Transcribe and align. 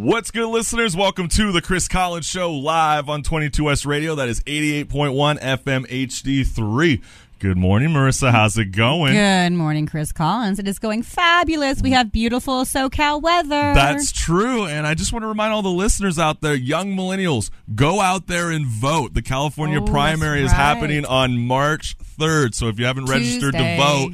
What's 0.00 0.30
good, 0.30 0.48
listeners? 0.48 0.96
Welcome 0.96 1.28
to 1.28 1.52
the 1.52 1.60
Chris 1.60 1.86
Collins 1.86 2.24
Show 2.24 2.50
live 2.54 3.10
on 3.10 3.22
22S 3.22 3.84
Radio. 3.84 4.14
That 4.14 4.30
is 4.30 4.40
88.1 4.44 5.38
FM 5.38 5.86
HD3. 5.86 7.02
Good 7.38 7.58
morning, 7.58 7.90
Marissa. 7.90 8.30
How's 8.30 8.56
it 8.56 8.72
going? 8.72 9.12
Good 9.12 9.52
morning, 9.52 9.84
Chris 9.86 10.10
Collins. 10.10 10.58
It 10.58 10.66
is 10.66 10.78
going 10.78 11.02
fabulous. 11.02 11.82
We 11.82 11.90
have 11.90 12.10
beautiful 12.10 12.64
SoCal 12.64 13.20
weather. 13.20 13.74
That's 13.74 14.10
true. 14.10 14.64
And 14.64 14.86
I 14.86 14.94
just 14.94 15.12
want 15.12 15.22
to 15.24 15.26
remind 15.26 15.52
all 15.52 15.60
the 15.60 15.68
listeners 15.68 16.18
out 16.18 16.40
there, 16.40 16.54
young 16.54 16.96
millennials, 16.96 17.50
go 17.74 18.00
out 18.00 18.26
there 18.26 18.50
and 18.50 18.64
vote. 18.64 19.12
The 19.12 19.20
California 19.22 19.82
Oh, 19.82 19.84
primary 19.84 20.40
is 20.42 20.46
right. 20.50 20.56
happening 20.56 21.04
on 21.04 21.36
March 21.46 21.94
3rd. 22.18 22.54
So 22.54 22.68
if 22.68 22.78
you 22.78 22.86
haven't 22.86 23.04
registered 23.04 23.52
Tuesday. 23.52 23.76
to 23.76 23.82
vote, 23.82 24.12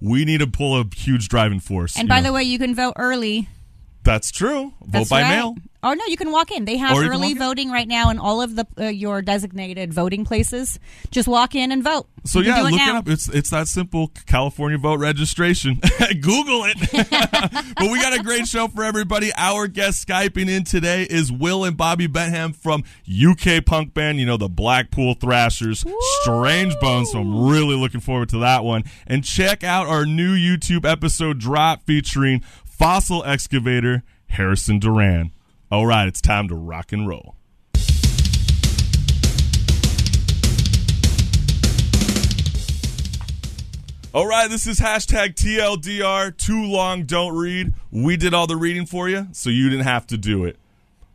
we 0.00 0.24
need 0.24 0.38
to 0.38 0.48
pull 0.48 0.80
a 0.80 0.84
huge 0.96 1.28
driving 1.28 1.60
force. 1.60 1.96
and 1.96 2.08
by 2.08 2.16
know. 2.18 2.24
the 2.24 2.32
way, 2.32 2.42
you 2.42 2.58
can 2.58 2.74
vote 2.74 2.94
early. 2.96 3.48
That's 4.08 4.30
true. 4.30 4.72
Vote 4.80 4.90
That's 4.90 5.10
by 5.10 5.20
right. 5.22 5.36
mail. 5.36 5.54
Oh 5.80 5.92
no, 5.92 6.04
you 6.06 6.16
can 6.16 6.32
walk 6.32 6.50
in. 6.50 6.64
They 6.64 6.76
have 6.78 6.96
Or 6.96 7.02
you 7.04 7.08
can 7.08 7.12
early 7.12 7.28
walk 7.28 7.32
in. 7.32 7.38
voting 7.38 7.70
right 7.70 7.86
now 7.86 8.10
in 8.10 8.18
all 8.18 8.42
of 8.42 8.56
the 8.56 8.66
uh, 8.78 8.84
your 8.86 9.22
designated 9.22 9.92
voting 9.94 10.24
places. 10.24 10.80
Just 11.12 11.28
walk 11.28 11.54
in 11.54 11.70
and 11.70 11.84
vote. 11.84 12.08
So 12.24 12.40
You 12.40 12.46
can 12.46 12.54
yeah, 12.54 12.60
do 12.62 12.66
it 12.66 12.70
look 12.72 12.78
now. 12.80 12.94
it 12.94 12.96
up. 12.96 13.08
It's 13.08 13.28
it's 13.28 13.50
that 13.50 13.68
simple. 13.68 14.08
California 14.26 14.76
vote 14.78 14.98
registration. 14.98 15.74
Google 16.20 16.64
it. 16.64 16.78
but 17.76 17.90
we 17.92 18.00
got 18.00 18.18
a 18.18 18.22
great 18.24 18.48
show 18.48 18.66
for 18.66 18.82
everybody. 18.82 19.30
Our 19.36 19.68
guest 19.68 20.08
skyping 20.08 20.48
in 20.48 20.64
today 20.64 21.04
is 21.08 21.30
Will 21.30 21.62
and 21.64 21.76
Bobby 21.76 22.06
Bentham 22.08 22.54
from 22.54 22.82
UK 23.08 23.64
punk 23.64 23.94
band. 23.94 24.18
You 24.18 24.26
know 24.26 24.36
the 24.38 24.48
Blackpool 24.48 25.14
Thrashers, 25.14 25.84
Strange 26.22 26.74
Bones. 26.80 27.12
So 27.12 27.20
I'm 27.20 27.46
really 27.48 27.76
looking 27.76 28.00
forward 28.00 28.30
to 28.30 28.38
that 28.38 28.64
one. 28.64 28.82
And 29.06 29.22
check 29.22 29.62
out 29.62 29.86
our 29.86 30.04
new 30.06 30.34
YouTube 30.34 30.84
episode 30.90 31.38
drop 31.38 31.84
featuring 31.84 32.42
fossil 32.78 33.24
excavator 33.24 34.04
Harrison 34.28 34.78
Duran. 34.78 35.32
All 35.70 35.84
right, 35.84 36.06
it's 36.06 36.20
time 36.20 36.48
to 36.48 36.54
rock 36.54 36.92
and 36.92 37.08
roll. 37.08 37.34
All 44.14 44.26
right, 44.26 44.48
this 44.48 44.66
is 44.66 44.80
hashtag 44.80 45.34
TLDR, 45.34 46.36
too 46.36 46.64
long, 46.64 47.04
don't 47.04 47.36
read. 47.36 47.74
We 47.90 48.16
did 48.16 48.32
all 48.32 48.46
the 48.46 48.56
reading 48.56 48.86
for 48.86 49.08
you, 49.08 49.26
so 49.32 49.50
you 49.50 49.68
didn't 49.68 49.84
have 49.84 50.06
to 50.06 50.16
do 50.16 50.44
it. 50.44 50.56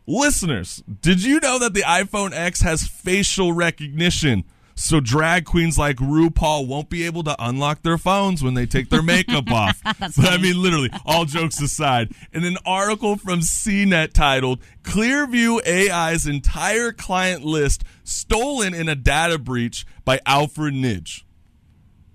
Listeners, 0.06 0.84
did 1.02 1.24
you 1.24 1.40
know 1.40 1.58
that 1.59 1.74
the 1.74 1.82
iPhone 1.82 2.34
X 2.34 2.62
has 2.62 2.86
facial 2.86 3.54
recognition? 3.54 4.44
So 4.76 5.00
drag 5.00 5.46
queens 5.46 5.78
like 5.78 5.98
RuPaul 5.98 6.68
won't 6.68 6.90
be 6.90 7.06
able 7.06 7.24
to 7.24 7.36
unlock 7.40 7.84
their 7.84 7.98
phones 7.98 8.44
when 8.44 8.54
they 8.54 8.66
take 8.66 8.90
their 8.90 9.04
makeup 9.04 9.48
off. 9.52 9.82
But 9.84 10.26
I 10.26 10.38
mean, 10.38 10.62
literally, 10.62 10.90
all 11.06 11.26
jokes 11.26 11.62
aside, 11.62 12.14
in 12.32 12.44
an 12.44 12.58
article 12.66 13.16
from 13.16 13.40
CNET 13.40 14.14
titled 14.14 14.62
"Clearview 14.84 15.66
AI's 15.68 16.26
entire 16.26 16.92
client 16.92 17.44
list 17.44 17.84
stolen 18.04 18.74
in 18.74 18.90
a 18.90 18.96
data 18.96 19.38
breach 19.38 19.86
by 20.06 20.20
Alfred 20.26 20.74
Nidge." 20.74 21.24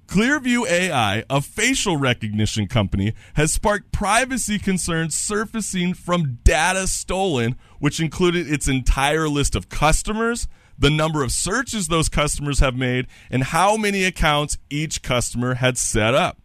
Clearview 0.09 0.67
AI, 0.67 1.23
a 1.29 1.43
facial 1.43 1.99
recognition 1.99 2.67
company, 2.67 3.13
has 3.35 3.53
sparked 3.53 3.93
privacy 3.93 4.59
concerns 4.59 5.15
surfacing 5.15 5.93
from 5.93 6.39
data 6.45 6.87
stolen, 6.87 7.57
which 7.79 8.01
included 8.01 8.51
its 8.51 8.67
entire 8.67 9.29
list 9.29 9.55
of 9.55 9.69
customers, 9.69 10.49
the 10.79 10.91
number 10.91 11.23
of 11.23 11.33
searches 11.33 11.89
those 11.89 12.09
customers 12.09 12.61
have 12.61 12.77
made, 12.77 13.07
and 13.31 13.45
how 13.45 13.77
many 13.77 14.05
accounts 14.05 14.59
each 14.71 15.03
customer 15.03 15.55
had 15.55 15.77
set 15.77 16.15
up. 16.15 16.41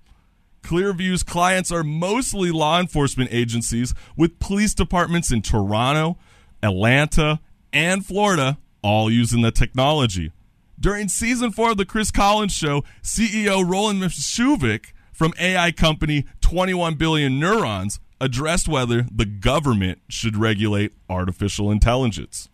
Clearview's 0.64 1.24
clients 1.24 1.72
are 1.72 1.84
mostly 1.84 2.50
law 2.50 2.80
enforcement 2.80 3.30
agencies 3.34 3.94
with 4.16 4.40
police 4.40 4.74
departments 4.74 5.32
in 5.32 5.42
Toronto, 5.42 6.18
Atlanta, 6.64 7.42
and 7.74 8.06
Florida, 8.06 8.58
all 8.82 9.12
using 9.12 9.42
the 9.42 9.52
technology. 9.52 10.32
During 10.80 11.10
season 11.10 11.52
four 11.52 11.72
of 11.72 11.78
the 11.78 11.86
Chris 11.86 12.12
Collins 12.12 12.54
Show, 12.54 12.84
CEO 13.02 13.70
Roland 13.70 14.02
Memisevic 14.02 14.94
from 15.12 15.34
AI 15.40 15.72
company 15.72 16.26
21 16.42 16.96
Billion 16.96 17.40
Neurons 17.40 18.00
addressed 18.20 18.68
whether 18.68 19.06
the 19.12 19.26
government 19.26 20.00
should 20.08 20.38
regulate 20.38 20.94
artificial 21.10 21.70
intelligence. 21.70 22.50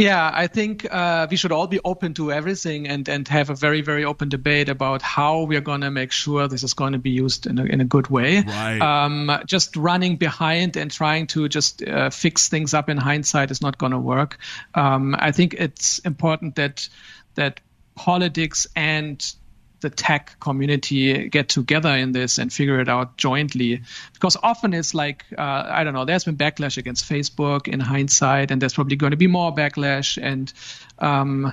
Yeah, 0.00 0.30
I 0.32 0.46
think 0.46 0.86
uh, 0.90 1.26
we 1.30 1.36
should 1.36 1.52
all 1.52 1.66
be 1.66 1.80
open 1.84 2.14
to 2.14 2.32
everything 2.32 2.88
and, 2.88 3.08
and 3.08 3.28
have 3.28 3.50
a 3.50 3.54
very, 3.54 3.82
very 3.82 4.04
open 4.04 4.28
debate 4.28 4.68
about 4.68 5.02
how 5.02 5.42
we're 5.42 5.60
going 5.60 5.82
to 5.82 5.90
make 5.90 6.10
sure 6.12 6.48
this 6.48 6.62
is 6.62 6.74
going 6.74 6.92
to 6.92 6.98
be 6.98 7.10
used 7.10 7.46
in 7.46 7.58
a, 7.58 7.64
in 7.64 7.80
a 7.80 7.84
good 7.84 8.08
way. 8.08 8.40
Right. 8.40 8.80
Um, 8.80 9.30
just 9.46 9.76
running 9.76 10.16
behind 10.16 10.76
and 10.76 10.90
trying 10.90 11.26
to 11.28 11.48
just 11.48 11.82
uh, 11.82 12.10
fix 12.10 12.48
things 12.48 12.72
up 12.72 12.88
in 12.88 12.96
hindsight 12.96 13.50
is 13.50 13.60
not 13.60 13.78
going 13.78 13.92
to 13.92 13.98
work. 13.98 14.38
Um, 14.74 15.14
I 15.18 15.32
think 15.32 15.54
it's 15.54 15.98
important 16.00 16.56
that 16.56 16.88
that 17.34 17.60
politics 17.94 18.66
and 18.74 19.34
the 19.80 19.90
tech 19.90 20.38
community 20.40 21.28
get 21.28 21.48
together 21.48 21.90
in 21.90 22.12
this 22.12 22.38
and 22.38 22.52
figure 22.52 22.80
it 22.80 22.88
out 22.88 23.16
jointly 23.16 23.82
because 24.14 24.36
often 24.42 24.72
it's 24.74 24.94
like 24.94 25.24
uh, 25.38 25.64
i 25.68 25.84
don't 25.84 25.94
know 25.94 26.04
there's 26.04 26.24
been 26.24 26.36
backlash 26.36 26.76
against 26.78 27.08
facebook 27.08 27.66
in 27.68 27.80
hindsight 27.80 28.50
and 28.50 28.60
there's 28.62 28.74
probably 28.74 28.96
going 28.96 29.10
to 29.12 29.16
be 29.16 29.26
more 29.26 29.54
backlash 29.54 30.18
and 30.22 30.52
um, 30.98 31.52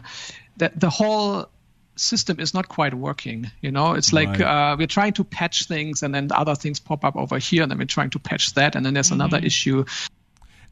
that 0.58 0.80
the 0.80 0.90
whole 0.90 1.50
system 1.96 2.40
is 2.40 2.54
not 2.54 2.68
quite 2.68 2.94
working 2.94 3.50
you 3.62 3.72
know 3.72 3.94
it's 3.94 4.14
like 4.14 4.30
Right. 4.30 4.42
uh, 4.42 4.76
we're 4.78 4.88
trying 4.88 5.14
to 5.14 5.24
patch 5.24 5.66
things 5.66 6.04
and 6.04 6.14
then 6.14 6.30
other 6.32 6.54
things 6.56 6.80
pop 6.80 7.04
up 7.04 7.16
over 7.16 7.40
here 7.40 7.64
and 7.64 7.72
then 7.72 7.80
we're 7.80 7.86
trying 7.86 8.12
to 8.12 8.20
patch 8.20 8.54
that 8.54 8.76
and 8.76 8.86
then 8.86 8.94
there's 8.94 9.12
another 9.12 9.38
issue 9.38 9.84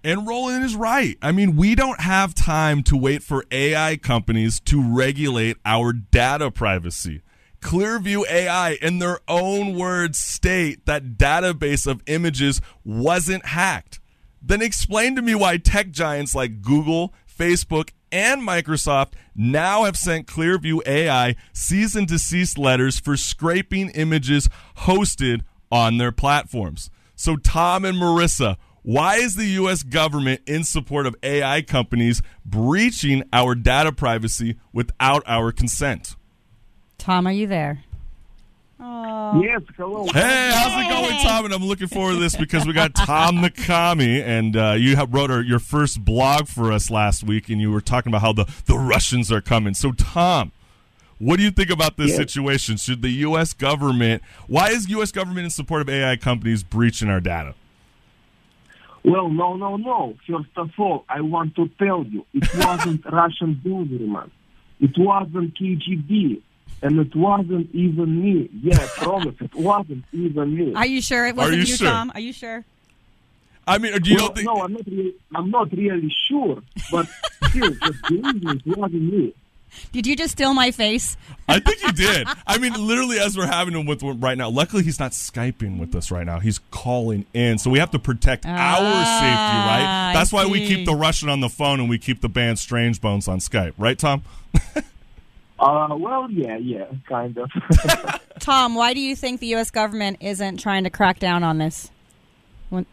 And 0.04 0.28
Roland 0.28 0.64
is 0.64 0.76
right. 0.76 1.18
I 1.20 1.32
mean, 1.32 1.56
we 1.56 1.74
don't 1.74 2.00
have 2.00 2.36
time 2.36 2.84
to 2.84 2.96
wait 2.96 3.24
for 3.24 3.44
AI 3.50 3.98
companies 3.98 4.60
to 4.66 4.80
regulate 4.80 5.58
our 5.66 5.94
data 5.94 6.52
privacy. 6.52 7.24
Clearview 7.66 8.30
AI, 8.30 8.74
in 8.74 9.00
their 9.00 9.22
own 9.28 9.76
words, 9.76 10.20
state 10.20 10.86
that 10.86 11.18
database 11.18 11.88
of 11.88 12.04
images 12.06 12.62
wasn't 12.84 13.44
hacked. 13.44 14.00
Then 14.40 14.62
explain 14.62 15.16
to 15.16 15.24
me 15.24 15.34
why 15.34 15.58
tech 15.58 15.90
giants 15.90 16.36
like 16.36 16.62
Google, 16.62 17.12
Facebook, 17.28 17.90
and 18.12 18.48
Microsoft 18.48 19.14
now 19.36 19.86
have 19.86 19.98
sent 19.98 20.28
Clearview 20.28 20.86
AI 20.86 21.36
cease 21.54 21.96
and 21.96 22.08
desist 22.08 22.60
letters 22.60 23.00
for 23.00 23.18
scraping 23.18 23.90
images 23.90 24.48
hosted 24.78 25.42
on 25.72 25.98
their 25.98 26.12
platforms. 26.12 26.92
So, 27.16 27.36
Tom 27.36 27.84
and 27.84 27.98
Marissa, 27.98 28.58
why 28.84 29.16
is 29.16 29.38
the 29.38 29.48
U.S. 29.48 29.82
government 29.82 30.42
in 30.46 30.64
support 30.64 31.08
of 31.08 31.16
AI 31.24 31.64
companies 31.64 32.22
breaching 32.46 33.24
our 33.34 33.56
data 33.56 33.92
privacy 33.92 34.58
without 34.72 35.24
our 35.26 35.52
consent? 35.52 36.16
Tom, 36.98 37.28
are 37.28 37.32
you 37.32 37.48
there? 37.48 37.84
Yes, 38.80 39.62
hello. 39.76 40.06
Hey, 40.14 40.52
how's 40.54 40.86
it 40.86 40.90
going, 40.90 41.22
Tom? 41.24 41.46
And 41.46 41.54
I'm 41.54 41.64
looking 41.66 41.88
forward 41.88 42.14
to 42.14 42.20
this 42.20 42.36
because 42.36 42.66
we 42.66 42.74
got 42.74 42.94
Tom 42.94 43.42
the 43.42 43.50
Commie, 43.50 44.22
and 44.22 44.56
uh, 44.56 44.76
you 44.78 44.96
have 44.96 45.14
wrote 45.14 45.32
our, 45.32 45.42
your 45.42 45.60
first 45.60 46.04
blog 46.06 46.48
for 46.48 46.72
us 46.72 46.90
last 46.92 47.24
week, 47.24 47.50
and 47.50 47.60
you 47.60 47.72
were 47.72 47.82
talking 47.82 48.12
about 48.12 48.22
how 48.22 48.34
the, 48.34 48.46
the 48.66 48.78
Russians 48.78 49.32
are 49.32 49.42
coming. 49.42 49.74
So, 49.74 49.92
Tom, 49.92 50.52
what 51.20 51.38
do 51.38 51.44
you 51.44 51.52
think 51.52 51.70
about 51.70 51.98
this 51.98 52.10
Yes. 52.10 52.18
situation? 52.18 52.78
Should 52.78 53.02
the 53.02 53.10
U.S. 53.10 53.54
government, 53.54 54.22
why 54.48 54.70
is 54.70 54.88
U.S. 54.90 55.12
government 55.12 55.46
in 55.46 55.50
support 55.52 55.82
of 55.82 55.90
AI 55.90 56.16
companies 56.18 56.64
breaching 56.64 57.10
our 57.10 57.20
data? 57.22 57.56
Well, 59.04 59.30
no, 59.30 59.56
no, 59.56 59.78
no. 59.78 60.16
First 60.28 60.50
of 60.58 60.70
all, 60.78 61.06
I 61.10 61.22
want 61.22 61.56
to 61.56 61.68
tell 61.80 62.06
you, 62.06 62.26
it 62.34 62.48
wasn't 62.56 63.06
Russian 63.12 63.60
government. 63.64 64.32
It 64.80 64.92
wasn't 64.98 65.56
KGB. 65.58 66.42
And 66.82 67.00
it 67.00 67.16
wasn't 67.16 67.74
even 67.74 68.22
me. 68.22 68.50
Yeah, 68.62 68.78
I 68.80 68.86
promise, 68.88 69.36
it 69.40 69.56
wasn't 69.56 70.06
even 70.12 70.56
me. 70.56 70.74
Are 70.76 70.86
you 70.86 71.02
sure 71.02 71.26
it 71.26 71.36
wasn't 71.36 71.56
you 71.56 71.60
you, 71.62 71.76
sure? 71.78 71.90
Tom? 71.90 72.12
Are 72.14 72.20
you 72.20 72.34
sure? 72.34 72.64
I 73.68 73.78
mean, 73.80 74.00
do 74.02 74.12
you 74.12 74.18
well, 74.18 74.32
think? 74.34 74.46
no, 74.46 74.62
I'm 74.62 74.74
not, 74.74 74.86
really, 74.86 75.16
I'm 75.34 75.50
not 75.50 75.72
really 75.72 76.14
sure, 76.28 76.62
but 76.92 77.08
still, 77.50 77.72
just 77.72 78.02
believe 78.08 78.44
me, 78.44 78.62
it 78.66 78.78
wasn't 78.78 79.02
me. 79.02 79.34
Did 79.92 80.08
you 80.08 80.16
just 80.16 80.34
steal 80.34 80.54
my 80.54 80.72
face? 80.72 81.18
I 81.50 81.60
think 81.60 81.82
you 81.82 81.92
did. 81.92 82.28
I 82.48 82.58
mean, 82.60 82.74
literally, 82.74 83.20
as 83.20 83.38
we're 83.38 83.48
having 83.48 83.74
him 83.74 83.86
with 83.86 84.04
right 84.04 84.38
now. 84.38 84.50
Luckily, 84.50 84.84
he's 84.84 85.00
not 85.00 85.12
skyping 85.12 85.80
with 85.80 85.94
us 85.96 86.12
right 86.12 86.26
now. 86.26 86.40
He's 86.40 86.60
calling 86.72 87.26
in, 87.34 87.58
so 87.58 87.70
we 87.70 87.80
have 87.80 87.92
to 87.92 88.00
protect 88.00 88.46
our 88.46 88.54
Ah, 88.58 89.20
safety, 89.20 89.58
right? 89.84 90.12
I 90.12 90.14
That's 90.14 90.32
why 90.32 90.46
we 90.46 90.66
keep 90.66 90.86
the 90.86 90.96
Russian 90.96 91.28
on 91.28 91.42
the 91.42 91.50
phone 91.50 91.80
and 91.80 91.90
we 91.90 91.98
keep 91.98 92.22
the 92.22 92.30
band 92.30 92.60
Strange 92.60 93.02
Bones 93.02 93.28
on 93.28 93.40
Skype, 93.40 93.74
right, 93.78 93.98
Tom? 94.00 94.24
Uh, 95.60 95.96
well, 95.98 96.30
yeah, 96.30 96.58
yeah, 96.58 96.86
kind 97.08 97.38
of. 97.38 97.50
Tom, 98.40 98.76
why 98.76 98.94
do 98.94 99.00
you 99.00 99.16
think 99.16 99.40
the 99.40 99.48
U.S. 99.48 99.72
government 99.72 100.18
isn't 100.20 100.58
trying 100.58 100.84
to 100.84 100.90
crack 100.90 101.20
down 101.20 101.44
on 101.44 101.58
this? 101.58 101.90
When- 102.70 102.86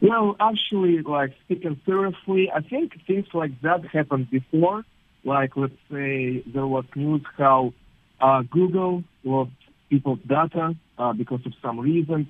Well, 0.00 0.36
actually, 0.40 1.02
like 1.02 1.34
speaking 1.44 1.78
seriously, 1.84 2.50
I 2.54 2.60
think 2.62 2.92
things 3.06 3.26
like 3.34 3.60
that 3.62 3.84
happened 3.86 4.30
before. 4.30 4.84
Like, 5.24 5.56
let's 5.56 5.74
say 5.90 6.42
there 6.46 6.66
was 6.66 6.84
news 6.94 7.22
how 7.36 7.74
uh, 8.20 8.42
Google 8.50 9.04
lost 9.24 9.50
people's 9.90 10.20
data 10.26 10.74
uh, 10.98 11.12
because 11.12 11.40
of 11.44 11.52
some 11.60 11.78
reasons, 11.78 12.28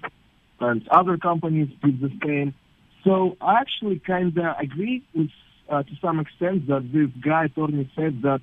and 0.61 0.89
other 0.89 1.17
companies 1.19 1.69
did 1.85 2.01
the 2.01 2.11
same. 2.25 2.55
So 3.05 3.37
I 3.41 3.61
actually 3.61 4.01
kind 4.01 4.37
of 4.37 4.45
agree 4.59 5.05
with, 5.15 5.31
uh, 5.69 5.85
to 5.85 5.91
some 6.03 6.19
extent 6.19 6.67
that 6.67 6.91
this 6.93 7.11
guy 7.23 7.45
attorney 7.45 7.89
said 7.95 8.23
that 8.23 8.41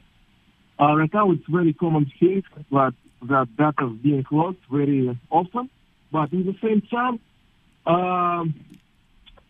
uh, 0.79 0.95
right 0.95 1.13
now 1.13 1.31
it's 1.31 1.45
very 1.47 1.73
common 1.73 2.11
case 2.19 2.43
that 2.71 2.93
that 3.23 3.47
data 3.57 3.87
is 3.87 3.97
being 4.01 4.25
lost 4.31 4.57
very 4.71 5.17
often. 5.29 5.69
But 6.11 6.31
in 6.31 6.45
the 6.45 6.55
same 6.61 6.81
time, 6.81 7.19
um, 7.85 8.53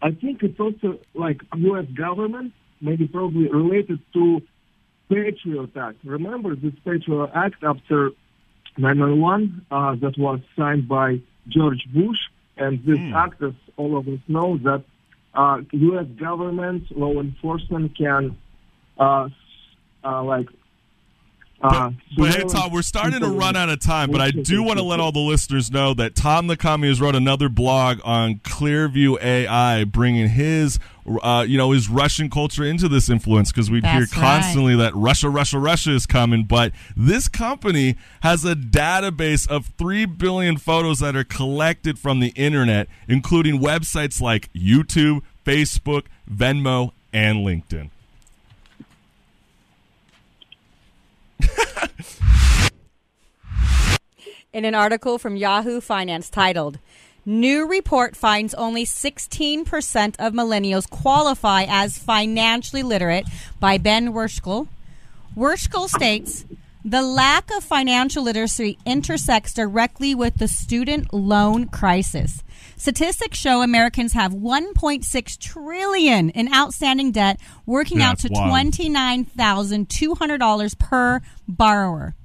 I 0.02 0.12
think 0.12 0.44
it's 0.44 0.60
also 0.60 1.00
like 1.14 1.42
U.S. 1.56 1.86
government, 1.94 2.54
maybe 2.82 3.08
probably 3.08 3.50
related 3.50 4.00
to 4.14 4.42
Patriot 5.10 5.76
Act. 5.78 5.98
Remember 6.04 6.56
this 6.56 6.74
Patriot 6.86 7.32
Act 7.34 7.64
after 7.64 8.12
9/11 8.78 9.62
uh, 9.72 9.96
that 9.96 10.18
was 10.18 10.40
signed 10.58 10.88
by 10.88 11.20
George 11.48 11.86
Bush, 11.94 12.20
and 12.58 12.84
this 12.86 13.00
act, 13.14 13.42
as 13.42 13.54
all 13.78 13.98
of 13.98 14.08
us 14.08 14.20
know, 14.28 14.58
that 14.58 14.84
uh, 15.34 15.62
U.S. 15.72 16.06
government 16.20 16.84
law 16.98 17.14
enforcement 17.20 17.98
can 17.98 18.38
uh, 18.98 19.30
uh, 20.04 20.24
like. 20.24 20.50
Uh, 21.64 21.92
But 22.18 22.36
hey, 22.36 22.44
Tom, 22.44 22.72
we're 22.74 22.82
starting 22.82 23.22
to 23.22 23.28
run 23.30 23.56
out 23.56 23.70
of 23.70 23.80
time, 23.80 24.12
but 24.12 24.20
I 24.20 24.32
do 24.32 24.62
want 24.64 24.80
to 24.80 24.84
let 24.84 25.00
all 25.00 25.12
the 25.14 25.20
listeners 25.20 25.72
know 25.72 25.94
that 25.94 26.14
Tom 26.14 26.48
the 26.48 26.58
Commie 26.58 26.90
has 26.90 27.00
wrote 27.00 27.16
another 27.16 27.48
blog 27.48 28.00
on 28.04 28.36
Clearview 28.40 29.22
AI, 29.24 29.86
bringing 29.86 30.28
his, 30.28 30.78
uh, 31.22 31.46
you 31.48 31.58
know, 31.58 31.72
his 31.72 31.88
Russian 31.90 32.30
culture 32.30 32.66
into 32.66 32.90
this 32.90 33.10
influence 33.10 33.52
because 33.52 33.72
we 33.72 33.80
hear 33.80 34.02
That's 34.02 34.16
right. 34.18 34.22
constantly 34.22 34.76
that 34.76 34.94
Russia, 34.94 35.30
Russia, 35.30 35.58
Russia 35.58 35.92
is 35.92 36.06
coming. 36.06 36.44
But 36.44 36.74
this 36.98 37.30
company 37.30 37.96
has 38.22 38.44
a 38.44 38.56
database 38.56 39.48
of 39.48 39.68
three 39.78 40.06
billion 40.06 40.58
photos 40.58 41.00
that 41.00 41.16
are 41.16 41.24
collected 41.24 41.98
from 41.98 42.20
the 42.20 42.30
internet, 42.36 42.90
including 43.08 43.60
websites 43.62 44.20
like 44.20 44.52
YouTube, 44.54 45.22
Facebook, 45.46 46.08
Venmo, 46.30 46.92
and 47.14 47.40
LinkedIn. 47.40 47.90
in 54.54 54.66
an 54.66 54.76
article 54.76 55.18
from 55.18 55.36
Yahoo 55.36 55.82
Finance 55.82 56.30
titled, 56.30 56.80
New 57.26 57.68
report 57.70 58.18
finds 58.18 58.54
only 58.56 58.86
16% 58.86 60.16
of 60.20 60.34
millennials 60.34 60.90
qualify 60.90 61.66
as 61.68 61.98
financially 61.98 62.84
literate 62.84 63.26
by 63.62 63.78
Ben 63.78 64.12
Werschkul. 64.12 64.68
Werschkul 65.36 65.88
states, 65.88 66.44
the 66.86 67.02
lack 67.02 67.50
of 67.56 67.64
financial 67.64 68.24
literacy 68.24 68.78
intersects 68.86 69.54
directly 69.54 70.14
with 70.14 70.38
the 70.38 70.48
student 70.48 71.14
loan 71.14 71.68
crisis. 71.68 72.44
Statistics 72.76 73.38
show 73.38 73.62
Americans 73.62 74.14
have 74.14 74.34
1.6 74.34 75.38
trillion 75.40 76.30
in 76.32 76.54
outstanding 76.54 77.12
debt, 77.12 77.40
working 77.66 78.00
Yeah, 78.00 78.10
out 78.10 78.20
to 78.20 78.28
it's 78.28 78.38
wild. 78.38 78.74
$29,200 78.74 80.80
per 80.80 81.22
borrower. 81.48 82.16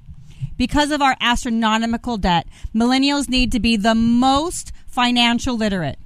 Because 0.56 0.90
of 0.90 1.00
our 1.00 1.16
astronomical 1.20 2.18
debt, 2.18 2.48
millennials 2.74 3.28
need 3.28 3.52
to 3.52 3.60
be 3.60 3.76
the 3.76 3.94
most 3.94 4.72
financial 4.88 5.56
literate. 5.56 5.98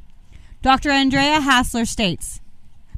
Dr. 0.61 0.91
Andrea 0.91 1.41
Hasler 1.41 1.89
states 1.89 2.41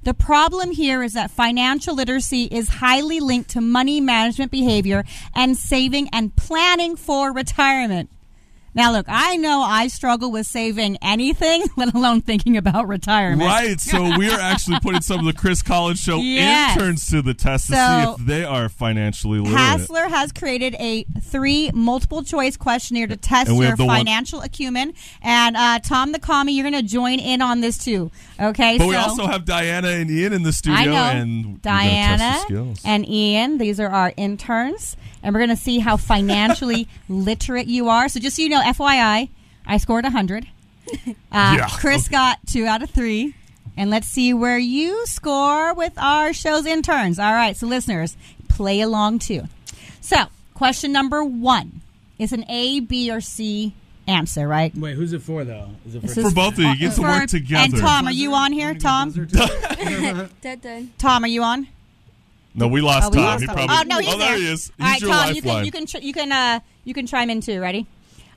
The 0.05 0.13
problem 0.13 0.73
here 0.73 1.03
is 1.03 1.15
that 1.15 1.31
financial 1.31 1.95
literacy 1.95 2.45
is 2.45 2.69
highly 2.69 3.21
linked 3.21 3.49
to 3.51 3.63
money 3.63 4.03
management 4.03 4.51
behavior 4.51 5.03
and 5.35 5.57
saving 5.57 6.11
and 6.13 6.37
planning 6.37 6.95
for 6.95 7.33
retirement. 7.33 8.11
Now, 8.75 8.93
look, 8.93 9.07
I 9.09 9.37
know 9.37 9.63
I 9.63 9.87
struggle 9.89 10.33
with 10.33 10.47
saving 10.47 10.99
anything, 11.01 11.63
let 11.77 11.95
alone 11.95 12.21
thinking 12.23 12.57
about 12.57 12.89
retirement. 12.89 13.43
Right. 13.43 13.81
So 13.81 14.03
we 14.19 14.29
are 14.31 14.41
actually 14.41 14.81
putting 14.81 15.01
some 15.01 15.21
of 15.21 15.27
the 15.27 15.33
Chris 15.33 15.63
Collins 15.63 16.01
Show 16.01 16.19
Yes. 16.19 16.77
interns 16.77 17.09
to 17.11 17.23
the 17.23 17.35
test 17.35 17.69
to 17.69 17.75
So- 17.75 18.15
see 18.17 18.23
if 18.23 18.27
they 18.27 18.45
are 18.45 18.69
financially 18.69 19.39
literate. 19.39 19.59
Hasler 19.59 20.09
has 20.09 20.33
created 20.33 20.75
a 20.81 21.05
three 21.23 21.71
multiple 21.73 22.23
choice 22.25 22.57
questionnaire 22.57 23.07
to 23.07 23.17
test 23.17 23.51
your 23.51 23.77
the 23.77 23.85
one- 23.85 23.99
financial 23.99 24.41
acumen. 24.41 24.95
And 25.23 25.57
uh, 25.57 25.79
Tom 25.79 26.13
the 26.13 26.19
Commie, 26.19 26.53
you're 26.55 26.69
going 26.69 26.83
to 26.83 26.89
join 26.89 27.21
in 27.21 27.43
on 27.43 27.61
this 27.61 27.79
too. 27.79 28.11
Okay, 28.41 28.79
But 28.79 28.85
so 28.85 28.89
we 28.91 28.97
also 28.97 29.27
have 29.27 29.45
Diana 29.45 29.89
and 29.89 30.11
Ian 30.11 30.33
in 30.33 30.43
the 30.43 30.53
studio, 30.53 30.77
I 30.81 30.85
know 30.87 30.95
and 31.21 31.47
we're 31.53 31.59
Diana 31.59 32.75
and 32.85 33.09
Ian. 33.09 33.59
These 33.59 33.79
are 33.79 33.89
our 33.89 34.13
interns, 34.17 34.97
and 35.23 35.33
we're 35.33 35.39
going 35.41 35.51
to 35.57 35.63
see 35.63 35.79
how 35.79 35.97
financially 35.97 36.89
literate 37.09 37.67
you 37.69 37.89
are. 37.89 38.09
So 38.09 38.19
just 38.19 38.37
so 38.37 38.43
you 38.43 38.49
know, 38.49 38.63
FYI, 38.65 39.29
I 39.67 39.77
scored 39.79 40.05
hundred. 40.07 40.47
Uh, 41.07 41.55
Yeah. 41.57 41.69
Chris 41.79 42.09
got 42.09 42.39
two 42.47 42.67
out 42.67 42.83
of 42.83 42.91
three. 42.91 43.35
And 43.77 43.91
let's 43.91 44.07
see 44.07 44.33
where 44.33 44.59
you 44.59 45.05
score 45.07 45.75
with 45.75 45.93
our 45.99 46.33
show's 46.33 46.65
interns. 46.67 47.19
All 47.19 47.33
right, 47.33 47.57
so 47.57 47.67
listeners, 47.67 48.17
play 48.49 48.81
along 48.81 49.19
too. 49.19 49.49
So, 50.01 50.27
question 50.55 50.93
number 50.93 51.25
one 51.25 51.81
is 52.19 52.33
an 52.33 52.45
A, 52.49 52.79
B, 52.81 53.11
or 53.11 53.21
C 53.21 53.75
answer, 54.07 54.47
right? 54.47 54.77
Wait, 54.77 54.95
who's 54.95 55.13
it 55.13 55.23
for 55.23 55.45
though? 55.45 55.71
Is 55.87 55.95
it 55.97 56.01
for, 56.01 56.07
is 56.07 56.15
For 56.15 56.31
both 56.31 56.53
of 56.55 56.61
you, 56.61 56.69
you 56.69 56.77
get 56.79 56.93
to 56.95 57.03
work 57.03 57.27
together. 57.27 57.65
And 57.65 57.77
Tom, 57.79 58.07
are 58.07 58.13
you 58.13 58.35
on 58.35 58.53
here? 58.53 58.75
Tom, 58.75 59.11
Dun, 59.11 59.27
dun. 60.61 60.93
Tom, 60.99 61.25
are 61.25 61.29
you 61.29 61.43
on? 61.43 61.67
no, 62.55 62.69
we 62.69 62.81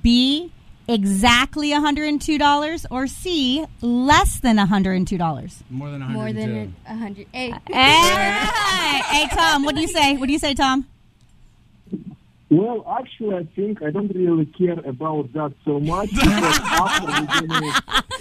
B, 0.02 0.52
exactly 0.94 1.70
$102. 1.72 2.86
Or 2.92 3.08
C, 3.08 3.66
less 3.82 4.40
than 4.40 4.58
$102. 4.58 5.54
more 5.70 5.90
than 5.92 6.00
102? 6.02 6.14
More 6.14 6.34
than 6.34 6.76
a 6.88 6.96
hundred. 6.96 7.28
Hey, 7.32 7.54
Hey, 7.72 9.02
hey, 9.06 9.28
Tom, 9.32 9.64
what 9.64 9.76
do 9.76 9.82
you 9.82 9.88
say? 9.88 10.18
What 10.18 10.28
do 10.28 10.34
you 10.34 10.40
say, 10.40 10.54
Tom? 10.54 10.86
Well, 12.52 12.84
actually, 13.00 13.36
I 13.36 13.44
think 13.56 13.84
I 13.84 13.92
don't 13.92 14.12
really 14.14 14.48
care 14.48 14.80
about 14.80 15.32
that 15.34 15.54
so 15.66 15.80
much 15.80 16.10
after 16.18 17.06
we're 17.06 17.48
gonna 17.48 17.72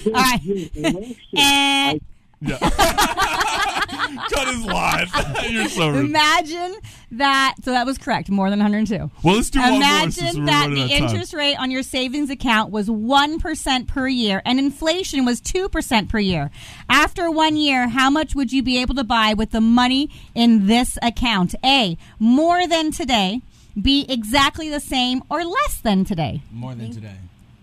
All 0.06 0.12
right. 0.12 0.40
change 0.44 0.70
the 0.72 0.80
election, 0.86 1.38
eh. 1.38 1.90
And 1.92 2.00
Yeah. 2.42 2.58
Cut 4.32 4.48
his 4.54 4.64
life. 4.64 5.10
You're 5.50 5.68
so 5.68 5.88
rude. 5.90 6.04
imagine 6.06 6.76
that. 7.12 7.54
So 7.62 7.70
that 7.70 7.86
was 7.86 7.98
correct. 7.98 8.28
More 8.30 8.50
than 8.50 8.58
102. 8.58 9.10
Well, 9.22 9.36
let's 9.36 9.50
do 9.50 9.60
one 9.60 9.70
more 9.70 9.78
Imagine 9.78 10.44
that 10.44 10.70
the 10.70 10.80
out 10.80 10.84
of 10.84 10.90
time. 10.90 11.02
interest 11.04 11.32
rate 11.34 11.56
on 11.56 11.70
your 11.70 11.82
savings 11.82 12.30
account 12.30 12.70
was 12.70 12.88
1% 12.88 13.86
per 13.86 14.08
year 14.08 14.42
and 14.44 14.58
inflation 14.58 15.24
was 15.24 15.40
2% 15.40 16.08
per 16.08 16.18
year. 16.18 16.50
After 16.88 17.30
one 17.30 17.56
year, 17.56 17.88
how 17.88 18.10
much 18.10 18.34
would 18.34 18.52
you 18.52 18.62
be 18.62 18.78
able 18.80 18.94
to 18.96 19.04
buy 19.04 19.34
with 19.34 19.50
the 19.50 19.60
money 19.60 20.10
in 20.34 20.66
this 20.66 20.98
account? 21.02 21.54
A, 21.64 21.96
more 22.18 22.66
than 22.66 22.90
today. 22.92 23.40
B, 23.80 24.04
exactly 24.08 24.68
the 24.68 24.80
same 24.80 25.22
or 25.30 25.44
less 25.44 25.80
than 25.80 26.04
today. 26.04 26.42
More 26.52 26.74
than 26.74 26.90
today. 26.90 27.14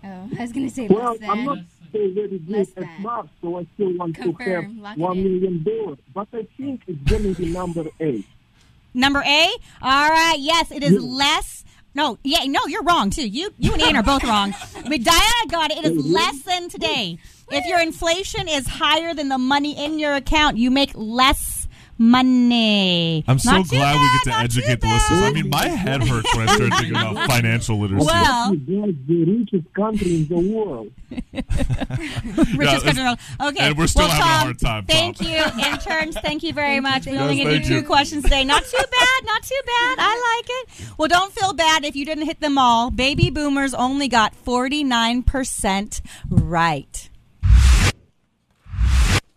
oh, 0.02 0.30
I 0.38 0.42
was 0.42 0.52
gonna 0.52 0.70
say 0.70 0.86
Well, 0.88 1.12
less 1.20 1.28
I'm 1.28 1.44
not 1.44 1.56
than. 1.56 1.66
So 1.96 2.12
very 2.14 2.38
good 2.38 2.72
at 2.76 2.86
so 3.40 3.58
I 3.58 3.66
still 3.74 3.96
want 3.96 4.14
Confirm, 4.14 4.36
to 4.76 4.82
have 4.84 4.98
it 4.98 5.00
one 5.00 5.22
million 5.22 5.62
dollars. 5.62 5.98
But 6.14 6.28
I 6.32 6.46
think 6.56 6.82
it's 6.86 7.10
gonna 7.10 7.34
be 7.34 7.46
number 7.46 7.84
eight. 8.00 8.26
Number 8.94 9.22
A? 9.26 9.50
All 9.82 10.08
right, 10.08 10.36
yes, 10.38 10.70
it 10.70 10.82
is 10.82 11.02
less. 11.02 11.64
No, 11.94 12.18
yeah, 12.22 12.44
no, 12.44 12.60
you're 12.66 12.82
wrong 12.82 13.10
too. 13.10 13.26
You 13.26 13.52
you 13.58 13.72
and 13.72 13.82
Ian 13.82 13.96
are 13.96 14.02
both 14.02 14.24
wrong. 14.24 14.54
But 14.88 15.02
Diana 15.02 15.46
got 15.48 15.70
it. 15.72 15.78
It 15.78 15.84
is 15.84 16.06
less 16.06 16.42
than 16.42 16.68
today. 16.68 17.18
If 17.50 17.64
your 17.66 17.80
inflation 17.80 18.48
is 18.48 18.66
higher 18.66 19.14
than 19.14 19.28
the 19.28 19.38
money 19.38 19.76
in 19.84 19.98
your 19.98 20.14
account, 20.14 20.58
you 20.58 20.70
make 20.70 20.90
less 20.94 21.55
money. 21.98 23.24
I'm 23.26 23.38
so 23.38 23.50
Not 23.52 23.64
too 23.66 23.76
glad 23.76 23.94
we 23.94 24.18
get 24.24 24.32
to 24.32 24.38
educate 24.44 24.80
the 24.80 24.86
listeners. 24.88 25.22
I 25.22 25.30
mean, 25.32 25.48
my 25.48 25.66
head 25.68 26.02
hurts 26.06 26.34
when 26.36 26.48
I 26.48 26.54
start 26.54 26.72
thinking 26.74 26.90
about 26.96 27.26
financial 27.30 27.78
literacy. 27.80 28.06
Well, 28.06 28.54
You 28.54 28.86
guys, 28.86 28.94
the 29.06 29.24
richest 29.24 29.74
country 29.74 30.14
in 30.16 30.28
the 30.28 30.54
world. 30.54 30.92
Richest 31.10 31.58
it's- 31.76 32.56
country 32.56 32.90
in 32.90 32.96
the 32.96 33.02
world. 33.04 33.18
Okay, 33.54 33.68
and 33.68 33.78
we're 33.78 33.86
still 33.86 34.06
well, 34.06 34.10
having 34.10 34.22
a 34.26 34.44
hard 34.44 34.58
time, 34.58 34.86
Tom. 34.86 34.86
Thank 34.86 35.20
you, 35.20 35.42
interns. 35.64 36.16
Thank 36.20 36.42
you 36.42 36.52
very 36.52 36.80
much. 36.80 37.06
We 37.06 37.12
thank 37.12 37.22
only 37.22 37.38
you. 37.38 37.44
gonna 37.44 37.58
do 37.60 37.64
two 37.64 37.74
you. 37.76 37.82
questions 37.82 38.24
today. 38.24 38.44
Not 38.44 38.64
too 38.64 38.76
bad. 38.78 39.24
Not 39.24 39.42
too 39.42 39.60
bad. 39.64 39.96
I 39.98 40.38
like 40.38 40.80
it. 40.80 40.92
Well, 40.98 41.08
don't 41.08 41.32
feel 41.32 41.52
bad 41.52 41.84
if 41.84 41.96
you 41.96 42.04
didn't 42.04 42.24
hit 42.26 42.40
them 42.40 42.58
all. 42.58 42.90
Baby 42.90 43.30
boomers 43.30 43.74
only 43.74 44.08
got 44.08 44.34
forty 44.34 44.84
nine 44.84 45.22
percent 45.22 46.00
right. 46.28 47.08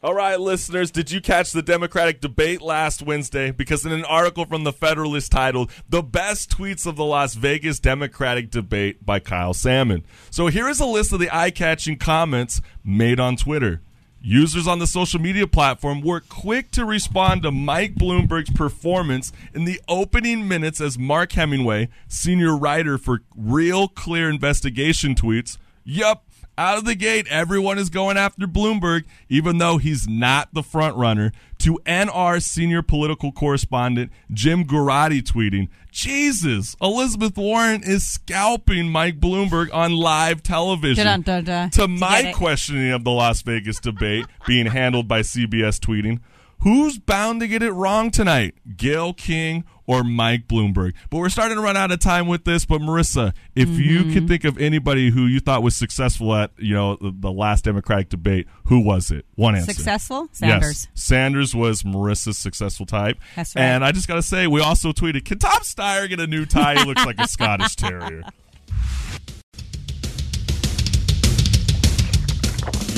All 0.01 0.13
right, 0.13 0.39
listeners, 0.39 0.91
did 0.91 1.11
you 1.11 1.19
catch 1.19 1.51
the 1.51 1.61
Democratic 1.61 2.21
debate 2.21 2.61
last 2.61 3.01
Wednesday? 3.01 3.51
Because 3.51 3.85
in 3.85 3.91
an 3.91 4.05
article 4.05 4.45
from 4.45 4.63
the 4.63 4.71
Federalist 4.71 5.29
titled 5.29 5.69
The 5.89 6.01
Best 6.01 6.49
Tweets 6.49 6.87
of 6.87 6.95
the 6.95 7.03
Las 7.03 7.33
Vegas 7.33 7.81
Democratic 7.81 8.49
Debate 8.49 9.05
by 9.05 9.19
Kyle 9.19 9.53
Salmon. 9.53 10.05
So 10.31 10.47
here 10.47 10.69
is 10.69 10.79
a 10.79 10.85
list 10.85 11.11
of 11.11 11.19
the 11.19 11.29
eye 11.35 11.51
catching 11.51 11.97
comments 11.97 12.61
made 12.81 13.19
on 13.19 13.35
Twitter. 13.35 13.81
Users 14.21 14.67
on 14.67 14.79
the 14.79 14.87
social 14.87 15.19
media 15.19 15.47
platform 15.47 15.99
were 15.99 16.21
quick 16.21 16.71
to 16.71 16.85
respond 16.85 17.43
to 17.43 17.51
Mike 17.51 17.95
Bloomberg's 17.95 18.51
performance 18.51 19.33
in 19.53 19.65
the 19.65 19.81
opening 19.89 20.47
minutes 20.47 20.79
as 20.79 20.97
Mark 20.97 21.33
Hemingway, 21.33 21.89
senior 22.07 22.55
writer 22.55 22.97
for 22.97 23.19
Real 23.35 23.89
Clear 23.89 24.29
Investigation, 24.29 25.13
tweets, 25.13 25.57
Yup, 25.83 26.23
out 26.59 26.77
of 26.77 26.83
the 26.83 26.93
gate, 26.93 27.25
everyone 27.29 27.79
is 27.79 27.89
going 27.89 28.17
after 28.17 28.45
Bloomberg, 28.45 29.05
even 29.29 29.59
though 29.59 29.77
he's 29.77 30.09
not 30.09 30.53
the 30.53 30.61
front 30.61 30.97
runner. 30.97 31.31
To 31.59 31.79
NR 31.85 32.41
senior 32.41 32.81
political 32.81 33.31
correspondent 33.31 34.11
Jim 34.31 34.65
Geraghty 34.65 35.21
tweeting, 35.21 35.69
Jesus, 35.91 36.75
Elizabeth 36.81 37.37
Warren 37.37 37.81
is 37.83 38.05
scalping 38.05 38.89
Mike 38.89 39.19
Bloomberg 39.19 39.73
on 39.73 39.93
live 39.93 40.43
television. 40.43 41.05
Dun-dun-dun-dun. 41.05 41.69
To 41.71 41.87
my 41.87 42.33
questioning 42.33 42.91
of 42.91 43.03
the 43.03 43.11
Las 43.11 43.41
Vegas 43.41 43.79
debate 43.79 44.25
being 44.45 44.67
handled 44.67 45.07
by 45.07 45.21
CBS 45.21 45.79
tweeting, 45.79 46.19
who's 46.61 46.97
bound 46.97 47.39
to 47.41 47.47
get 47.47 47.63
it 47.63 47.71
wrong 47.71 48.11
tonight? 48.11 48.55
Gayle 48.77 49.13
King 49.13 49.63
or 49.87 50.03
Mike 50.03 50.47
Bloomberg? 50.47 50.93
But 51.09 51.17
we're 51.17 51.29
starting 51.29 51.57
to 51.57 51.63
run 51.63 51.75
out 51.75 51.91
of 51.91 51.99
time 51.99 52.27
with 52.27 52.45
this. 52.45 52.65
But 52.65 52.81
Marissa, 52.81 53.33
if 53.55 53.67
you 53.69 53.99
Mm-hmm. 54.01 54.13
could 54.13 54.27
think 54.27 54.43
of 54.43 54.57
anybody 54.59 55.09
who 55.09 55.25
you 55.25 55.39
thought 55.39 55.63
was 55.63 55.75
successful 55.75 56.33
at, 56.35 56.51
you 56.57 56.75
know, 56.75 56.95
the, 56.97 57.11
the 57.17 57.31
last 57.31 57.63
Democratic 57.65 58.09
debate, 58.09 58.47
who 58.65 58.79
was 58.79 59.09
it? 59.11 59.25
One 59.35 59.55
answer. 59.55 59.73
Successful? 59.73 60.29
Sanders. 60.31 60.87
Yes. 60.93 61.01
Sanders 61.03 61.55
was 61.55 61.83
Marissa's 61.83 62.37
successful 62.37 62.85
type. 62.85 63.17
That's 63.35 63.55
right. 63.55 63.61
And 63.63 63.83
I 63.83 63.91
just 63.91 64.07
got 64.07 64.15
to 64.15 64.21
say, 64.21 64.45
we 64.47 64.61
also 64.61 64.91
tweeted, 64.91 65.25
can 65.25 65.39
Tom 65.39 65.61
Steyer 65.61 66.07
get 66.07 66.19
a 66.19 66.27
new 66.27 66.45
tie? 66.45 66.75
He 66.79 66.85
looks 66.85 67.05
like 67.05 67.19
a 67.19 67.27
Scottish 67.27 67.75
Terrier. 67.75 68.21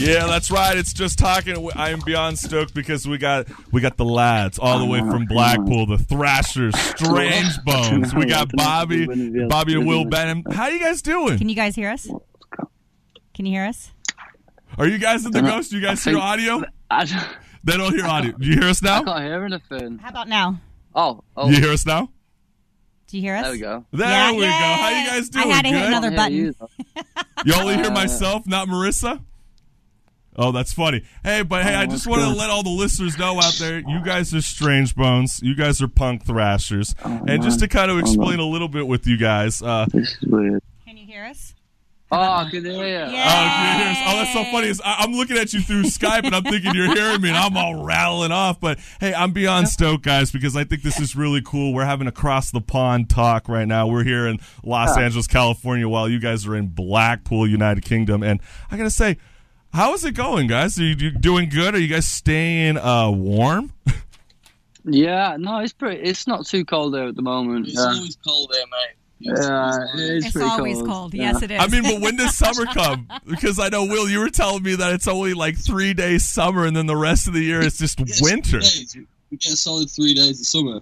Yeah, 0.01 0.25
that's 0.27 0.49
right. 0.51 0.77
It's 0.77 0.93
just 0.93 1.19
talking. 1.19 1.69
I 1.75 1.89
am 1.91 1.99
beyond 2.05 2.39
stoked 2.39 2.73
because 2.73 3.07
we 3.07 3.17
got 3.17 3.47
we 3.71 3.81
got 3.81 3.97
the 3.97 4.05
lads 4.05 4.57
all 4.59 4.79
the 4.79 4.85
way 4.85 4.99
from 4.99 5.25
Blackpool, 5.25 5.85
the 5.85 5.97
Thrashers, 5.97 6.75
Strange 6.77 7.61
Bones. 7.65 8.13
We 8.15 8.25
got 8.25 8.49
Bobby, 8.53 9.05
Bobby 9.47 9.73
and 9.75 9.85
Will 9.87 10.05
Bentham. 10.05 10.51
How 10.51 10.67
you 10.69 10.79
guys 10.79 11.01
doing? 11.01 11.37
Can 11.37 11.49
you 11.49 11.55
guys 11.55 11.75
hear 11.75 11.89
us? 11.91 12.07
Can 13.33 13.45
you 13.45 13.51
hear 13.53 13.65
us? 13.65 13.91
Are 14.77 14.87
you 14.87 14.97
guys 14.97 15.25
in 15.25 15.31
the 15.31 15.41
ghost? 15.41 15.71
Do 15.71 15.77
you 15.77 15.85
guys 15.85 16.03
hear 16.03 16.17
audio? 16.17 16.63
They 17.63 17.77
don't 17.77 17.93
hear 17.93 18.05
audio. 18.07 18.31
Do 18.31 18.47
you 18.47 18.55
hear 18.59 18.69
us 18.69 18.81
now? 18.81 19.01
I 19.01 19.03
can't 19.03 19.23
hear 19.23 19.45
anything. 19.45 19.99
How 19.99 20.09
about 20.09 20.27
now? 20.27 20.59
Oh, 20.95 21.23
oh, 21.37 21.47
You 21.47 21.57
hear 21.61 21.69
us 21.71 21.85
now? 21.85 22.09
Do 23.05 23.17
you 23.17 23.21
hear 23.21 23.35
us? 23.35 23.43
there 23.43 23.51
we 23.51 23.59
go. 23.59 23.85
There 23.91 24.07
Yeah, 24.09 24.31
we 24.31 24.39
go. 24.39 24.47
How 24.47 24.89
yay. 24.89 25.01
you 25.03 25.09
guys 25.11 25.29
doing? 25.29 25.51
I 25.51 25.55
had 25.57 25.61
to 25.61 25.67
hit 25.69 25.79
Good? 25.79 25.87
another 25.89 26.09
button. 26.11 26.33
you, 26.33 26.53
though. 26.59 26.69
You 27.45 27.53
only 27.53 27.75
hear 27.75 27.91
myself, 27.91 28.47
not 28.47 28.67
Marissa? 28.67 29.23
Oh, 30.35 30.51
that's 30.51 30.71
funny. 30.73 31.03
Hey, 31.23 31.41
but 31.43 31.63
hey, 31.63 31.75
I 31.75 31.83
Oh, 31.83 31.85
just 31.87 32.05
that's 32.05 32.07
want 32.07 32.21
to 32.21 32.29
let 32.39 32.49
all 32.49 32.63
the 32.63 32.69
listeners 32.69 33.17
know 33.17 33.37
out 33.39 33.53
there, 33.59 33.79
you 33.79 34.01
guys 34.03 34.33
are 34.33 34.41
strange 34.41 34.95
bones. 34.95 35.39
You 35.43 35.55
guys 35.55 35.81
are 35.81 35.87
punk 35.89 36.25
thrashers. 36.25 36.95
and 37.03 37.43
just 37.43 37.59
to 37.59 37.67
kind 37.67 37.91
of 37.91 37.99
explain 37.99 38.39
a 38.39 38.45
little 38.45 38.69
bit 38.69 38.87
with 38.87 39.05
you 39.07 39.17
guys, 39.17 39.61
uh, 39.61 39.85
This 39.91 40.11
is 40.21 40.21
weird. 40.29 40.63
Can 40.85 40.95
you 40.97 41.05
hear 41.05 41.25
us? 41.25 41.53
Oh, 42.13 42.17
I 42.19 42.49
can 42.51 42.65
hear 42.65 42.73
you. 42.73 43.13
Yeah. 43.13 44.03
Oh, 44.05 44.11
oh, 44.11 44.17
that's 44.17 44.33
so 44.33 44.43
funny. 44.51 44.67
Is 44.67 44.81
I, 44.83 44.95
I'm 44.99 45.13
looking 45.13 45.37
at 45.37 45.53
you 45.53 45.61
through 45.61 45.83
Skype 45.83 46.25
and 46.25 46.35
I'm 46.35 46.43
thinking 46.43 46.75
you're 46.75 46.93
hearing 46.93 47.21
me 47.21 47.29
and 47.29 47.37
I'm 47.37 47.55
all 47.55 47.85
rattling 47.85 48.33
off. 48.33 48.59
But 48.59 48.79
hey, 48.99 49.13
I'm 49.13 49.31
beyond 49.31 49.69
stoked, 49.69 50.03
guys, 50.03 50.29
because 50.29 50.55
I 50.57 50.65
think 50.65 50.81
this 50.81 50.99
is 50.99 51.15
really 51.15 51.41
cool. 51.41 51.73
We're 51.73 51.85
having 51.85 52.07
a 52.07 52.11
cross 52.11 52.51
the 52.51 52.59
pond 52.59 53.09
talk 53.09 53.47
right 53.47 53.65
now. 53.67 53.87
We're 53.87 54.03
here 54.03 54.27
in 54.27 54.39
Los 54.63 54.97
Angeles, 54.97 55.25
California, 55.27 55.87
while 55.87 56.09
you 56.09 56.19
guys 56.19 56.45
are 56.47 56.55
in 56.55 56.67
Blackpool, 56.67 57.47
United 57.47 57.85
Kingdom. 57.85 58.23
And 58.23 58.41
I 58.69 58.75
gotta 58.75 58.89
say, 58.89 59.17
how 59.73 59.93
is 59.93 60.03
it 60.05 60.13
going, 60.13 60.47
guys? 60.47 60.79
Are 60.79 60.83
you, 60.83 60.95
you 60.97 61.11
doing 61.11 61.49
good? 61.49 61.75
Are 61.75 61.79
you 61.79 61.87
guys 61.87 62.05
staying 62.07 62.77
uh, 62.77 63.09
warm? 63.11 63.71
Yeah, 64.83 65.37
no, 65.39 65.59
it's 65.59 65.73
pretty. 65.73 66.01
It's 66.01 66.25
not 66.27 66.45
too 66.45 66.65
cold 66.65 66.93
there 66.93 67.07
at 67.07 67.15
the 67.15 67.21
moment. 67.21 67.67
It's 67.67 67.77
yeah. 67.77 67.85
always 67.85 68.17
cold 68.25 68.51
there, 68.51 68.65
mate. 68.65 68.95
Yeah, 69.23 69.77
it's, 69.93 70.25
It's 70.25 70.35
always 70.35 70.77
cold. 70.77 70.89
cold. 70.89 71.13
Yeah. 71.13 71.33
Yes, 71.33 71.43
it 71.43 71.51
is. 71.51 71.61
I 71.61 71.67
mean, 71.67 71.83
but 71.83 72.01
when 72.01 72.15
does 72.15 72.35
summer 72.35 72.65
come? 72.65 73.07
Because 73.29 73.59
I 73.59 73.69
know 73.69 73.85
Will, 73.85 74.09
you 74.09 74.19
were 74.19 74.31
telling 74.31 74.63
me 74.63 74.73
that 74.75 74.93
it's 74.93 75.07
only 75.07 75.35
like 75.35 75.55
three 75.57 75.93
days 75.93 76.27
summer, 76.27 76.65
and 76.65 76.75
then 76.75 76.87
the 76.87 76.97
rest 76.97 77.27
of 77.27 77.33
the 77.35 77.41
year 77.43 77.61
is 77.61 77.77
just 77.77 77.99
Yes, 77.99 78.19
winter. 78.21 78.59
We 79.29 79.37
get 79.37 79.53
a 79.53 79.55
solid 79.55 79.91
three 79.91 80.15
days 80.15 80.41
of 80.41 80.47
summer. 80.47 80.81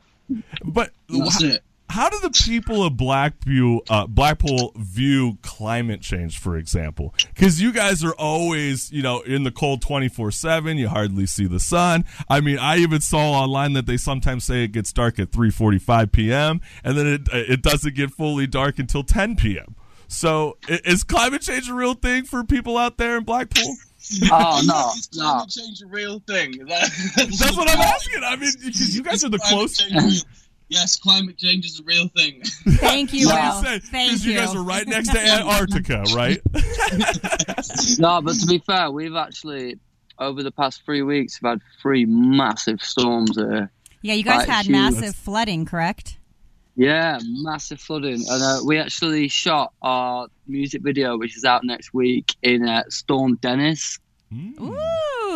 But 0.63 0.91
And 1.09 1.25
that's 1.25 1.41
wh- 1.43 1.47
it. 1.47 1.63
How 1.89 2.09
do 2.09 2.19
the 2.21 2.29
people 2.29 2.83
of 2.83 2.93
Blackview, 2.93 3.79
uh, 3.89 4.05
Blackpool 4.07 4.73
view 4.77 5.37
climate 5.41 6.01
change, 6.01 6.37
for 6.39 6.55
example? 6.57 7.13
Because 7.33 7.61
you 7.61 7.71
guys 7.71 8.03
are 8.03 8.13
always, 8.13 8.91
you 8.91 9.01
know, 9.01 9.21
in 9.21 9.43
the 9.43 9.51
cold 9.51 9.81
twenty 9.81 10.07
four 10.07 10.31
seven. 10.31 10.77
You 10.77 10.87
hardly 10.89 11.25
see 11.25 11.47
the 11.47 11.59
sun. 11.59 12.05
I 12.29 12.41
mean, 12.41 12.59
I 12.59 12.77
even 12.77 13.01
saw 13.01 13.31
online 13.31 13.73
that 13.73 13.85
they 13.87 13.97
sometimes 13.97 14.43
say 14.43 14.63
it 14.63 14.71
gets 14.71 14.93
dark 14.93 15.17
at 15.19 15.31
three 15.31 15.49
forty 15.51 15.79
five 15.79 16.11
p.m. 16.11 16.61
and 16.83 16.97
then 16.97 17.07
it 17.07 17.21
it 17.31 17.61
doesn't 17.61 17.95
get 17.95 18.11
fully 18.11 18.45
dark 18.47 18.79
until 18.79 19.03
ten 19.03 19.35
p.m. 19.35 19.75
So, 20.07 20.57
is 20.67 21.03
climate 21.03 21.41
change 21.43 21.69
a 21.69 21.73
real 21.73 21.93
thing 21.93 22.23
for 22.23 22.43
people 22.43 22.77
out 22.77 22.97
there 22.97 23.17
in 23.17 23.23
Blackpool? 23.23 23.75
Oh 24.31 24.61
no, 24.65 24.91
Is 24.95 25.09
no. 25.15 25.45
change 25.49 25.81
a 25.83 25.87
real 25.87 26.19
thing? 26.25 26.51
That- 26.67 26.89
That's 27.15 27.55
what 27.57 27.69
I'm 27.69 27.77
asking. 27.79 28.23
I 28.23 28.35
mean, 28.37 28.51
because 28.63 28.95
you 28.95 29.03
guys 29.03 29.23
are 29.23 29.29
the 29.29 29.37
closest. 29.39 30.25
Change 30.69 30.75
real- 30.75 30.81
Yes, 30.81 30.95
climate 30.97 31.37
change 31.37 31.65
is 31.65 31.79
a 31.79 31.83
real 31.83 32.07
thing. 32.09 32.41
Thank 32.77 33.13
you, 33.13 33.27
Like 33.27 33.53
Will. 33.53 33.63
said, 33.63 33.83
Thank 33.83 34.09
because 34.11 34.25
you. 34.25 34.33
you 34.33 34.37
guys 34.39 34.55
are 34.55 34.63
right 34.63 34.87
next 34.87 35.09
to 35.11 35.19
Antarctica, 35.19 36.03
right? 36.13 36.39
No, 37.99 38.21
but 38.21 38.35
to 38.35 38.45
be 38.47 38.59
fair, 38.59 38.89
we've 38.91 39.15
actually 39.15 39.77
over 40.19 40.43
the 40.43 40.51
past 40.51 40.83
three 40.85 41.01
weeks 41.01 41.39
we've 41.41 41.49
had 41.49 41.61
three 41.81 42.05
massive 42.05 42.81
storms 42.81 43.35
here. 43.37 43.71
yeah, 44.01 44.13
you 44.13 44.23
guys 44.23 44.39
Right, 44.39 44.49
had 44.49 44.65
huge. 44.65 44.71
massive 44.73 45.15
flooding, 45.15 45.65
correct? 45.65 46.17
Yeah, 46.75 47.19
massive 47.23 47.79
flooding, 47.81 48.23
and 48.29 48.41
uh, 48.43 48.59
we 48.65 48.77
actually 48.77 49.27
shot 49.27 49.73
our 49.81 50.27
music 50.47 50.81
video, 50.81 51.17
which 51.17 51.35
is 51.35 51.43
out 51.43 51.63
next 51.65 51.93
week 51.93 52.35
in 52.41 52.67
uh, 52.67 52.83
Storm 52.89 53.35
Dennis. 53.41 53.99
Ooh, 54.33 54.77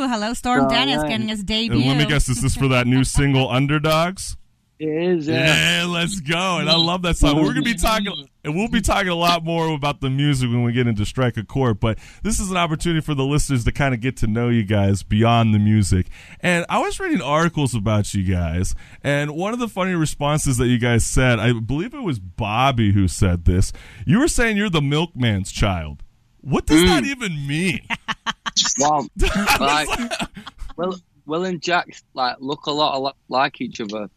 hello, 0.08 0.34
Storm 0.34 0.66
Oh, 0.66 0.70
Dennis 0.70 1.02
yeah. 1.04 1.10
getting 1.10 1.28
his 1.28 1.44
debut. 1.44 1.80
And 1.80 1.88
let 1.88 1.98
me 1.98 2.06
guess, 2.06 2.30
is 2.30 2.42
this 2.42 2.56
for 2.56 2.68
that 2.70 2.88
new 2.88 3.04
single 3.04 3.50
"Underdogs"? 3.50 4.38
It 4.84 4.90
is, 4.90 5.28
yeah. 5.30 5.82
Yeah, 5.82 5.86
let's 5.86 6.20
go. 6.20 6.58
And 6.58 6.70
I 6.70 6.76
love 6.76 7.04
that 7.04 7.16
song. 7.16 7.42
We're 7.42 7.54
gonna 7.54 7.62
be 7.62 7.74
talking, 7.74 8.28
and 8.44 8.54
we'll 8.54 8.68
be 8.68 8.82
talking 8.82 9.08
a 9.08 9.16
lot 9.16 9.42
more 9.42 9.74
about 9.74 10.02
the 10.02 10.10
music 10.10 10.50
when 10.50 10.64
we 10.64 10.74
get 10.74 10.88
into 10.88 11.06
Strike 11.06 11.38
a 11.38 11.46
Chord. 11.46 11.80
But 11.80 12.00
this 12.22 12.38
is 12.38 12.52
an 12.52 12.58
opportunity 12.58 13.00
for 13.00 13.16
the 13.16 13.24
listeners 13.24 13.64
to 13.64 13.72
kind 13.72 13.94
of 13.94 14.02
get 14.02 14.18
to 14.18 14.28
know 14.28 14.50
you 14.50 14.66
guys 14.66 15.02
beyond 15.02 15.54
the 15.54 15.60
music. 15.60 16.08
And 16.42 16.66
I 16.68 16.80
was 16.80 17.00
reading 17.00 17.22
articles 17.22 17.74
about 17.74 18.14
you 18.14 18.24
guys, 18.24 18.76
and 19.02 19.32
one 19.32 19.54
of 19.54 19.60
the 19.60 19.70
funny 19.70 19.94
responses 19.94 20.58
that 20.58 20.68
you 20.68 20.80
guys 20.80 21.06
said, 21.06 21.40
I 21.40 21.54
believe 21.54 21.94
it 21.94 22.04
was 22.04 22.20
Bobby 22.20 22.92
who 22.92 23.08
said 23.08 23.46
this. 23.46 23.72
You 24.06 24.20
were 24.20 24.28
saying 24.28 24.58
you're 24.58 24.70
the 24.70 24.82
milkman's 24.82 25.50
child. 25.50 26.04
What 26.42 26.66
does 26.66 26.84
that 26.84 27.04
mm. 27.04 27.08
even 27.08 27.48
mean? 27.48 27.88
Wow, 28.78 29.08
like, 29.60 29.90
Will, 30.78 30.96
Will 31.26 31.44
and 31.46 31.60
Jack 31.60 31.88
like 32.14 32.36
look 32.40 32.68
a 32.68 32.72
lot 32.72 32.94
al- 32.94 33.18
like 33.28 33.62
each 33.62 33.82
other, 33.82 34.10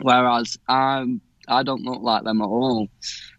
whereas 0.00 0.58
I'm 0.68 1.20
I 1.46 1.62
don't 1.62 1.82
look 1.82 2.02
like 2.02 2.24
them 2.24 2.40
at 2.42 2.46
all. 2.46 2.88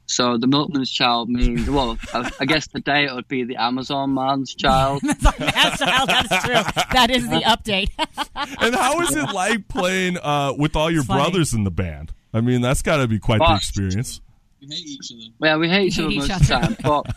So 0.07 0.37
the 0.39 0.47
milkman's 0.47 0.89
child 0.89 1.29
means 1.29 1.69
well, 1.69 1.97
I, 2.13 2.31
I 2.39 2.45
guess 2.45 2.67
today 2.67 3.05
it 3.05 3.13
would 3.13 3.27
be 3.27 3.43
the 3.43 3.57
Amazon 3.57 4.13
man's 4.15 4.55
child. 4.55 5.01
That's, 5.03 5.79
that's 5.79 6.43
true. 6.45 6.83
That 6.93 7.07
is 7.11 7.29
the 7.29 7.41
update. 7.41 7.89
and 8.61 8.73
how 8.73 8.99
is 9.01 9.15
it 9.15 9.31
like 9.33 9.67
playing 9.67 10.17
uh, 10.17 10.53
with 10.57 10.75
all 10.75 10.89
your 10.89 11.03
brothers 11.03 11.53
in 11.53 11.63
the 11.63 11.71
band? 11.71 12.11
I 12.33 12.41
mean, 12.41 12.61
that's 12.61 12.81
got 12.81 12.97
to 12.97 13.07
be 13.07 13.19
quite 13.19 13.39
the 13.39 13.55
experience. 13.55 14.21
We 14.61 14.67
hate 14.67 14.85
each 14.87 15.11
other. 15.11 15.21
Yeah, 15.47 15.57
we 15.57 15.69
hate 15.69 15.87
each 15.87 15.95
Hate 15.97 16.03
other 16.05 16.11
each 16.13 16.17
most 16.29 16.31
of 16.31 16.47
the 16.47 16.53
time, 16.53 16.77
but 16.83 17.15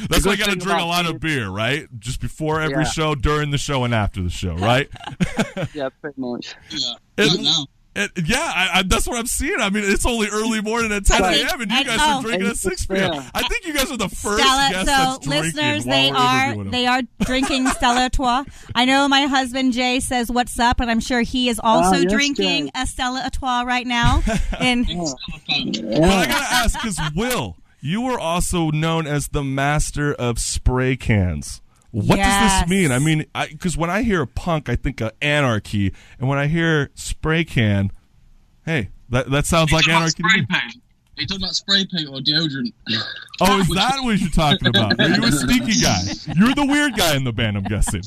That's 0.10 0.24
why 0.26 0.32
you 0.32 0.38
got 0.38 0.50
to 0.50 0.56
drink 0.56 0.66
a 0.78 0.82
about 0.82 0.86
lot 0.88 1.02
being- 1.04 1.14
of 1.14 1.20
beer, 1.20 1.48
right? 1.50 1.88
Just 1.98 2.20
before 2.20 2.60
every 2.60 2.84
Yeah. 2.84 2.90
show, 2.90 3.14
during 3.14 3.50
the 3.50 3.58
show, 3.58 3.84
and 3.84 3.94
after 3.94 4.22
the 4.22 4.30
show, 4.30 4.54
right? 4.56 4.88
yeah, 5.74 5.88
pretty 6.00 6.20
much. 6.20 6.54
Yeah. 6.70 6.92
It- 7.18 7.40
now. 7.42 7.66
It- 7.96 8.28
yeah, 8.28 8.38
I, 8.40 8.68
I, 8.74 8.82
that's 8.82 9.06
what 9.06 9.18
I'm 9.18 9.26
seeing. 9.26 9.58
I 9.58 9.70
mean, 9.70 9.84
it's 9.84 10.04
only 10.06 10.28
early 10.28 10.60
morning 10.60 10.92
at 10.92 11.04
10 11.06 11.22
think- 11.22 11.48
a.m. 11.50 11.60
and 11.62 11.70
you 11.70 11.76
I- 11.78 11.82
guys 11.84 11.98
oh. 12.00 12.18
are 12.18 12.22
drinking 12.22 12.48
at 12.48 12.56
6 12.56 12.86
p.m. 12.86 13.12
Yeah. 13.14 13.30
I 13.34 13.42
think 13.48 13.66
you 13.66 13.72
guys 13.74 13.90
are 13.90 13.96
the 13.96 14.08
first 14.08 14.42
Stella, 14.42 14.70
guests 14.70 14.78
so 14.80 14.84
that's 14.86 15.18
drinking 15.26 15.42
listeners, 15.56 15.86
while 15.86 15.96
they 15.96 16.10
we're 16.12 16.16
are 16.16 16.70
they 16.70 16.86
are 16.86 17.02
drinking 17.24 17.68
Stella 17.70 18.02
Artois. 18.02 18.44
I 18.74 18.84
know 18.84 19.08
my 19.08 19.22
husband 19.22 19.72
Jay 19.72 20.00
says 20.00 20.30
what's 20.30 20.58
up, 20.58 20.80
and 20.80 20.90
I'm 20.90 21.00
sure 21.00 21.22
he 21.22 21.48
is 21.48 21.58
also 21.62 21.96
Ah, 21.96 22.00
yes, 22.00 22.12
drinking 22.12 22.66
Jay. 22.66 22.70
a 22.74 22.86
Stella 22.86 23.22
Artois 23.24 23.62
right 23.62 23.86
now. 23.86 24.22
And 24.60 24.86
But 24.86 26.02
I 26.02 26.26
gotta 26.26 26.54
ask, 26.54 26.80
because 26.80 26.98
Will, 27.14 27.56
you 27.80 28.00
were 28.00 28.18
also 28.18 28.70
known 28.70 29.06
as 29.06 29.28
the 29.28 29.42
master 29.44 30.12
of 30.14 30.38
spray 30.38 30.96
cans. 30.96 31.60
What 31.96 32.16
does 32.16 32.60
this 32.60 32.68
mean? 32.68 32.92
I 32.92 32.98
mean, 32.98 33.24
because 33.50 33.74
when 33.74 33.88
I 33.88 34.02
hear 34.02 34.20
a 34.20 34.26
punk, 34.26 34.68
I 34.68 34.76
think 34.76 35.00
of 35.00 35.12
anarchy, 35.22 35.94
and 36.18 36.28
when 36.28 36.36
I 36.38 36.46
hear 36.46 36.90
spray 36.94 37.42
can, 37.42 37.90
hey, 38.66 38.90
that 39.08 39.30
that 39.30 39.46
sounds 39.46 39.72
like 39.72 39.88
anarchy. 39.88 40.22
talking 40.22 40.40
to 40.40 40.44
about 40.44 40.48
me. 40.50 40.60
spray 40.60 40.60
paint? 40.60 40.82
Are 41.16 41.22
you 41.22 41.26
talking 41.26 41.42
about 41.44 41.54
spray 41.54 41.86
paint 41.90 42.08
or 42.08 42.20
deodorant? 42.20 42.72
Oh, 43.38 43.60
is 43.60 43.68
that 43.68 43.98
what 44.02 44.18
you're 44.18 44.30
talking 44.30 44.68
about? 44.68 44.98
Are 44.98 45.08
you 45.10 45.22
a 45.22 45.30
sneaky 45.30 45.78
guy? 45.82 46.00
You're 46.36 46.54
the 46.54 46.64
weird 46.64 46.96
guy 46.96 47.14
in 47.16 47.24
the 47.24 47.34
band, 47.34 47.58
I'm 47.58 47.64
guessing. 47.64 48.00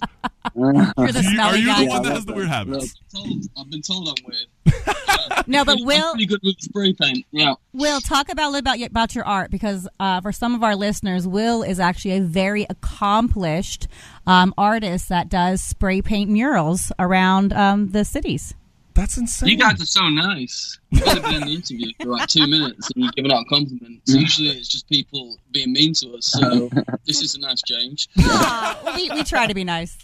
You're 0.55 0.73
the 0.73 1.29
You- 1.31 1.39
are 1.39 1.55
you 1.55 1.67
guy. 1.67 1.83
the 1.83 1.87
one 1.87 2.01
that 2.01 2.13
has 2.13 2.25
the 2.25 2.33
weird 2.33 2.47
habits? 2.47 2.95
told, 3.13 3.27
I've 3.55 3.69
been 3.69 3.83
told 3.83 4.07
I'm 4.07 4.25
weird. 4.25 4.47
No, 5.45 5.63
but 5.63 5.77
I'm 5.79 5.85
Will, 5.85 6.11
pretty 6.13 6.25
good 6.25 6.39
with 6.43 6.59
spray 6.59 6.93
paint. 6.93 7.25
Yeah. 7.31 7.53
Will, 7.73 8.01
talk 8.01 8.29
about 8.29 8.45
a 8.45 8.51
little 8.51 8.59
about 8.59 8.79
your, 8.79 8.87
about 8.87 9.13
your 9.13 9.25
art 9.25 9.51
because 9.51 9.87
uh, 9.99 10.21
for 10.21 10.31
some 10.31 10.55
of 10.55 10.63
our 10.63 10.75
listeners, 10.75 11.27
Will 11.27 11.61
is 11.61 11.79
actually 11.79 12.17
a 12.17 12.21
very 12.21 12.65
accomplished 12.69 13.87
um, 14.25 14.51
artist 14.57 15.09
that 15.09 15.29
does 15.29 15.61
spray 15.61 16.01
paint 16.01 16.29
murals 16.31 16.91
around 16.97 17.53
um, 17.53 17.89
the 17.89 18.03
cities. 18.03 18.55
That's 18.99 19.17
insane. 19.17 19.49
You 19.49 19.57
guys 19.57 19.81
are 19.81 19.85
so 19.85 20.09
nice. 20.09 20.77
You've 20.91 21.07
only 21.07 21.21
been 21.21 21.33
in 21.35 21.41
the 21.47 21.53
interview 21.53 21.91
for 22.01 22.07
like 22.07 22.27
two 22.27 22.45
minutes 22.47 22.89
and 22.95 23.03
you're 23.05 23.13
giving 23.13 23.31
out 23.31 23.45
compliments. 23.47 24.13
Usually 24.13 24.49
it's 24.49 24.67
just 24.67 24.89
people 24.89 25.37
being 25.51 25.71
mean 25.71 25.93
to 25.95 26.15
us, 26.15 26.25
so 26.27 26.69
this 27.05 27.21
is 27.21 27.35
a 27.35 27.39
nice 27.39 27.61
change. 27.61 28.09
Aw, 28.19 28.93
we, 28.97 29.09
we 29.11 29.23
try 29.23 29.47
to 29.47 29.53
be 29.53 29.63
nice. 29.63 29.97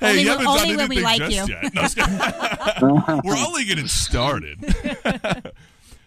Hey, 0.00 0.10
Only 0.10 0.22
you 0.22 0.28
when- 0.28 0.38
haven't 0.38 0.46
only 0.46 0.68
done 0.68 0.76
when 0.78 0.88
we 0.88 1.00
like 1.02 1.18
just 1.20 1.48
you. 1.48 1.54
yet. 1.54 1.74
No, 1.74 1.82
just. 1.82 1.96
We're 3.24 3.46
only 3.46 3.64
getting 3.64 3.88
started. 3.88 4.58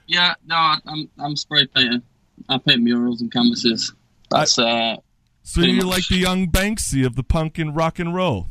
Yeah, 0.07 0.33
no, 0.45 0.55
I- 0.55 0.79
I'm 0.87 1.09
I'm 1.19 1.35
spray 1.37 1.67
painting. 1.67 2.01
I 2.49 2.57
paint 2.57 2.81
murals 2.81 3.21
and 3.21 3.31
canvases. 3.31 3.93
That's 4.29 4.59
uh 4.59 4.97
So 5.43 5.61
Pretty 5.61 5.73
you're 5.73 5.85
much. 5.85 5.95
like 5.95 6.07
the 6.09 6.17
young 6.17 6.47
Banksy 6.47 7.05
of 7.05 7.15
the 7.15 7.23
punk 7.23 7.57
and 7.57 7.73
rock 7.75 7.97
and 7.99 8.13
roll. 8.13 8.47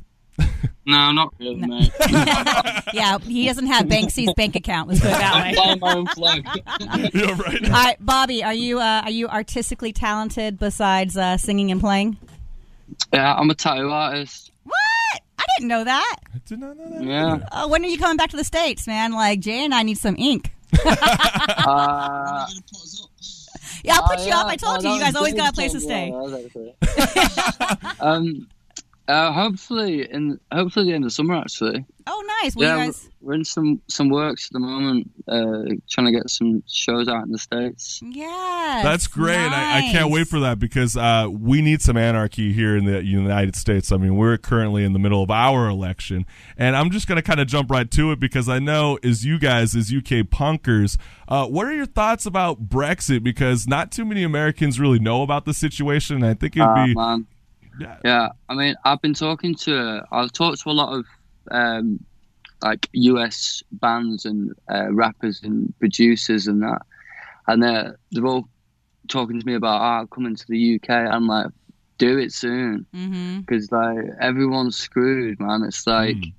No, 0.87 1.12
not 1.12 1.35
really, 1.38 1.56
mate. 1.56 1.92
Yeah, 2.92 3.18
he 3.18 3.47
doesn't 3.47 3.66
have 3.66 3.87
Banksy's 3.87 4.32
bank 4.35 4.56
account. 4.56 4.88
Let's 4.88 5.00
put 5.00 5.11
it 5.11 5.18
that 5.18 5.44
way. 5.44 5.54
Flying 5.54 5.78
my 5.80 5.94
own 5.94 6.06
flag. 6.09 6.44
yeah, 7.14 7.37
right. 7.40 7.64
All 7.64 7.70
right, 7.70 7.97
Bobby, 8.00 8.42
are 8.42 8.52
you 8.54 8.80
uh, 8.80 9.02
are 9.04 9.11
you 9.11 9.28
artistically 9.28 9.92
talented 9.92 10.59
besides 10.59 11.16
uh, 11.16 11.37
singing 11.37 11.70
and 11.70 11.80
playing? 11.80 12.16
Yeah, 13.12 13.35
I'm 13.35 13.49
a 13.50 13.54
tattoo 13.54 13.90
artist. 13.90 14.50
What? 14.64 14.75
I 15.38 15.44
didn't 15.56 15.68
know 15.68 15.85
that. 15.85 16.16
I 16.35 16.38
did 16.44 16.59
not 16.59 16.76
know 16.76 16.90
that. 16.99 17.02
Yeah. 17.04 17.38
Uh, 17.52 17.68
when 17.68 17.85
are 17.85 17.88
you 17.88 17.99
coming 17.99 18.16
back 18.16 18.30
to 18.30 18.37
the 18.37 18.44
states, 18.44 18.87
man? 18.88 19.12
Like 19.12 19.38
Jay 19.40 19.64
and 19.64 19.73
I 19.75 19.82
need 19.85 19.99
some 19.99 20.16
ink. 20.18 20.52
Uh, 20.87 22.47
Yeah, 23.85 23.94
I'll 23.97 24.09
put 24.09 24.26
you 24.26 24.32
up. 24.32 24.47
I 24.47 24.56
told 24.56 24.82
no, 24.82 24.90
you, 24.90 24.97
you 24.97 25.02
guys 25.02 25.14
always 25.16 25.35
got 25.35 25.50
a 25.50 25.52
place 25.54 25.73
to 25.73 25.80
stay. 25.80 26.09
yeah, 26.12 26.26
that 26.80 27.97
um, 28.00 28.47
uh, 29.10 29.32
hopefully 29.32 30.10
in 30.10 30.38
hopefully 30.52 30.86
the 30.86 30.94
end 30.94 31.04
of 31.04 31.12
summer 31.12 31.36
actually. 31.36 31.84
Oh, 32.06 32.24
nice. 32.42 32.56
Well, 32.56 32.66
yeah, 32.66 32.72
you 32.74 32.78
we're- 32.78 32.86
guys. 32.88 33.08
we're 33.20 33.34
in 33.34 33.44
some 33.44 33.80
some 33.86 34.08
works 34.08 34.46
at 34.48 34.52
the 34.54 34.58
moment, 34.58 35.10
uh, 35.28 35.74
trying 35.88 36.06
to 36.06 36.12
get 36.12 36.28
some 36.30 36.62
shows 36.66 37.06
out 37.08 37.24
in 37.26 37.30
the 37.32 37.38
states. 37.38 38.00
Yeah. 38.02 38.80
That's 38.82 39.06
great. 39.06 39.36
I, 39.36 39.78
I 39.78 39.80
can't 39.92 40.10
wait 40.10 40.26
for 40.26 40.40
that 40.40 40.58
because 40.58 40.96
uh, 40.96 41.28
we 41.30 41.60
need 41.62 41.82
some 41.82 41.96
anarchy 41.96 42.52
here 42.52 42.76
in 42.76 42.86
the 42.86 43.04
United 43.04 43.54
States. 43.54 43.92
I 43.92 43.96
mean, 43.98 44.16
we're 44.16 44.38
currently 44.38 44.82
in 44.84 44.92
the 44.92 44.98
middle 44.98 45.22
of 45.22 45.30
our 45.30 45.68
election, 45.68 46.24
and 46.56 46.74
I'm 46.74 46.90
just 46.90 47.06
going 47.06 47.16
to 47.16 47.22
kind 47.22 47.38
of 47.38 47.46
jump 47.46 47.70
right 47.70 47.90
to 47.92 48.10
it 48.12 48.18
because 48.18 48.48
I 48.48 48.58
know, 48.58 48.98
as 49.04 49.24
you 49.24 49.38
guys, 49.38 49.76
as 49.76 49.92
UK 49.92 50.26
punkers, 50.26 50.96
uh, 51.28 51.46
what 51.46 51.66
are 51.66 51.72
your 51.74 51.86
thoughts 51.86 52.26
about 52.26 52.68
Brexit? 52.68 53.22
Because 53.22 53.68
not 53.68 53.92
too 53.92 54.04
many 54.04 54.22
Americans 54.24 54.80
really 54.80 54.98
know 54.98 55.22
about 55.22 55.44
the 55.44 55.54
situation. 55.54 56.16
And 56.16 56.24
I 56.26 56.34
think 56.34 56.56
it'd 56.56 56.66
Ah, 56.68 56.86
be. 56.86 56.94
man. 56.94 57.26
Yeah. 57.78 57.96
Yeah, 58.04 58.28
I 58.48 58.54
mean, 58.54 58.74
I've 58.84 59.00
been 59.00 59.14
talking 59.14 59.54
to, 59.56 60.02
I've 60.10 60.32
talked 60.32 60.60
to 60.62 60.70
a 60.70 60.72
lot 60.72 60.92
of 60.98 61.04
um, 61.50 62.04
like 62.62 62.88
US 62.92 63.62
bands 63.72 64.24
and 64.24 64.52
uh, 64.72 64.92
rappers 64.92 65.40
and 65.42 65.72
producers 65.78 66.46
and 66.46 66.62
that, 66.62 66.82
and 67.46 67.62
they're 67.62 67.96
they're 68.10 68.26
all 68.26 68.48
talking 69.08 69.40
to 69.40 69.46
me 69.46 69.54
about 69.54 69.80
ah 69.80 70.06
coming 70.14 70.36
to 70.36 70.44
the 70.48 70.74
UK. 70.76 70.90
I'm 70.90 71.26
like, 71.26 71.47
do 71.99 72.18
it 72.18 72.32
soon 72.32 72.86
Mm-hmm. 72.95 73.40
because 73.40 73.71
like 73.73 73.99
everyone's 74.21 74.76
screwed, 74.76 75.40
man. 75.40 75.62
It's 75.66 75.86
like 75.86 76.16
Mm. 76.16 76.32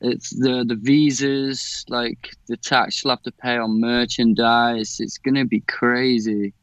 it's 0.00 0.30
the 0.30 0.64
the 0.64 0.76
visas, 0.76 1.84
like 1.88 2.30
the 2.48 2.56
tax 2.56 3.02
you'll 3.02 3.10
have 3.12 3.22
to 3.22 3.32
pay 3.32 3.56
on 3.56 3.80
merchandise. 3.80 4.96
It's 5.00 5.18
gonna 5.18 5.44
be 5.44 5.60
crazy. 5.60 6.54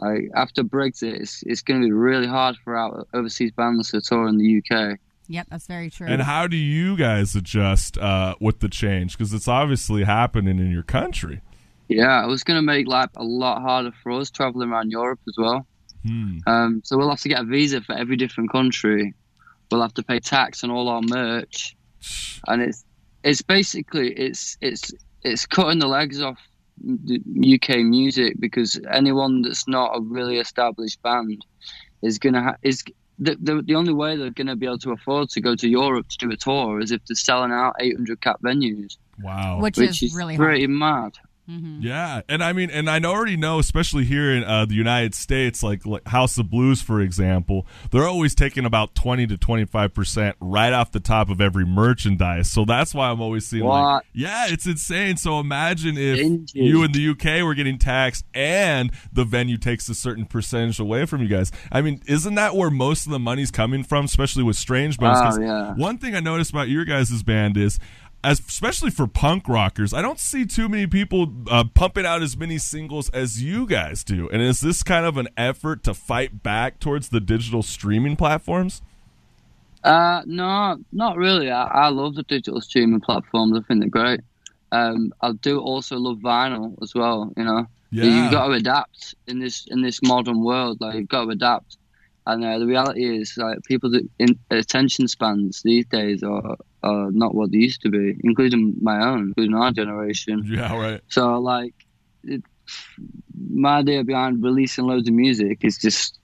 Like 0.00 0.30
after 0.34 0.62
Brexit, 0.62 1.20
it's 1.20 1.42
it's 1.42 1.62
gonna 1.62 1.80
be 1.80 1.92
really 1.92 2.26
hard 2.26 2.56
for 2.64 2.76
our 2.76 3.06
overseas 3.12 3.52
bands 3.52 3.90
to 3.90 4.00
tour 4.00 4.28
in 4.28 4.38
the 4.38 4.58
UK. 4.58 4.98
Yep, 5.28 5.46
that's 5.50 5.66
very 5.66 5.90
true. 5.90 6.08
And 6.08 6.22
how 6.22 6.46
do 6.46 6.56
you 6.56 6.96
guys 6.96 7.36
adjust 7.36 7.96
uh, 7.98 8.34
with 8.40 8.60
the 8.60 8.68
change? 8.68 9.16
Because 9.16 9.32
it's 9.32 9.46
obviously 9.46 10.02
happening 10.04 10.58
in 10.58 10.72
your 10.72 10.82
country. 10.82 11.40
Yeah, 11.88 12.24
it 12.24 12.28
was 12.28 12.44
gonna 12.44 12.62
make 12.62 12.86
life 12.86 13.10
a 13.16 13.22
lot 13.22 13.60
harder 13.60 13.92
for 14.02 14.12
us 14.12 14.30
traveling 14.30 14.70
around 14.70 14.90
Europe 14.90 15.20
as 15.28 15.34
well. 15.36 15.66
Hmm. 16.06 16.38
Um, 16.46 16.82
so 16.84 16.96
we'll 16.96 17.10
have 17.10 17.20
to 17.20 17.28
get 17.28 17.40
a 17.40 17.44
visa 17.44 17.82
for 17.82 17.94
every 17.94 18.16
different 18.16 18.50
country. 18.50 19.14
We'll 19.70 19.82
have 19.82 19.94
to 19.94 20.02
pay 20.02 20.18
tax 20.18 20.64
on 20.64 20.70
all 20.70 20.88
our 20.88 21.02
merch, 21.02 21.76
and 22.46 22.62
it's 22.62 22.84
it's 23.22 23.42
basically 23.42 24.12
it's 24.12 24.56
it's 24.62 24.92
it's 25.22 25.46
cutting 25.46 25.78
the 25.78 25.86
legs 25.86 26.22
off 26.22 26.38
the 26.38 26.49
UK 26.84 27.78
music 27.80 28.36
because 28.38 28.80
anyone 28.90 29.42
that's 29.42 29.68
not 29.68 29.96
a 29.96 30.00
really 30.00 30.38
established 30.38 31.02
band 31.02 31.44
is 32.02 32.18
gonna 32.18 32.42
ha- 32.42 32.56
is 32.62 32.82
the, 33.18 33.36
the 33.40 33.62
the 33.62 33.74
only 33.74 33.92
way 33.92 34.16
they're 34.16 34.30
gonna 34.30 34.56
be 34.56 34.66
able 34.66 34.78
to 34.78 34.92
afford 34.92 35.28
to 35.30 35.40
go 35.40 35.54
to 35.54 35.68
Europe 35.68 36.08
to 36.08 36.18
do 36.18 36.30
a 36.30 36.36
tour 36.36 36.80
is 36.80 36.90
if 36.90 37.04
they're 37.06 37.14
selling 37.14 37.52
out 37.52 37.74
800 37.78 38.20
cap 38.20 38.40
venues, 38.42 38.96
Wow. 39.22 39.60
Which, 39.60 39.76
which 39.76 40.02
is, 40.02 40.02
is 40.04 40.14
really 40.14 40.36
hard. 40.36 40.48
pretty 40.48 40.66
mad. 40.66 41.12
Mm-hmm. 41.48 41.80
Yeah, 41.82 42.20
and 42.28 42.44
I 42.44 42.52
mean, 42.52 42.70
and 42.70 42.88
I 42.88 43.00
already 43.00 43.36
know, 43.36 43.58
especially 43.58 44.04
here 44.04 44.32
in 44.32 44.44
uh, 44.44 44.66
the 44.66 44.74
United 44.74 45.14
States, 45.14 45.62
like, 45.62 45.84
like 45.84 46.06
House 46.06 46.38
of 46.38 46.48
Blues, 46.48 46.80
for 46.80 47.00
example, 47.00 47.66
they're 47.90 48.06
always 48.06 48.34
taking 48.36 48.64
about 48.64 48.94
twenty 48.94 49.26
to 49.26 49.36
twenty 49.36 49.64
five 49.64 49.92
percent 49.92 50.36
right 50.40 50.72
off 50.72 50.92
the 50.92 51.00
top 51.00 51.28
of 51.28 51.40
every 51.40 51.66
merchandise. 51.66 52.48
So 52.50 52.64
that's 52.64 52.94
why 52.94 53.10
I'm 53.10 53.20
always 53.20 53.46
seeing, 53.48 53.64
like, 53.64 53.82
What? 53.84 54.04
yeah, 54.12 54.46
it's 54.48 54.66
insane. 54.66 55.16
So 55.16 55.40
imagine 55.40 55.96
if 55.98 56.18
you 56.54 56.84
in 56.84 56.92
the 56.92 57.08
UK 57.10 57.42
were 57.44 57.54
getting 57.54 57.78
taxed 57.78 58.24
and 58.32 58.92
the 59.12 59.24
venue 59.24 59.56
takes 59.56 59.88
a 59.88 59.94
certain 59.94 60.26
percentage 60.26 60.78
away 60.78 61.04
from 61.06 61.20
you 61.22 61.28
guys. 61.28 61.50
I 61.72 61.80
mean, 61.82 62.00
isn't 62.06 62.34
that 62.36 62.54
where 62.54 62.70
most 62.70 63.06
of 63.06 63.12
the 63.12 63.18
money's 63.18 63.50
coming 63.50 63.82
from, 63.82 64.04
especially 64.04 64.44
with 64.44 64.56
Strange 64.56 64.98
Bones? 64.98 65.36
Oh, 65.38 65.40
yeah. 65.40 65.74
One 65.74 65.98
thing 65.98 66.14
I 66.14 66.20
noticed 66.20 66.50
about 66.50 66.68
your 66.68 66.84
guys' 66.84 67.22
band 67.24 67.56
is 67.56 67.78
as 68.22 68.40
especially 68.40 68.90
for 68.90 69.06
punk 69.06 69.48
rockers, 69.48 69.94
I 69.94 70.02
don't 70.02 70.18
see 70.18 70.44
too 70.44 70.68
many 70.68 70.86
people 70.86 71.32
uh, 71.50 71.64
pumping 71.74 72.04
out 72.04 72.22
as 72.22 72.36
many 72.36 72.58
singles 72.58 73.08
as 73.10 73.42
you 73.42 73.66
guys 73.66 74.04
do. 74.04 74.28
And 74.30 74.42
is 74.42 74.60
this 74.60 74.82
kind 74.82 75.06
of 75.06 75.16
an 75.16 75.28
effort 75.36 75.82
to 75.84 75.94
fight 75.94 76.42
back 76.42 76.80
towards 76.80 77.08
the 77.08 77.20
digital 77.20 77.62
streaming 77.62 78.16
platforms? 78.16 78.82
Uh, 79.82 80.22
no, 80.26 80.76
not 80.92 81.16
really. 81.16 81.50
I, 81.50 81.64
I 81.64 81.88
love 81.88 82.14
the 82.14 82.22
digital 82.24 82.60
streaming 82.60 83.00
platforms. 83.00 83.56
I 83.58 83.62
think 83.66 83.80
they're 83.80 83.88
great. 83.88 84.20
Um, 84.72 85.12
I 85.22 85.32
do 85.32 85.58
also 85.58 85.96
love 85.96 86.18
vinyl 86.18 86.76
as 86.82 86.94
well. 86.94 87.32
You 87.36 87.44
know, 87.44 87.66
Yeah. 87.90 88.04
you've 88.04 88.30
got 88.30 88.48
to 88.48 88.52
adapt 88.52 89.14
in 89.26 89.38
this 89.40 89.66
in 89.68 89.80
this 89.82 90.00
modern 90.02 90.44
world. 90.44 90.78
Like 90.80 90.94
you've 90.96 91.08
got 91.08 91.24
to 91.24 91.30
adapt. 91.30 91.78
And 92.32 92.44
uh, 92.44 92.58
the 92.58 92.66
reality 92.66 93.04
is, 93.20 93.34
like 93.36 93.58
people 93.64 93.90
that 93.90 94.08
in 94.18 94.38
attention 94.50 95.08
spans 95.08 95.62
these 95.64 95.86
days 95.86 96.22
are 96.22 96.56
are 96.82 97.10
not 97.10 97.34
what 97.34 97.50
they 97.50 97.58
used 97.58 97.82
to 97.82 97.90
be, 97.90 98.16
including 98.22 98.76
my 98.80 99.04
own, 99.04 99.28
including 99.28 99.54
our 99.54 99.72
generation. 99.72 100.42
Yeah, 100.46 100.76
right. 100.76 101.00
So 101.08 101.38
like, 101.40 101.74
it, 102.22 102.42
my 103.52 103.78
idea 103.78 104.04
behind 104.04 104.42
releasing 104.42 104.86
loads 104.86 105.08
of 105.08 105.14
music 105.14 105.64
is 105.64 105.78
just 105.78 106.18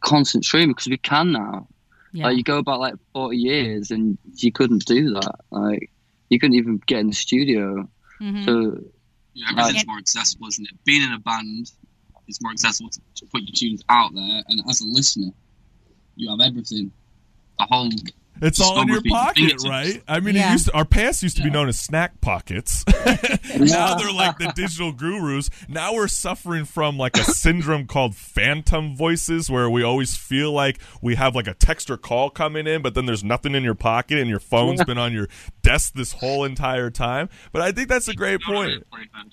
constant 0.00 0.44
streaming 0.44 0.70
because 0.70 0.88
we 0.88 0.98
can 0.98 1.32
now. 1.32 1.68
Yeah. 2.12 2.26
Like 2.26 2.36
you 2.36 2.42
go 2.42 2.62
back 2.62 2.78
like 2.78 2.94
forty 3.12 3.38
years 3.38 3.90
and 3.90 4.18
you 4.36 4.52
couldn't 4.52 4.84
do 4.86 5.14
that. 5.14 5.36
Like 5.50 5.90
you 6.28 6.38
couldn't 6.38 6.56
even 6.56 6.80
get 6.86 7.00
in 7.00 7.08
the 7.08 7.14
studio. 7.14 7.88
Mhm. 8.20 8.44
So 8.44 8.78
Yeah, 9.34 9.46
everything's 9.50 9.86
more 9.86 9.98
accessible, 9.98 10.48
isn't 10.48 10.68
it? 10.70 10.78
Being 10.84 11.02
in 11.02 11.12
a 11.12 11.18
band 11.18 11.70
is 12.28 12.40
more 12.42 12.52
accessible 12.52 12.90
to, 12.90 13.00
to 13.16 13.26
put 13.26 13.42
your 13.42 13.54
tunes 13.54 13.82
out 13.88 14.14
there, 14.14 14.42
and 14.48 14.62
as 14.68 14.80
a 14.80 14.86
listener, 14.86 15.30
you 16.16 16.30
have 16.30 16.40
everything. 16.40 16.92
The 17.58 17.66
whole 17.70 17.90
It's 18.40 18.60
all 18.60 18.80
in 18.80 18.88
your 18.88 19.02
pocket, 19.02 19.36
fingertips. 19.36 19.68
right? 19.68 20.02
I 20.08 20.20
mean, 20.20 20.34
Yeah. 20.34 20.48
it 20.48 20.52
used 20.52 20.66
to, 20.66 20.72
our 20.74 20.84
past 20.84 21.22
used 21.22 21.36
to 21.36 21.42
be 21.42 21.50
known 21.50 21.68
as 21.68 21.78
snack 21.78 22.20
pockets. 22.20 22.84
now 23.58 23.94
they're 23.94 24.10
like 24.12 24.38
the 24.38 24.52
digital 24.56 24.90
gurus. 24.92 25.50
Now 25.68 25.94
we're 25.94 26.08
suffering 26.08 26.64
from 26.64 26.96
like 26.96 27.16
a 27.16 27.24
syndrome 27.24 27.86
called 27.86 28.16
phantom 28.16 28.96
voices, 28.96 29.50
where 29.50 29.68
we 29.68 29.82
always 29.82 30.16
feel 30.16 30.50
like 30.52 30.78
we 31.02 31.14
have 31.16 31.34
like 31.34 31.46
a 31.46 31.54
text 31.54 31.90
or 31.90 31.96
call 31.98 32.30
coming 32.30 32.66
in, 32.66 32.82
but 32.82 32.94
then 32.94 33.06
there's 33.06 33.22
nothing 33.22 33.54
in 33.54 33.62
your 33.62 33.74
pocket, 33.74 34.18
and 34.18 34.28
your 34.30 34.40
phone's 34.40 34.82
been 34.84 34.98
on 34.98 35.12
your 35.12 35.28
desk 35.62 35.94
this 35.94 36.12
whole 36.12 36.44
entire 36.44 36.90
time. 36.90 37.28
But 37.52 37.62
I 37.62 37.72
think 37.72 37.88
that's 37.88 38.08
a 38.08 38.14
great 38.14 38.40
point. 38.42 38.86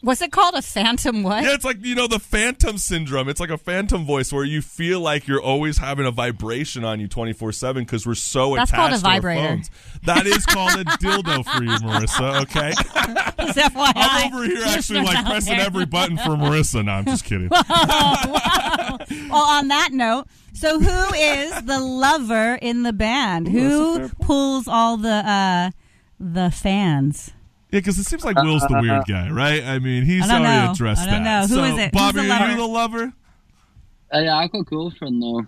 Was 0.03 0.21
it 0.21 0.31
called? 0.31 0.55
A 0.55 0.61
phantom 0.61 1.23
what? 1.23 1.43
Yeah, 1.43 1.53
it's 1.53 1.65
like 1.65 1.77
you 1.85 1.95
know 1.95 2.07
the 2.07 2.19
phantom 2.19 2.77
syndrome. 2.77 3.29
It's 3.29 3.39
like 3.39 3.49
a 3.49 3.57
phantom 3.57 4.05
voice 4.05 4.33
where 4.33 4.43
you 4.43 4.61
feel 4.61 4.99
like 4.99 5.27
you're 5.27 5.41
always 5.41 5.77
having 5.77 6.05
a 6.05 6.11
vibration 6.11 6.83
on 6.83 6.99
you 6.99 7.07
twenty 7.07 7.33
four 7.33 7.51
seven 7.51 7.83
because 7.83 8.05
we're 8.07 8.15
so 8.15 8.55
That's 8.55 8.71
attached 8.71 9.03
called 9.03 9.15
a 9.15 9.21
to 9.21 9.27
our 9.27 9.35
phones. 9.35 9.69
That 10.03 10.25
is 10.25 10.45
called 10.45 10.73
a 10.79 10.83
dildo 10.85 11.45
for 11.45 11.63
you, 11.63 11.69
Marissa. 11.69 12.41
Okay, 12.43 12.71
FYI. 13.59 13.91
I'm 13.95 14.33
over 14.33 14.45
here 14.45 14.63
actually 14.65 15.01
like 15.01 15.25
pressing 15.25 15.57
there. 15.57 15.65
every 15.65 15.85
button 15.85 16.17
for 16.17 16.31
Marissa. 16.31 16.83
No, 16.85 16.93
I'm 16.93 17.05
just 17.05 17.25
kidding. 17.25 17.49
Well, 19.29 19.43
on 19.43 19.69
that 19.69 19.91
note, 19.91 20.27
so 20.53 20.79
who 20.79 21.13
is 21.15 21.61
the 21.63 21.79
lover 21.79 22.55
in 22.61 22.83
the 22.83 22.93
band? 22.93 23.47
who 23.47 24.09
pulls 24.21 24.67
all 24.67 24.97
the 24.97 25.09
uh 25.09 25.71
the 26.19 26.51
fans? 26.51 27.31
Yeah, 27.71 27.79
because 27.79 27.99
it 27.99 28.05
seems 28.05 28.25
like 28.25 28.35
Will's 28.41 28.63
the 28.63 28.79
weird 28.81 29.05
guy, 29.07 29.29
right? 29.31 29.63
I 29.63 29.79
mean, 29.79 30.03
he's 30.03 30.23
I 30.23 30.27
don't 30.27 30.41
already 30.45 30.65
know. 30.65 30.71
addressed 30.71 31.01
I 31.07 31.11
don't 31.11 31.23
that. 31.23 31.41
know. 31.41 31.47
Who 31.47 31.55
so, 31.55 31.63
is 31.65 31.77
it? 31.79 31.83
Who's 31.93 32.01
Bobby, 32.01 32.27
the 32.27 32.33
are 32.33 32.49
you 32.51 32.57
the 32.57 32.65
lover? 32.67 33.13
Uh, 34.13 34.19
yeah, 34.19 34.37
I 34.37 34.47
got 34.47 34.61
a 34.61 34.63
girlfriend 34.63 35.21
though. 35.21 35.41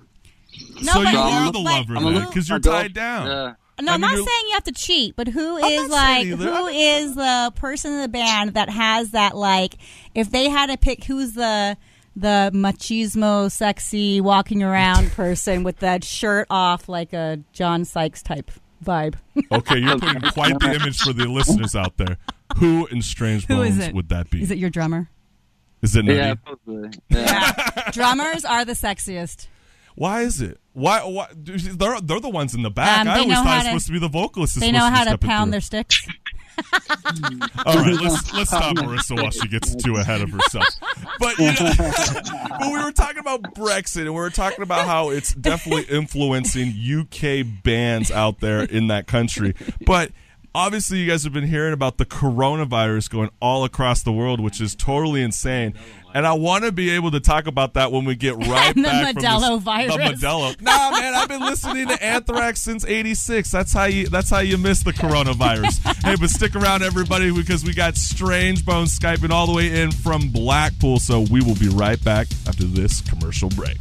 No, 0.84 0.94
so 0.94 1.04
but 1.04 1.12
you 1.14 1.18
who- 1.18 1.18
are 1.18 1.46
the 1.48 1.52
but- 1.54 1.64
lover 1.64 1.96
I'm 1.98 2.14
then, 2.14 2.28
because 2.28 2.48
you're 2.50 2.60
tied 2.60 2.94
down. 2.94 3.28
Yeah. 3.28 3.54
No, 3.82 3.94
I 3.94 3.96
I'm 3.96 4.02
mean, 4.02 4.12
not 4.12 4.28
saying 4.28 4.44
you 4.48 4.54
have 4.54 4.64
to 4.66 4.72
cheat, 4.74 5.16
but 5.16 5.28
who 5.30 5.58
I'm 5.58 5.64
is 5.64 5.90
like 5.90 6.28
who 6.28 6.68
is 6.68 7.16
the 7.16 7.52
person 7.56 7.94
in 7.94 8.02
the 8.02 8.08
band 8.08 8.54
that 8.54 8.70
has 8.70 9.10
that 9.12 9.36
like 9.36 9.76
if 10.14 10.30
they 10.30 10.50
had 10.50 10.68
to 10.68 10.78
pick 10.78 11.06
who's 11.06 11.34
the 11.34 11.76
the 12.16 12.52
machismo 12.54 13.50
sexy 13.50 14.22
walking 14.22 14.62
around 14.62 15.12
person 15.14 15.64
with 15.64 15.80
that 15.80 16.04
shirt 16.04 16.46
off 16.52 16.88
like 16.88 17.12
a 17.14 17.40
John 17.54 17.84
Sykes 17.86 18.22
type 18.22 18.52
vibe. 18.84 19.16
Okay, 19.52 19.78
you're 19.80 19.98
putting 20.00 20.22
quite 20.32 20.60
the 20.60 20.74
image 20.74 21.00
for 21.02 21.14
the 21.14 21.26
listeners 21.28 21.76
out 21.76 21.98
there. 21.98 22.18
Who 22.58 22.86
in 22.88 23.02
Strange 23.02 23.46
Who 23.48 23.62
is 23.62 23.76
Bones 23.78 23.88
it? 23.88 23.94
would 23.96 24.10
that 24.10 24.30
be? 24.30 24.42
Is 24.42 24.52
it 24.52 24.58
your 24.58 24.70
drummer? 24.70 25.10
Is 25.82 25.96
it 25.96 26.04
Nutty? 26.06 26.18
Yeah, 26.18 26.36
probably. 26.36 26.90
Yeah. 27.10 27.90
Drummers 27.92 28.46
are 28.46 28.64
the 28.66 28.74
sexiest. 28.74 29.48
Why 29.96 30.22
is 30.22 30.42
it? 30.42 30.60
Why? 30.74 31.00
why 31.04 31.28
they're 31.36 32.00
they're 32.02 32.20
the 32.20 32.30
ones 32.30 32.54
in 32.54 32.62
the 32.62 32.70
back. 32.70 33.02
Um, 33.02 33.08
I 33.10 33.14
they 33.16 33.20
always 33.22 33.30
know 33.36 33.44
thought 33.44 33.48
how 33.48 33.56
it's 33.56 33.64
to- 33.64 33.70
supposed 33.72 33.86
to 33.88 33.92
be 33.94 34.00
the 34.00 34.08
vocalist. 34.10 34.56
is 34.58 34.62
They 34.62 34.72
know 34.72 34.90
how 34.90 35.04
be 35.06 35.12
to 35.12 35.18
pound 35.18 35.52
their 35.52 35.60
sticks. 35.62 36.08
All 37.66 37.76
right, 37.76 38.00
let's 38.02 38.34
let's 38.34 38.50
stop 38.50 38.76
Marissa 38.78 39.22
while 39.22 39.32
she 39.32 39.48
gets 39.48 39.76
too 39.76 39.96
ahead 39.96 40.22
of 40.22 40.30
herself. 40.30 40.66
But 41.20 41.38
you 41.38 41.48
know, 41.48 41.72
but 42.60 42.72
we 42.72 42.84
were 42.84 42.92
talking 42.92 43.20
about 43.20 43.42
Brexit, 43.56 44.02
and 44.02 44.10
we 44.10 44.20
were 44.20 44.30
talking 44.30 44.64
about 44.64 44.86
how 44.86 45.10
it's 45.10 45.34
definitely 45.34 45.84
influencing 45.84 46.70
UK 46.70 47.46
bands 47.64 48.12
out 48.12 48.40
there 48.40 48.64
in 48.64 48.88
that 48.88 49.08
country. 49.08 49.56
But 49.86 50.12
obviously, 50.54 51.00
you 51.00 51.10
guys 51.10 51.24
have 51.24 51.34
been 51.34 51.48
hearing 51.48 51.74
about 51.74 51.98
the 51.98 52.06
coronavirus 52.06 53.10
going 53.10 53.30
all 53.42 53.64
across 53.64 54.04
the 54.04 54.12
world, 54.12 54.40
which 54.40 54.62
is 54.62 54.76
totally 54.76 55.22
insane. 55.22 55.74
And 56.14 56.26
I 56.28 56.34
want 56.34 56.64
to 56.64 56.72
be 56.72 56.92
able 56.92 57.12
to 57.12 57.20
talk 57.20 57.48
about 57.48 57.74
that 57.76 57.92
when 57.92 58.06
we 58.06 58.16
get 58.16 58.36
right 58.48 58.76
The 58.76 58.82
back 58.82 59.16
Modelo 59.16 59.42
from 59.42 59.54
this, 59.56 59.64
virus. 59.64 59.96
The 59.96 60.28
Modelo. 60.28 60.62
Nah, 60.62 60.92
man, 60.92 61.14
I've 61.14 61.30
been 61.30 61.42
listening 61.42 61.88
to 61.88 62.04
Anthrax 62.04 62.62
since 62.62 62.86
'86. 62.86 63.50
That's 63.50 63.74
how 63.74 63.86
you. 63.86 64.08
That's 64.08 64.30
how 64.30 64.40
you 64.40 64.58
miss 64.58 64.84
the 64.84 64.94
coronavirus. 64.94 66.04
hey, 66.04 66.16
but 66.20 66.30
stick 66.30 66.56
around, 66.56 66.84
everybody, 66.84 67.32
because 67.32 67.64
we 67.64 67.74
got 67.74 67.96
Strange 67.96 68.66
Bones 68.66 68.98
skyping 68.98 69.32
all 69.32 69.48
the 69.48 69.54
way 69.54 69.82
in 69.82 69.92
from 69.92 70.30
Blackpool. 70.30 71.00
So 71.00 71.22
we 71.32 71.42
will 71.42 71.56
be 71.56 71.70
right 71.70 72.02
back 72.04 72.28
after 72.48 72.64
this 72.64 73.02
commercial 73.02 73.50
break. 73.50 73.78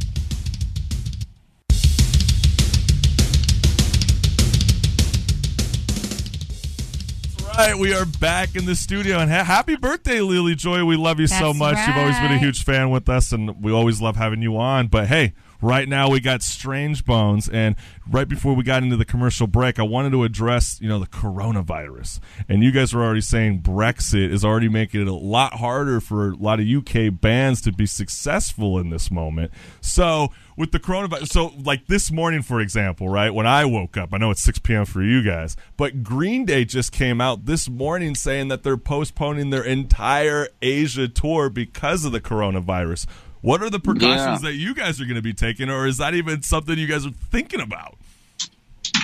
Right, 7.57 7.77
we 7.77 7.93
are 7.93 8.05
back 8.05 8.55
in 8.55 8.65
the 8.65 8.75
studio, 8.75 9.19
and 9.19 9.29
ha- 9.29 9.43
happy 9.43 9.75
birthday, 9.75 10.19
Lily 10.19 10.55
Joy. 10.55 10.83
We 10.83 10.95
love 10.95 11.19
you 11.19 11.27
so 11.27 11.47
That's 11.47 11.59
much. 11.59 11.77
You've 11.87 11.97
always 11.97 12.17
been 12.17 12.31
a 12.31 12.37
huge 12.39 12.63
fan 12.63 12.89
with 12.89 13.07
us, 13.07 13.31
and 13.31 13.61
we 13.61 13.71
always 13.71 14.01
love 14.01 14.15
having 14.15 14.41
you 14.41 14.57
on. 14.57 14.87
But 14.87 15.07
hey, 15.07 15.33
right 15.61 15.87
now 15.87 16.09
we 16.09 16.19
got 16.19 16.41
Strange 16.41 17.05
Bones, 17.05 17.47
and 17.47 17.75
right 18.09 18.27
before 18.27 18.53
we 18.55 18.63
got 18.63 18.83
into 18.83 18.97
the 18.97 19.05
commercial 19.05 19.47
break, 19.47 19.79
I 19.79 19.83
wanted 19.83 20.11
to 20.11 20.23
address, 20.23 20.79
you 20.81 20.89
know, 20.89 20.99
the 20.99 21.07
coronavirus. 21.07 22.19
And 22.49 22.63
you 22.63 22.71
guys 22.71 22.93
were 22.93 23.03
already 23.03 23.21
saying 23.21 23.61
Brexit 23.61 24.31
is 24.31 24.43
already 24.43 24.69
making 24.69 25.01
it 25.01 25.07
a 25.07 25.13
lot 25.13 25.55
harder 25.55 26.01
for 26.01 26.31
a 26.31 26.35
lot 26.35 26.59
of 26.59 26.67
UK 26.67 27.19
bands 27.19 27.61
to 27.61 27.71
be 27.71 27.85
successful 27.85 28.77
in 28.79 28.89
this 28.89 29.11
moment. 29.11 29.51
So 29.79 30.29
with 30.57 30.71
the 30.71 30.79
coronavirus, 30.79 31.29
so 31.29 31.53
like 31.63 31.87
this 31.87 32.11
morning, 32.11 32.41
for 32.41 32.59
example, 32.59 33.09
right 33.09 33.33
when 33.33 33.47
I 33.47 33.65
woke 33.65 33.97
up, 33.97 34.13
I 34.13 34.17
know 34.17 34.31
it's 34.31 34.41
6 34.41 34.59
p.m. 34.59 34.85
for 34.85 35.01
you 35.01 35.23
guys, 35.23 35.55
but 35.77 36.03
Green 36.03 36.45
Day 36.45 36.65
just 36.65 36.91
came 36.91 37.21
out 37.21 37.45
this 37.45 37.69
morning 37.69 38.15
saying 38.15 38.49
that 38.49 38.63
they're 38.63 38.77
postponing 38.77 39.49
their 39.49 39.63
entire 39.63 40.47
Asia 40.61 41.07
tour 41.07 41.49
because 41.49 42.05
of 42.05 42.11
the 42.11 42.21
coronavirus. 42.21 43.05
What 43.41 43.61
are 43.63 43.69
the 43.69 43.79
precautions 43.79 44.43
Yeah. 44.43 44.49
that 44.49 44.53
you 44.53 44.73
guys 44.75 45.01
are 45.01 45.05
going 45.05 45.15
to 45.15 45.21
be 45.21 45.33
taking, 45.33 45.69
or 45.69 45.87
is 45.87 45.97
that 45.97 46.13
even 46.13 46.41
something 46.43 46.77
you 46.77 46.87
guys 46.87 47.05
are 47.05 47.11
thinking 47.31 47.59
about? 47.61 47.97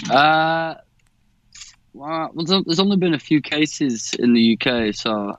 Uh, 0.09 0.75
well, 1.93 2.31
there's 2.35 2.63
there's 2.65 2.79
only 2.79 2.97
been 2.97 3.13
a 3.13 3.19
few 3.19 3.41
cases 3.41 4.13
in 4.19 4.33
the 4.33 4.53
UK, 4.59 4.93
so 4.93 5.37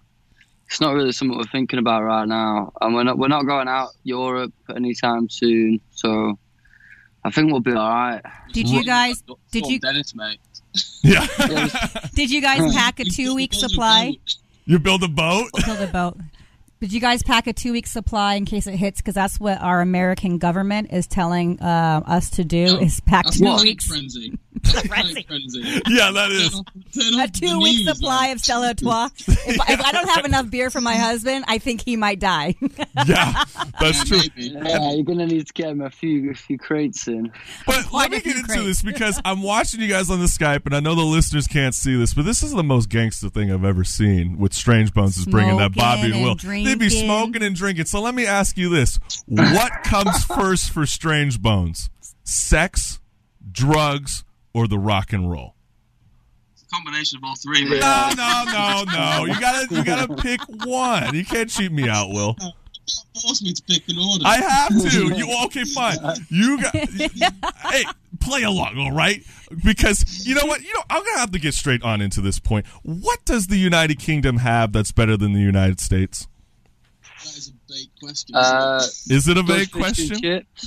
it's 0.67 0.81
not 0.81 0.95
really 0.95 1.13
something 1.13 1.37
we're 1.37 1.45
thinking 1.45 1.79
about 1.79 2.03
right 2.03 2.27
now. 2.27 2.73
And 2.81 2.95
we're 2.95 3.05
not 3.05 3.19
we're 3.19 3.29
not 3.29 3.45
going 3.47 3.69
out 3.69 3.91
Europe 4.03 4.53
anytime 4.75 5.29
soon, 5.31 5.81
so 5.93 6.39
I 7.25 7.31
think 7.31 7.53
we'll 7.53 7.61
be 7.61 7.73
all 7.73 7.89
right. 7.89 8.23
Did 8.53 8.69
you 8.69 8.85
guys 8.85 9.23
did 9.53 9.67
you 9.67 9.79
Dennis, 9.79 10.15
mate? 10.15 10.41
Yeah, 11.03 11.27
did 12.15 12.31
you 12.31 12.41
guys 12.43 12.75
pack 12.75 12.99
a 13.01 13.05
two 13.05 13.35
week 13.35 13.55
supply? 13.55 14.17
you 14.65 14.79
build 14.79 15.03
a 15.05 15.09
boat. 15.09 15.51
Build 15.65 15.81
a 15.81 15.87
boat. 15.87 16.19
Did 16.81 16.93
you 16.93 17.01
guys 17.01 17.23
pack 17.25 17.47
a 17.49 17.53
two 17.53 17.73
week 17.73 17.87
supply 17.89 18.35
in 18.35 18.45
case 18.45 18.67
it 18.67 18.77
hits? 18.77 19.01
Because 19.01 19.15
that's 19.15 19.41
what 19.41 19.61
our 19.61 19.81
American 19.81 20.39
government 20.39 20.93
is 20.93 21.07
telling 21.07 21.61
uh, 21.61 22.03
us 22.07 22.31
to 22.31 22.45
do: 22.45 22.79
is 22.79 23.01
pack 23.01 23.27
two 23.31 23.57
weeks, 23.57 23.87
frenzy. 23.87 24.39
That's 24.63 24.87
Frenzy. 24.87 25.23
frenzy. 25.29 25.61
Yeah, 25.89 26.11
that 26.13 26.31
is. 26.31 26.51
Turn 26.51 26.59
off- 26.61 26.95
turn 26.95 27.21
a 27.21 27.29
two 27.29 27.61
week 27.61 27.87
supply 27.89 28.29
of 28.29 28.41
Stella 28.41 28.69
Artois. 28.75 29.07
If, 29.27 29.29
if 29.47 29.81
I 29.81 29.93
don't 29.93 30.09
have 30.09 30.25
enough 30.25 30.51
beer 30.51 30.71
for 30.71 30.81
my 30.81 30.95
husband, 30.97 31.45
I 31.49 31.59
think 31.59 31.83
he 31.85 31.97
might 31.97 32.19
die. 32.21 32.55
Yeah, 33.07 33.45
that's 33.81 34.05
true. 34.05 34.19
Yeah, 34.37 34.93
you're 34.93 35.05
gonna 35.05 35.27
need 35.27 35.47
to 35.47 35.53
get 35.53 35.69
him 35.69 35.81
a 35.83 35.89
few 35.91 36.31
a 36.33 36.35
few 36.35 36.59
crates 36.59 37.07
in. 37.07 37.33
But 37.67 37.93
let 37.93 38.11
me 38.11 38.21
get 38.21 38.35
into 38.37 38.49
crates. 38.49 38.65
this 38.65 38.83
because 38.83 39.21
I'm 39.25 39.41
watching 39.43 39.81
you 39.81 39.87
guys 39.89 40.11
on 40.11 40.19
the 40.19 40.27
Skype, 40.27 40.67
and 40.67 40.75
I 40.75 40.81
know 40.81 40.95
the 40.97 41.05
listeners 41.05 41.47
can't 41.47 41.75
see 41.75 41.97
this, 41.97 42.13
but 42.13 42.25
this 42.25 42.43
is 42.43 42.53
the 42.53 42.65
most 42.65 42.89
gangster 42.89 43.29
thing 43.31 43.53
I've 43.53 43.65
ever 43.65 43.85
seen. 43.85 44.37
With 44.39 44.53
Strange 44.53 44.93
Bones 44.93 45.17
is 45.17 45.27
bringing 45.27 45.57
that 45.59 45.75
Bobby 45.75 46.07
and 46.07 46.15
and 46.15 46.25
Will. 46.25 46.35
They'd 46.35 46.79
be 46.79 46.91
smoking 46.91 47.43
and 47.43 47.55
drinking. 47.55 47.85
So 47.87 48.01
let 48.01 48.15
me 48.15 48.27
ask 48.27 48.57
you 48.59 48.69
this: 48.69 48.99
What 49.27 49.73
comes 49.85 50.25
first 50.27 50.71
for 50.73 50.85
Strange 50.85 51.41
Bones? 51.41 51.89
Sex, 52.25 53.01
drugs, 53.51 54.25
or 54.53 54.69
the 54.69 54.79
rock 54.79 55.13
and 55.13 55.31
roll? 55.31 55.55
Combination 56.73 57.17
of 57.17 57.25
all 57.25 57.35
three. 57.35 57.65
No, 57.65 58.11
no, 58.15 58.45
no, 58.47 58.85
no. 58.93 59.25
You 59.25 59.41
gotta, 59.41 59.75
you 59.75 59.85
gotta 59.85 60.15
pick 60.17 60.41
one. 60.67 61.15
You 61.15 61.25
can't 61.25 61.49
cheat 61.49 61.73
me 61.73 61.89
out, 61.89 62.11
Will. 62.11 62.37
Force 63.23 63.43
me 63.43 63.53
to 63.53 63.63
pick 63.63 63.89
an 63.89 63.97
order. 63.99 64.25
I 64.27 64.37
have 64.37 64.69
to. 64.69 65.17
You 65.17 65.45
okay? 65.47 65.65
Fine. 65.65 65.97
You 66.29 66.61
got. 66.61 66.75
hey, 66.75 67.85
play 68.21 68.43
along, 68.43 68.79
all 68.79 68.93
right? 68.93 69.23
Because 69.65 70.27
you 70.27 70.35
know 70.35 70.45
what? 70.45 70.63
You 70.63 70.75
know, 70.75 70.83
I'm 70.91 71.03
gonna 71.05 71.19
have 71.19 71.33
to 71.33 71.39
get 71.39 71.55
straight 71.55 71.83
on 71.83 72.01
into 72.03 72.21
this 72.21 72.39
point. 72.39 72.67
What 72.83 73.25
does 73.25 73.47
the 73.47 73.57
United 73.57 73.99
Kingdom 73.99 74.39
have 74.39 74.73
that's 74.73 74.93
better 74.93 75.17
than 75.17 75.33
the 75.33 75.41
United 75.41 75.81
States? 75.81 76.29
that 77.03 77.37
is 77.37 77.53
a 77.69 77.73
big 77.73 77.89
question. 78.01 78.35
Uh, 78.35 78.83
Is 79.09 79.29
it 79.29 79.37
a 79.39 79.43
good 79.43 79.57
vague 79.57 79.71
question? 79.71 80.19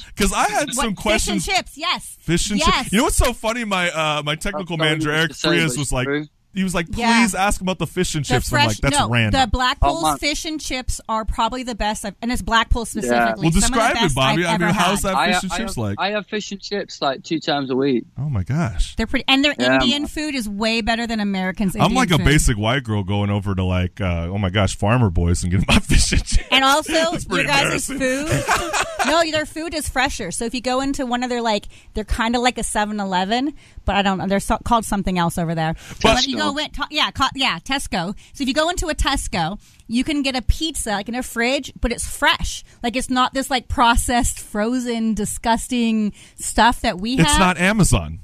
Because 0.08 0.34
I 0.34 0.50
had 0.50 0.68
What, 0.68 0.76
some 0.76 0.96
fish 0.96 1.04
questions. 1.04 1.48
and 1.48 1.56
chips, 1.58 1.78
yes. 1.78 2.18
Fish 2.22 2.50
and 2.52 2.60
yes. 2.60 2.78
chips. 2.84 2.92
You 2.92 3.00
know 3.00 3.04
what's 3.06 3.18
so 3.18 3.34
funny? 3.34 3.64
My 3.64 3.90
uh, 3.90 4.24
my 4.24 4.36
technical 4.36 4.78
manager 4.78 5.12
Eric 5.12 5.34
Say, 5.34 5.50
Frias 5.50 5.78
was 5.78 5.92
like, 5.92 6.06
true. 6.06 6.26
He 6.54 6.64
was 6.64 6.76
like, 6.76 6.88
please 6.88 7.00
Yeah. 7.00 7.28
ask 7.38 7.62
about 7.62 7.80
the 7.80 7.88
fish 7.88 8.16
and 8.16 8.26
The 8.26 8.34
chips. 8.36 8.52
I'm 8.54 8.68
like, 8.68 8.78
that's 8.78 8.98
no, 9.00 9.10
random. 9.10 9.40
the 9.42 9.48
Blackpool's 9.48 10.04
Oh, 10.04 10.16
fish 10.18 10.46
and 10.46 10.60
chips 10.60 11.00
are 11.08 11.24
probably 11.26 11.64
the 11.64 11.76
best, 11.76 12.04
I've, 12.06 12.16
and 12.22 12.32
it's 12.32 12.42
Blackpool 12.42 12.86
specifically. 12.86 13.44
well, 13.44 13.52
Some 13.52 13.62
describe 13.72 13.96
it, 14.00 14.14
Bobby. 14.16 14.46
I've 14.46 14.62
I 14.62 14.66
mean, 14.66 14.74
how's 14.74 15.04
had. 15.04 15.12
that 15.14 15.16
I, 15.16 15.34
fish 15.34 15.44
and 15.44 15.52
I 15.54 15.58
chips 15.58 15.72
have, 15.76 15.78
like? 15.78 15.96
I 16.00 16.10
have 16.10 16.28
fish 16.28 16.52
and 16.52 16.62
chips 16.62 17.02
like 17.02 17.24
two 17.24 17.40
times 17.40 17.70
a 17.70 17.76
week. 17.76 18.06
oh 18.18 18.30
my 18.30 18.44
gosh. 18.44 18.96
They're 18.96 19.08
pretty, 19.08 19.26
and 19.28 19.44
their 19.46 19.56
Yeah. 19.58 19.76
Indian 19.76 20.08
food 20.08 20.36
is 20.36 20.50
way 20.50 20.82
better 20.82 21.08
than 21.08 21.20
Americans. 21.20 21.76
I'm 21.76 21.84
Indian 21.84 21.96
like 21.98 22.12
a 22.12 22.18
basic 22.18 22.58
white 22.58 22.84
girl 22.84 23.04
going 23.04 23.30
over 23.30 23.56
to 23.56 23.64
like, 23.64 24.02
uh, 24.02 24.28
oh 24.30 24.38
my 24.38 24.50
gosh, 24.50 24.76
Farmer 24.76 25.10
Boys 25.10 25.44
and 25.44 25.52
getting 25.52 25.66
my 25.68 25.80
fish 25.80 26.12
and 26.12 26.26
chips. 26.26 26.48
And 26.52 26.64
also, 26.64 26.92
That's 27.12 27.26
your 27.26 27.30
pretty 27.30 27.48
guys' 27.48 27.88
food. 27.88 28.28
no, 29.06 29.24
their 29.32 29.46
food 29.46 29.74
is 29.74 29.88
fresher. 29.90 30.32
So 30.32 30.46
if 30.46 30.54
you 30.54 30.62
go 30.62 30.82
into 30.82 31.06
one 31.06 31.24
of 31.24 31.30
their 31.30 31.42
like, 31.42 31.68
they're 31.94 32.04
kind 32.04 32.36
of 32.36 32.42
like 32.42 32.58
a 32.58 32.62
7-Eleven, 32.62 33.54
but 33.86 33.96
I 33.96 34.02
don't 34.02 34.18
know. 34.18 34.28
They're 34.28 34.40
so, 34.40 34.58
called 34.64 34.86
something 34.86 35.18
else 35.18 35.38
over 35.38 35.56
there. 35.56 35.76
But 36.02 36.20
if 36.20 36.28
you 36.28 36.38
go 36.42 36.58
in, 36.58 36.70
yeah, 36.90 37.12
ca- 37.12 37.32
yeah, 37.36 37.60
Tesco. 37.60 38.16
So 38.34 38.42
if 38.42 38.48
you 38.48 38.54
go 38.54 38.70
into 38.70 38.88
a 38.88 38.96
Tesco, 38.96 39.60
you 39.88 40.04
can 40.04 40.22
get 40.22 40.36
a 40.36 40.42
pizza 40.42 40.92
like 40.92 41.10
in 41.10 41.16
a 41.16 41.24
fridge, 41.24 41.74
but 41.80 41.92
it's 41.92 42.08
fresh. 42.08 42.64
Like 42.84 42.96
it's 42.96 43.10
not 43.10 43.34
this 43.34 43.50
like 43.50 43.68
processed, 43.68 44.40
frozen, 44.40 45.14
disgusting 45.14 46.14
stuff 46.36 46.82
that 46.82 47.00
we 47.00 47.18
have. 47.18 47.28
It's 47.28 47.40
not 47.40 47.58
Amazon. 47.58 48.20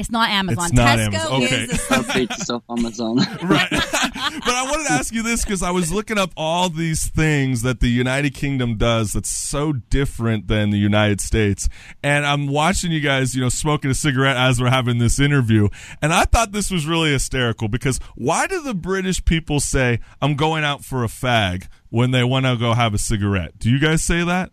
It's 0.00 0.10
not 0.10 0.30
Amazon. 0.30 0.64
It's 0.64 0.72
not 0.72 0.98
Tesco 0.98 1.06
Amazon. 1.06 1.42
Okay. 1.42 1.56
is 1.64 1.88
the 1.88 1.94
I'll 1.94 2.04
pizza 2.04 2.62
Amazon. 2.70 3.16
right. 3.42 3.68
but 3.70 4.54
I 4.54 4.66
wanted 4.70 4.86
to 4.86 4.92
ask 4.94 5.12
you 5.12 5.22
this 5.22 5.44
because 5.44 5.62
I 5.62 5.70
was 5.70 5.92
looking 5.92 6.16
up 6.16 6.30
all 6.38 6.70
these 6.70 7.06
things 7.06 7.60
that 7.62 7.80
the 7.80 7.88
United 7.88 8.34
Kingdom 8.34 8.78
does 8.78 9.12
that's 9.12 9.28
so 9.28 9.74
different 9.74 10.48
than 10.48 10.70
the 10.70 10.78
United 10.78 11.20
States. 11.20 11.68
And 12.02 12.24
I'm 12.24 12.46
watching 12.46 12.92
you 12.92 13.00
guys, 13.00 13.34
you 13.34 13.42
know, 13.42 13.50
smoking 13.50 13.90
a 13.90 13.94
cigarette 13.94 14.38
as 14.38 14.58
we're 14.58 14.70
having 14.70 14.96
this 14.98 15.20
interview. 15.20 15.68
And 16.00 16.14
I 16.14 16.24
thought 16.24 16.52
this 16.52 16.70
was 16.70 16.86
really 16.86 17.12
hysterical 17.12 17.68
because 17.68 18.00
why 18.14 18.46
do 18.46 18.62
the 18.62 18.74
British 18.74 19.22
people 19.22 19.60
say, 19.60 20.00
I'm 20.22 20.34
going 20.34 20.64
out 20.64 20.82
for 20.82 21.04
a 21.04 21.08
fag 21.08 21.68
when 21.90 22.10
they 22.10 22.24
want 22.24 22.46
to 22.46 22.56
go 22.56 22.72
have 22.72 22.94
a 22.94 22.98
cigarette? 22.98 23.58
Do 23.58 23.68
you 23.68 23.78
guys 23.78 24.02
say 24.02 24.24
that? 24.24 24.50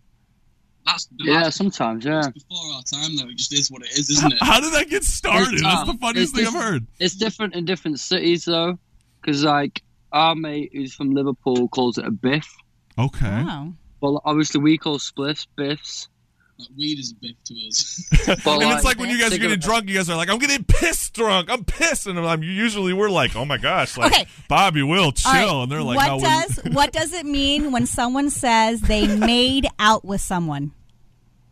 That's, 0.90 1.08
yeah, 1.18 1.42
that's 1.44 1.56
sometimes, 1.56 2.04
yeah. 2.04 2.22
before 2.32 2.58
our 2.74 2.82
time, 2.82 3.16
though. 3.16 3.28
It 3.28 3.36
just 3.36 3.52
is 3.52 3.70
what 3.70 3.82
it 3.82 3.90
is, 3.92 4.10
isn't 4.10 4.32
it? 4.32 4.38
How 4.42 4.60
did 4.60 4.72
that 4.72 4.88
get 4.88 5.04
started? 5.04 5.60
That's 5.62 5.84
the 5.84 5.90
um, 5.90 5.98
funniest 5.98 6.30
It's 6.34 6.38
thing 6.38 6.46
I've 6.46 6.52
different- 6.52 6.72
heard. 6.72 6.86
It's 6.98 7.14
different 7.14 7.54
in 7.54 7.64
different 7.64 8.00
cities, 8.00 8.44
though, 8.46 8.78
because 9.20 9.44
like 9.44 9.82
our 10.12 10.34
mate 10.34 10.70
who's 10.72 10.94
from 10.94 11.10
Liverpool 11.12 11.68
calls 11.68 11.98
it 11.98 12.06
a 12.06 12.10
biff, 12.10 12.48
Okay. 12.98 13.26
Wow. 13.44 13.72
but 14.00 14.20
obviously 14.24 14.60
we 14.60 14.78
call 14.78 14.98
spliffs 14.98 15.46
biffs. 15.56 16.08
Like, 16.60 16.68
weed 16.76 16.98
is 16.98 17.12
a 17.12 17.14
bit 17.24 17.36
to 17.44 17.54
us. 17.68 18.04
But 18.44 18.62
and 18.62 18.72
it's 18.72 18.82
like 18.84 18.98
when 18.98 19.10
you 19.10 19.20
guys 19.20 19.32
are 19.32 19.38
getting 19.38 19.60
drunk, 19.60 19.88
you 19.88 19.94
guys 19.94 20.10
are 20.10 20.16
like, 20.16 20.28
"I'm 20.28 20.38
getting 20.40 20.64
pissed 20.64 21.14
drunk. 21.14 21.48
I'm 21.50 21.64
pissed," 21.64 22.08
and 22.08 22.18
I'm 22.18 22.42
usually 22.42 22.92
we're 22.92 23.10
like, 23.10 23.36
"Oh 23.36 23.44
my 23.44 23.58
gosh, 23.58 23.96
like 23.96 24.12
Okay. 24.12 24.26
Bobby 24.48 24.82
will 24.82 25.12
chill," 25.12 25.30
All 25.30 25.36
right, 25.58 25.62
and 25.62 25.70
they're 25.70 25.82
like, 25.84 25.96
what 25.98 26.08
"No, 26.08 26.18
does 26.18 26.60
what 26.72 26.92
does 26.92 27.12
it 27.12 27.26
mean 27.26 27.70
when 27.70 27.86
someone 27.86 28.28
says 28.30 28.80
they 28.80 29.06
made 29.06 29.68
out 29.78 30.04
with 30.04 30.20
someone? 30.20 30.72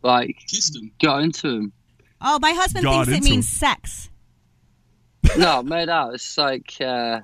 Like 0.07 0.37
Kissed 0.47 0.73
them. 0.73 0.91
got 1.01 1.21
into 1.23 1.47
him. 1.47 1.73
Oh, 2.21 2.39
my 2.41 2.51
husband 2.53 2.83
Got 2.85 3.05
thinks 3.05 3.09
it 3.09 3.15
into 3.17 3.29
means 3.29 3.47
him. 3.47 3.57
sex. 3.57 4.09
No, 5.37 5.61
made 5.61 5.89
out. 5.89 6.13
It's 6.13 6.37
like 6.37 6.73
uh, 6.79 7.19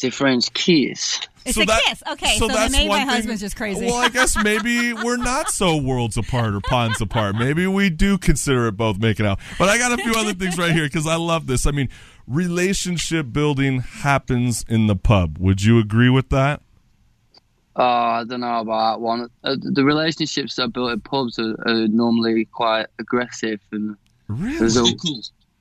the 0.00 0.10
French 0.10 0.52
kiss. 0.52 1.20
It's 1.46 1.54
So 1.54 1.62
a 1.62 1.66
that- 1.66 1.82
kiss. 1.86 2.02
Okay, 2.10 2.36
so, 2.38 2.48
that's 2.48 2.58
then 2.58 2.72
maybe 2.72 2.88
one 2.88 2.98
my 3.00 3.04
thing- 3.04 3.14
husband's 3.16 3.40
just 3.42 3.54
crazy. 3.56 3.86
Well, 3.86 3.94
I 3.96 4.08
guess 4.08 4.36
maybe 4.42 4.92
we're 4.92 5.16
not 5.18 5.50
so 5.50 5.76
worlds 5.76 6.16
apart 6.16 6.54
or 6.54 6.60
ponds 6.60 7.00
apart. 7.00 7.36
Maybe 7.36 7.66
we 7.66 7.90
do 7.90 8.18
consider 8.18 8.66
it 8.66 8.72
both 8.76 8.98
making 8.98 9.24
out. 9.26 9.38
But 9.58 9.68
I 9.68 9.78
got 9.78 9.92
a 9.98 10.02
few 10.02 10.14
other 10.14 10.34
things 10.34 10.58
right 10.58 10.72
here 10.72 10.84
because 10.84 11.06
I 11.06 11.14
love 11.16 11.46
this. 11.46 11.64
I 11.66 11.70
mean, 11.70 11.88
relationship 12.26 13.32
building 13.32 13.80
happens 13.80 14.64
in 14.68 14.86
the 14.88 14.96
pub. 14.96 15.38
Would 15.38 15.62
you 15.62 15.78
agree 15.78 16.10
with 16.10 16.30
that? 16.30 16.60
Oh, 17.76 17.82
I 17.84 18.24
don't 18.24 18.40
know 18.40 18.60
about 18.60 18.94
that 18.94 19.00
one. 19.00 19.28
Uh, 19.42 19.56
the 19.60 19.84
relationships 19.84 20.56
that 20.56 20.62
are 20.64 20.68
built 20.68 20.92
in 20.92 21.00
pubs 21.00 21.38
are, 21.38 21.54
are 21.66 21.88
normally 21.88 22.44
quite 22.46 22.86
aggressive 22.98 23.60
and 23.72 23.96
Really? 24.28 24.58
result 24.60 25.06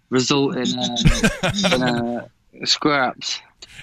result 0.10 0.56
in, 0.58 0.78
uh, 0.78 1.52
in 1.76 1.82
uh, 1.82 2.28
scraps. 2.66 3.40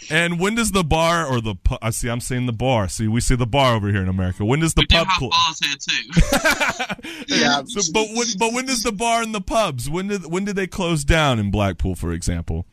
And 0.09 0.39
when 0.41 0.55
does 0.55 0.71
the 0.73 0.85
bar 0.85 1.27
or 1.27 1.41
the 1.41 1.57
pu- 1.57 1.77
I 1.83 1.91
see? 1.91 2.09
I'm 2.09 2.21
saying 2.21 2.47
the 2.47 2.53
bar. 2.53 2.89
See, 2.89 3.09
we 3.09 3.21
see 3.21 3.35
the 3.35 3.47
bar 3.47 3.75
over 3.75 3.89
here 3.89 4.01
in 4.03 4.09
America. 4.09 4.45
When 4.45 4.61
does 4.61 4.75
the 4.75 4.83
We 4.83 4.87
do 4.87 4.97
pub 4.97 5.07
have 5.09 5.19
close? 5.19 5.31
bars 5.31 5.59
here, 5.61 5.77
too. 5.81 7.25
Yeah. 7.29 7.63
So, 7.69 7.93
but 7.93 8.07
when, 8.15 8.27
but 8.39 8.53
when 8.53 8.67
does 8.67 8.83
the 8.83 8.93
bar 8.93 9.23
and 9.23 9.35
the 9.35 9.41
pubs? 9.41 9.91
When 9.91 10.07
did 10.09 10.27
when 10.27 10.45
did 10.45 10.57
they 10.57 10.67
close 10.69 11.05
down 11.05 11.39
in 11.39 11.51
Blackpool, 11.51 11.95
for 11.97 12.13
example? 12.13 12.65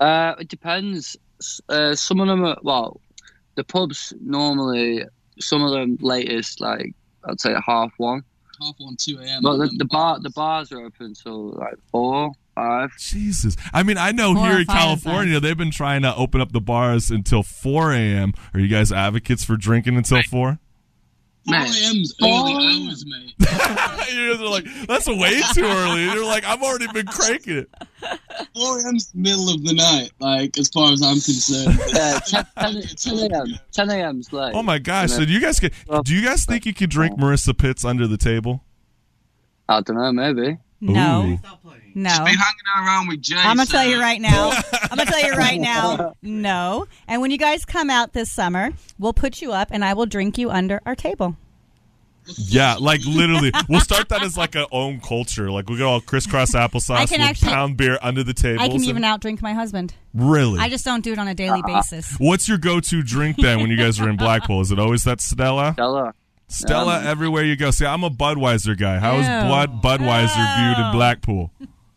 Uh, 0.00 0.34
it 0.40 0.48
depends. 0.48 1.16
Uh, 1.68 1.94
some 1.94 2.20
of 2.20 2.26
them 2.28 2.44
are 2.44 2.56
well, 2.62 3.00
the 3.54 3.64
pubs 3.64 4.12
normally. 4.20 5.04
Some 5.38 5.62
of 5.62 5.72
them 5.72 5.98
latest, 6.00 6.60
like 6.60 6.94
I'd 7.24 7.40
say 7.40 7.54
at 7.54 7.62
half 7.64 7.92
one. 7.96 8.22
Half 8.60 8.74
one, 8.78 8.96
2 8.96 9.18
a.m. 9.18 9.42
But 9.42 9.56
the, 9.56 9.62
and 9.64 9.80
the 9.80 9.84
bar, 9.86 10.14
bars. 10.14 10.22
the 10.22 10.30
bars 10.30 10.72
are 10.72 10.80
open 10.80 11.14
till 11.14 11.50
like 11.52 11.74
four, 11.90 12.32
five. 12.54 12.90
Jesus, 12.98 13.56
I 13.72 13.82
mean, 13.82 13.98
I 13.98 14.12
know 14.12 14.34
Four 14.34 14.46
here 14.46 14.56
or 14.56 14.60
in 14.60 14.66
five 14.66 14.76
California 14.76 15.40
they've 15.40 15.56
been 15.56 15.70
trying 15.70 16.02
to 16.02 16.14
open 16.14 16.40
up 16.40 16.52
the 16.52 16.60
bars 16.60 17.10
until 17.10 17.42
4 17.42 17.92
a.m. 17.92 18.34
Are 18.54 18.60
you 18.60 18.68
guys 18.68 18.92
advocates 18.92 19.44
for 19.44 19.56
drinking 19.56 19.96
until 19.96 20.22
4? 20.22 20.58
4 21.46 21.52
Man. 21.52 21.66
a.m.'s 21.66 22.14
early 22.22 22.52
hours, 22.54 23.04
mate. 23.06 23.34
you 24.12 24.32
guys 24.32 24.40
are 24.40 24.48
like, 24.48 24.64
that's 24.86 25.08
way 25.08 25.40
too 25.54 25.64
early. 25.64 26.04
You're 26.04 26.24
like, 26.24 26.44
I've 26.44 26.62
already 26.62 26.86
been 26.92 27.06
cranking 27.06 27.58
it. 27.58 27.70
4 28.54 28.78
a.m.'s 28.80 29.10
middle 29.14 29.50
of 29.52 29.64
the 29.64 29.74
night, 29.74 30.12
like, 30.20 30.56
as 30.58 30.68
far 30.68 30.92
as 30.92 31.02
I'm 31.02 31.20
concerned. 31.20 31.78
Uh, 31.94 32.20
10, 32.20 32.46
10, 32.58 32.82
10 32.96 33.32
a.m. 33.32 33.46
10 33.72 33.90
a.m.'s 33.90 34.32
late. 34.32 34.54
Oh 34.54 34.62
my 34.62 34.78
gosh! 34.78 35.10
So 35.10 35.24
do 35.24 35.32
you 35.32 35.40
guys 35.40 35.60
get? 35.60 35.72
Do 36.04 36.14
you 36.14 36.24
guys 36.24 36.44
think 36.44 36.64
you 36.64 36.72
could 36.72 36.90
drink 36.90 37.18
Marissa 37.18 37.56
Pitts 37.56 37.84
under 37.84 38.06
the 38.06 38.16
table? 38.16 38.64
I 39.68 39.80
don't 39.82 39.96
know, 39.96 40.12
maybe. 40.12 40.58
no, 40.80 41.38
Ooh. 41.42 41.48
No. 41.94 42.10
Be 42.24 42.30
hanging 42.30 42.38
around 42.86 43.08
with 43.08 43.22
Jay. 43.22 43.36
I'm 43.36 43.56
gonna 43.56 43.66
tell 43.70 43.86
you 43.86 44.00
right 44.00 44.20
now. 44.20 44.50
I'm 44.90 44.96
gonna 44.98 45.04
tell 45.06 45.22
you 45.22 45.32
right 45.32 45.60
now. 45.60 46.14
No. 46.22 46.86
And 47.08 47.20
when 47.20 47.30
you 47.30 47.38
guys 47.38 47.64
come 47.64 47.90
out 47.90 48.12
this 48.12 48.30
summer, 48.30 48.70
we'll 48.98 49.12
put 49.12 49.40
you 49.42 49.52
up, 49.52 49.68
and 49.70 49.84
I 49.84 49.94
will 49.94 50.06
drink 50.06 50.38
you 50.38 50.50
under 50.50 50.80
our 50.86 50.94
table. 50.94 51.36
Yeah, 52.36 52.76
like 52.78 53.00
literally, 53.04 53.50
we'll 53.68 53.80
start 53.80 54.08
that 54.10 54.22
as 54.22 54.36
like 54.36 54.54
a 54.54 54.66
own 54.70 55.00
culture. 55.00 55.50
Like 55.50 55.68
we 55.68 55.76
get 55.78 55.82
all 55.84 56.00
crisscross 56.00 56.52
applesauce, 56.54 56.94
I 56.96 57.06
can 57.06 57.18
with 57.20 57.30
actually- 57.30 57.48
pound 57.52 57.76
beer 57.76 57.98
under 58.00 58.22
the 58.22 58.32
table. 58.32 58.62
I 58.62 58.68
can 58.68 58.84
even 58.84 59.02
outdrink 59.02 59.42
my 59.42 59.54
husband. 59.54 59.94
really. 60.14 60.60
I 60.60 60.68
just 60.68 60.84
don't 60.84 61.02
do 61.02 61.12
it 61.12 61.18
on 61.18 61.26
a 61.26 61.34
daily 61.34 61.62
basis. 61.66 62.14
What's 62.18 62.48
your 62.48 62.58
go-to 62.58 63.02
drink 63.02 63.38
then 63.38 63.60
when 63.60 63.70
you 63.70 63.76
guys 63.76 63.98
are 63.98 64.08
in 64.08 64.16
Blackpool? 64.16 64.60
Is 64.60 64.70
it 64.70 64.78
always 64.78 65.02
that 65.02 65.20
Stella? 65.20 65.72
Stella. 65.72 66.14
Stella, 66.46 66.98
Um, 67.00 67.06
everywhere 67.06 67.42
you 67.44 67.56
go. 67.56 67.70
See, 67.72 67.86
I'm 67.86 68.04
a 68.04 68.10
Budweiser 68.10 68.78
guy. 68.78 68.98
How 68.98 69.16
is 69.16 69.26
Ew. 69.26 69.48
Blood 69.48 69.82
Budweiser 69.82 70.56
viewed 70.76 70.86
in 70.86 70.92
Blackpool? 70.92 71.50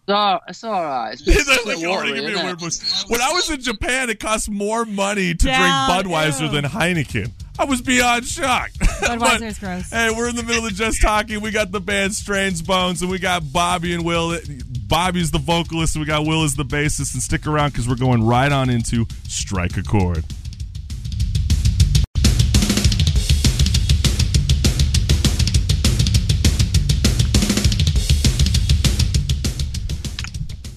No, 0.08 0.40
it's 0.48 0.64
all 0.64 0.72
right. 0.84 1.14
It's 1.14 1.24
just 1.24 1.48
That's 1.48 1.64
a 1.64 1.68
like 1.68 1.78
bit 1.78 1.80
you 1.80 1.92
already 1.92 2.12
watery, 2.12 2.26
give 2.28 2.36
me 2.36 2.42
a 2.42 2.46
weird 2.46 2.60
voice. 2.60 3.06
When 3.08 3.22
I 3.22 3.32
was 3.32 3.50
in 3.50 3.60
Japan, 3.62 4.10
it 4.12 4.20
cost 4.20 4.50
more 4.52 4.86
money 4.86 5.34
to 5.34 5.46
Down, 5.48 5.90
drink 5.90 6.08
Budweiser 6.08 6.42
ew. 6.42 6.50
than 6.50 6.66
Heineken. 6.66 7.32
I 7.58 7.66
was 7.66 7.82
beyond 7.82 8.26
shocked. 8.26 8.78
Budweiser 8.80 9.20
But, 9.20 9.42
is 9.42 9.58
gross. 9.60 9.90
Hey, 9.90 10.12
we're 10.16 10.30
in 10.30 10.36
the 10.36 10.44
middle 10.44 10.66
of 10.66 10.74
just 10.74 11.02
talking. 11.02 11.42
We 11.42 11.50
got 11.52 11.72
the 11.72 11.80
band 11.80 12.14
Strange 12.14 12.66
Bones, 12.66 13.02
and 13.02 13.10
we 13.10 13.18
got 13.18 13.52
Bobby 13.52 13.94
and 13.96 14.06
Will. 14.06 14.38
Bobby's 14.88 15.32
the 15.32 15.40
vocalist, 15.40 15.96
and 15.96 16.02
we 16.04 16.06
got 16.06 16.28
Will 16.28 16.44
as 16.44 16.56
the 16.56 16.66
bassist. 16.66 17.14
And 17.16 17.24
stick 17.24 17.48
around 17.48 17.72
because 17.72 17.88
we're 17.88 17.96
going 17.96 18.24
right 18.24 18.52
on 18.52 18.70
into 18.70 19.08
Strike 19.28 19.78
a 19.78 19.84
Chord. 19.84 20.24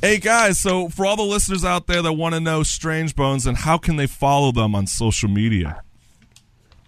Hey 0.01 0.19
guys, 0.19 0.59
so 0.59 0.89
for 0.89 1.07
all 1.07 1.17
the 1.17 1.25
listeners 1.25 1.65
out 1.65 1.89
there 1.89 2.03
that 2.03 2.13
want 2.13 2.37
to 2.37 2.41
know 2.41 2.63
Strange 2.63 3.17
Bones 3.17 3.47
and 3.47 3.57
how 3.57 3.79
can 3.79 3.97
they 3.97 4.07
follow 4.07 4.53
them 4.53 4.77
on 4.77 4.87
social 4.87 5.29
media? 5.29 5.83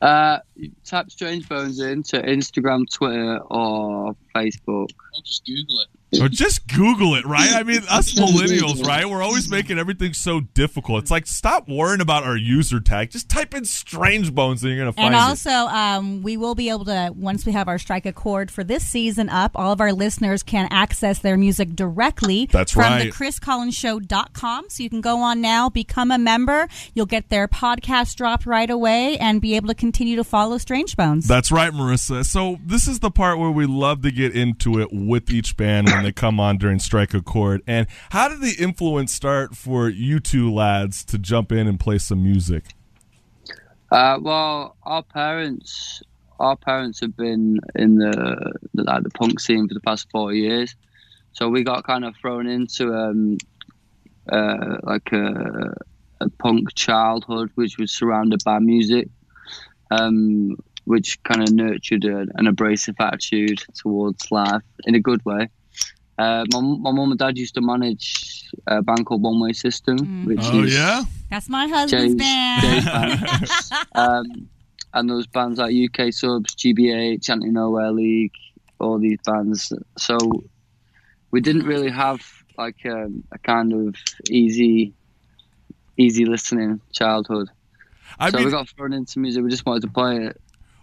Uh, 0.00 0.38
you 0.54 0.70
type 0.84 1.10
Strange 1.10 1.48
Bones 1.48 1.80
into 1.80 2.22
Instagram, 2.22 2.84
Twitter, 2.88 3.40
or 3.50 4.14
Facebook. 4.32 4.90
I'll 5.12 5.22
just 5.24 5.44
Google 5.44 5.80
it. 5.80 5.88
Or 6.18 6.28
just 6.30 6.66
Google 6.66 7.14
it, 7.14 7.24
right? 7.24 7.52
I 7.52 7.62
mean, 7.62 7.82
us 7.88 8.14
millennials, 8.14 8.84
right? 8.84 9.08
We're 9.08 9.22
always 9.22 9.48
making 9.48 9.78
everything 9.78 10.12
so 10.12 10.40
difficult. 10.40 11.02
It's 11.02 11.10
like 11.10 11.26
stop 11.26 11.68
worrying 11.68 12.00
about 12.00 12.24
our 12.24 12.36
user 12.36 12.80
tag. 12.80 13.10
Just 13.10 13.28
type 13.28 13.54
in 13.54 13.64
Strange 13.64 14.34
Bones 14.34 14.62
and 14.62 14.72
you're 14.72 14.80
gonna 14.80 14.92
find 14.92 15.06
And 15.06 15.14
also, 15.14 15.50
um, 15.50 16.22
we 16.22 16.36
will 16.36 16.54
be 16.54 16.70
able 16.70 16.84
to 16.86 17.12
once 17.14 17.46
we 17.46 17.52
have 17.52 17.68
our 17.68 17.78
strike 17.78 18.06
a 18.06 18.12
chord 18.12 18.50
for 18.50 18.64
this 18.64 18.84
season 18.84 19.28
up. 19.28 19.52
All 19.54 19.72
of 19.72 19.80
our 19.80 19.92
listeners 19.92 20.42
can 20.42 20.68
access 20.70 21.20
their 21.20 21.36
music 21.36 21.74
directly. 21.74 22.46
That's 22.46 22.72
from 22.72 22.82
right. 22.82 23.04
the 23.04 23.10
chriscollinsshow.com. 23.12 24.70
So 24.70 24.82
you 24.82 24.90
can 24.90 25.00
go 25.00 25.18
on 25.18 25.40
now, 25.40 25.68
become 25.68 26.10
a 26.10 26.18
member. 26.18 26.68
You'll 26.94 27.06
get 27.06 27.28
their 27.28 27.46
podcast 27.48 28.16
dropped 28.16 28.46
right 28.46 28.70
away, 28.70 29.18
and 29.18 29.40
be 29.40 29.56
able 29.56 29.68
to 29.68 29.74
continue 29.74 30.16
to 30.16 30.24
follow 30.24 30.58
Strange 30.58 30.96
Bones. 30.96 31.26
That's 31.26 31.52
right, 31.52 31.72
Marissa. 31.72 32.24
So 32.24 32.58
this 32.64 32.88
is 32.88 33.00
the 33.00 33.10
part 33.10 33.38
where 33.38 33.50
we 33.50 33.66
love 33.66 34.02
to 34.02 34.10
get 34.10 34.34
into 34.34 34.80
it 34.80 34.88
with 34.92 35.30
each 35.30 35.56
band 35.56 35.88
when 36.00 36.06
they 36.06 36.12
come 36.12 36.40
on 36.40 36.56
during 36.56 36.78
Strike 36.78 37.12
a 37.14 37.20
Chord. 37.20 37.62
And 37.66 37.86
how 38.10 38.28
did 38.28 38.40
the 38.40 38.56
influence 38.58 39.12
start 39.12 39.54
for 39.54 39.88
you 39.88 40.18
two 40.18 40.52
lads 40.52 41.04
to 41.06 41.18
jump 41.18 41.52
in 41.52 41.66
and 41.66 41.78
play 41.78 41.98
some 41.98 42.22
music? 42.22 42.64
Uh, 43.92 44.18
well, 44.20 44.76
our 44.84 45.02
parents, 45.02 46.02
our 46.38 46.56
parents 46.56 47.00
have 47.00 47.16
been 47.16 47.60
in 47.74 47.96
the, 47.96 48.52
the 48.72 48.84
like 48.84 49.02
the 49.02 49.10
punk 49.10 49.40
scene 49.40 49.68
for 49.68 49.74
the 49.74 49.80
past 49.80 50.08
forty 50.10 50.38
years, 50.38 50.74
so 51.32 51.48
we 51.48 51.64
got 51.64 51.84
kind 51.84 52.04
of 52.04 52.14
thrown 52.16 52.46
into 52.46 52.94
um, 52.94 53.36
uh, 54.30 54.76
like 54.84 55.12
a, 55.12 55.74
a 56.20 56.30
punk 56.38 56.74
childhood, 56.74 57.50
which 57.56 57.78
was 57.78 57.90
surrounded 57.90 58.42
by 58.44 58.58
music, 58.60 59.08
um, 59.90 60.56
which 60.84 61.20
kind 61.24 61.42
of 61.42 61.52
nurtured 61.52 62.04
an 62.04 62.46
abrasive 62.46 62.94
attitude 63.00 63.62
towards 63.74 64.30
life 64.30 64.62
in 64.84 64.94
a 64.94 65.00
good 65.00 65.22
way. 65.24 65.48
Uh, 66.20 66.44
my 66.52 66.60
my 66.60 66.90
mum 66.92 67.10
and 67.10 67.18
dad 67.18 67.38
used 67.38 67.54
to 67.54 67.60
manage 67.62 68.44
a 68.66 68.82
band 68.82 69.06
called 69.06 69.22
One 69.22 69.40
Way 69.40 69.52
System, 69.54 70.26
which 70.26 70.40
Oh 70.42 70.62
is 70.64 70.74
yeah, 70.74 71.04
That's 71.30 71.48
my 71.48 71.66
husband's 71.66 72.14
Jay's- 72.14 72.62
Jay's 72.62 72.84
band. 72.84 73.20
band. 73.24 73.50
um, 73.94 74.48
and 74.92 75.08
those 75.08 75.26
bands 75.28 75.58
like 75.58 75.72
UK 75.74 76.12
Subs, 76.12 76.54
GBH, 76.56 77.24
Chanting 77.24 77.52
Nowhere 77.54 77.92
League, 77.92 78.32
all 78.78 78.98
these 78.98 79.18
bands. 79.24 79.72
So 79.96 80.18
we 81.30 81.40
didn't 81.40 81.64
really 81.64 81.90
have 81.90 82.20
like 82.58 82.84
um, 82.84 83.24
a 83.32 83.38
kind 83.38 83.72
of 83.72 83.94
easy, 84.28 84.92
easy 85.96 86.24
listening 86.24 86.80
childhood. 86.92 87.48
I 88.18 88.30
so 88.30 88.36
mean, 88.38 88.46
we 88.46 88.50
got 88.52 88.68
thrown 88.68 88.92
into 88.92 89.20
music. 89.20 89.42
We 89.44 89.50
just 89.50 89.64
wanted 89.64 89.82
to 89.82 89.88
play 89.88 90.16
it. 90.26 90.40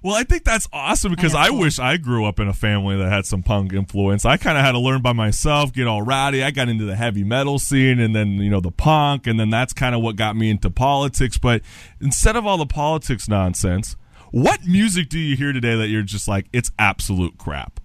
Well, 0.08 0.16
I 0.16 0.24
think 0.24 0.46
that's 0.46 0.70
awesome 0.72 1.12
because 1.12 1.34
that's 1.34 1.50
I 1.50 1.52
wish 1.52 1.80
I 1.80 1.98
grew 1.98 2.24
up 2.24 2.40
in 2.40 2.48
a 2.48 2.54
family 2.54 2.96
that 2.96 3.12
had 3.12 3.26
some 3.26 3.44
punk 3.44 3.74
influence. 3.74 4.24
I 4.24 4.38
kind 4.38 4.58
of 4.58 4.64
had 4.64 4.72
to 4.72 4.80
learn 4.80 5.02
by 5.02 5.12
myself, 5.12 5.74
get 5.74 5.86
all 5.86 6.02
rowdy. 6.02 6.42
I 6.42 6.52
got 6.52 6.70
into 6.70 6.86
the 6.86 6.96
heavy 6.96 7.26
metal 7.26 7.60
scene 7.60 8.00
and 8.00 8.16
then, 8.16 8.36
you 8.36 8.50
know, 8.50 8.62
the 8.62 8.72
punk, 8.72 9.28
and 9.28 9.38
then 9.38 9.50
that's 9.50 9.74
kind 9.74 9.94
of 9.94 10.02
what 10.02 10.16
got 10.16 10.38
me 10.38 10.50
into 10.50 10.70
politics. 10.70 11.38
But 11.38 11.62
instead 12.00 12.38
of 12.38 12.48
all 12.48 12.58
the 12.58 12.66
politics 12.66 13.28
nonsense, 13.28 13.98
what 14.32 14.66
music 14.66 15.10
do 15.10 15.20
you 15.20 15.36
hear 15.36 15.52
today 15.52 15.76
that 15.76 15.90
you're 15.90 16.04
just 16.04 16.26
like, 16.26 16.46
it's 16.54 16.72
absolute 16.80 17.38
crap? 17.38 17.82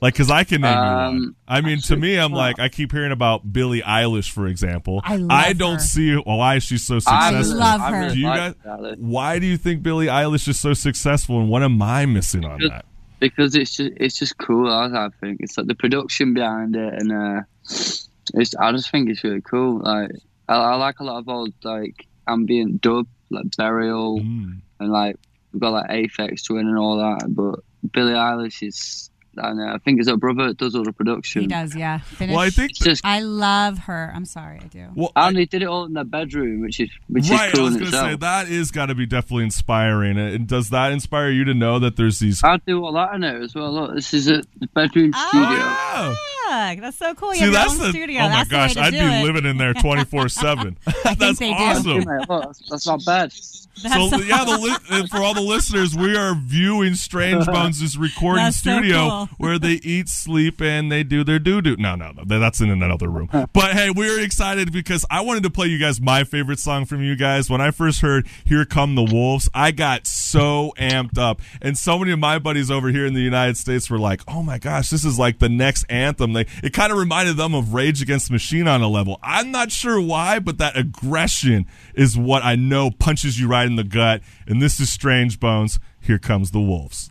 Like, 0.00 0.14
because 0.14 0.30
I 0.30 0.44
can 0.44 0.62
name 0.62 0.72
you 0.72 0.78
one. 0.78 1.04
Um, 1.04 1.36
I 1.46 1.60
mean, 1.60 1.80
to 1.82 1.96
me, 1.96 2.16
I'm 2.16 2.32
absolute 2.32 2.36
like, 2.38 2.58
I 2.60 2.68
keep 2.70 2.90
hearing 2.92 3.12
about 3.12 3.52
Billie 3.52 3.82
Eilish, 3.82 4.30
for 4.30 4.46
example. 4.46 5.02
I 5.04 5.16
love 5.16 5.58
don't 5.58 5.74
her. 5.74 5.78
see 5.80 6.14
why 6.14 6.58
she's 6.58 6.84
so 6.86 7.00
successful? 7.00 7.62
I 7.62 7.76
love 7.76 7.80
her. 7.82 8.08
Do 8.10 8.18
you 8.18 8.24
guys? 8.26 8.54
Why 8.98 9.38
do 9.38 9.46
you 9.46 9.56
think 9.58 9.82
Billie 9.82 10.06
Eilish 10.06 10.48
is 10.48 10.58
so 10.58 10.72
successful, 10.72 11.38
and 11.40 11.48
what 11.50 11.62
am 11.62 11.80
I 11.82 12.06
missing 12.06 12.44
on 12.44 12.60
that? 12.68 12.86
because 13.18 13.54
it's 13.54 13.76
just 13.76 13.92
it's 13.98 14.18
just 14.18 14.38
cool. 14.38 14.72
I, 14.72 14.86
I 14.86 15.08
think 15.20 15.40
it's 15.40 15.58
like 15.58 15.66
the 15.66 15.74
production 15.74 16.32
behind 16.32 16.74
it, 16.76 16.94
and 16.94 17.12
uh, 17.12 17.42
it's 17.68 18.54
I 18.58 18.72
just 18.72 18.90
think 18.90 19.10
it's 19.10 19.22
really 19.22 19.42
cool. 19.42 19.80
Like 19.80 20.10
I, 20.48 20.54
I 20.54 20.74
like 20.76 21.00
a 21.00 21.04
lot 21.04 21.18
of 21.18 21.28
old 21.28 21.52
like 21.62 22.06
ambient 22.26 22.80
dub, 22.80 23.06
like 23.28 23.54
Burial, 23.56 24.20
Mm. 24.20 24.60
and 24.80 24.90
like 24.90 25.16
we've 25.52 25.60
got 25.60 25.72
like 25.72 25.90
Aphex 25.90 26.44
Twin 26.46 26.66
and 26.66 26.78
all 26.78 26.96
that. 26.96 27.26
But 27.28 27.60
Billie 27.92 28.14
Eilish 28.14 28.66
is. 28.66 29.09
I 29.38 29.42
don't 29.48 29.58
know. 29.58 29.72
I 29.72 29.78
think 29.78 30.00
it's 30.00 30.08
her 30.08 30.16
brother 30.16 30.48
that 30.48 30.58
does 30.58 30.74
all 30.74 30.82
the 30.84 30.92
production. 30.92 31.42
He 31.42 31.46
does, 31.46 31.74
yeah. 31.76 31.98
Finish. 31.98 32.34
Well, 32.34 32.44
I 32.44 32.50
think 32.50 32.70
It's 32.70 32.80
just 32.80 33.04
I 33.04 33.20
love 33.20 33.78
her. 33.80 34.12
I'm 34.14 34.24
sorry, 34.24 34.58
I 34.62 34.66
do. 34.66 34.88
well, 34.94 35.12
I- 35.14 35.28
and 35.28 35.36
they 35.36 35.44
did 35.44 35.62
it 35.62 35.66
all 35.66 35.84
in 35.84 35.92
their 35.92 36.04
bedroom, 36.04 36.60
which 36.62 36.80
is 36.80 36.90
which 37.08 37.30
right. 37.30 37.48
is 37.48 37.54
cool 37.54 37.62
I 37.62 37.64
was 37.68 37.74
gonna 37.74 37.86
itself. 37.86 38.10
say 38.10 38.16
that 38.16 38.48
is 38.48 38.70
got 38.70 38.86
to 38.86 38.94
be 38.94 39.06
definitely 39.06 39.44
inspiring. 39.44 40.18
And 40.18 40.46
does 40.48 40.70
that 40.70 40.92
inspire 40.92 41.30
you 41.30 41.44
to 41.44 41.54
know 41.54 41.78
that 41.78 41.96
there's 41.96 42.18
these? 42.18 42.42
I 42.42 42.56
do 42.58 42.84
all 42.84 42.92
that 42.94 43.14
in 43.14 43.22
it 43.24 43.40
as 43.42 43.54
well. 43.54 43.72
Look, 43.72 43.94
this 43.94 44.12
is 44.14 44.28
a 44.28 44.42
bedroom 44.74 45.12
oh, 45.14 45.28
studio. 45.28 45.46
Oh, 45.62 46.16
Look, 46.50 46.80
that's 46.80 46.96
so 46.96 47.14
cool. 47.14 47.30
You 47.32 47.34
See, 47.36 47.44
have 47.44 47.52
your 47.52 47.60
that's 47.60 47.72
own 47.74 47.78
the. 47.78 47.90
studio. 47.90 48.20
Oh 48.22 48.28
my 48.28 48.44
that's 48.44 48.50
gosh, 48.50 48.76
I'd 48.76 48.92
be 48.92 48.98
it. 48.98 49.24
living 49.24 49.44
in 49.46 49.56
there 49.56 49.72
24 49.74 50.28
seven. 50.28 50.76
That's 51.16 51.38
they 51.38 51.50
do. 51.50 51.54
awesome. 51.54 51.98
Look, 52.00 52.28
that's, 52.28 52.68
that's 52.68 52.86
not 52.86 53.04
bad. 53.04 53.32
So 53.32 53.88
yeah, 54.18 54.44
the 54.44 54.58
li- 54.90 55.06
for 55.10 55.18
all 55.18 55.32
the 55.32 55.40
listeners, 55.40 55.94
we 55.96 56.16
are 56.16 56.34
viewing 56.34 56.94
Strange 56.94 57.46
Bones' 57.52 57.96
recording 57.96 58.44
That's 58.44 58.60
so 58.60 58.72
studio 58.78 59.19
where 59.38 59.58
they 59.58 59.74
eat, 59.82 60.08
sleep, 60.08 60.60
and 60.60 60.90
they 60.90 61.02
do 61.02 61.24
their 61.24 61.38
doo 61.38 61.60
doo. 61.60 61.76
No, 61.78 61.94
no, 61.94 62.12
no, 62.12 62.24
that's 62.24 62.60
in 62.60 62.70
another 62.70 63.08
room. 63.08 63.28
But 63.52 63.72
hey, 63.72 63.90
we're 63.90 64.20
excited 64.20 64.72
because 64.72 65.04
I 65.10 65.22
wanted 65.22 65.42
to 65.42 65.50
play 65.50 65.66
you 65.66 65.78
guys 65.78 66.00
my 66.00 66.24
favorite 66.24 66.58
song 66.60 66.84
from 66.84 67.02
you 67.02 67.16
guys. 67.16 67.50
When 67.50 67.60
I 67.60 67.70
first 67.70 68.00
heard 68.00 68.26
"Here 68.44 68.64
Come 68.64 68.94
the 68.94 69.02
Wolves," 69.02 69.48
I 69.52 69.70
got 69.70 70.06
so 70.06 70.72
amped 70.78 71.18
up, 71.18 71.40
and 71.60 71.76
so 71.76 71.98
many 71.98 72.12
of 72.12 72.18
my 72.18 72.38
buddies 72.38 72.70
over 72.70 72.88
here 72.88 73.06
in 73.06 73.14
the 73.14 73.20
United 73.20 73.56
States 73.56 73.90
were 73.90 73.98
like, 73.98 74.22
"Oh 74.28 74.42
my 74.42 74.58
gosh, 74.58 74.90
this 74.90 75.04
is 75.04 75.18
like 75.18 75.38
the 75.38 75.48
next 75.48 75.84
anthem." 75.90 76.32
They 76.32 76.46
it 76.62 76.72
kind 76.72 76.92
of 76.92 76.98
reminded 76.98 77.36
them 77.36 77.54
of 77.54 77.74
Rage 77.74 78.02
Against 78.02 78.28
the 78.28 78.32
Machine 78.34 78.68
on 78.68 78.82
a 78.82 78.88
level. 78.88 79.18
I'm 79.22 79.50
not 79.50 79.72
sure 79.72 80.00
why, 80.00 80.38
but 80.38 80.58
that 80.58 80.76
aggression 80.76 81.66
is 81.94 82.16
what 82.16 82.44
I 82.44 82.56
know 82.56 82.90
punches 82.90 83.40
you 83.40 83.48
right 83.48 83.66
in 83.66 83.76
the 83.76 83.84
gut. 83.84 84.22
And 84.46 84.60
this 84.62 84.80
is 84.80 84.90
Strange 84.90 85.40
Bones. 85.40 85.78
Here 86.00 86.18
comes 86.18 86.50
the 86.50 86.60
wolves. 86.60 87.10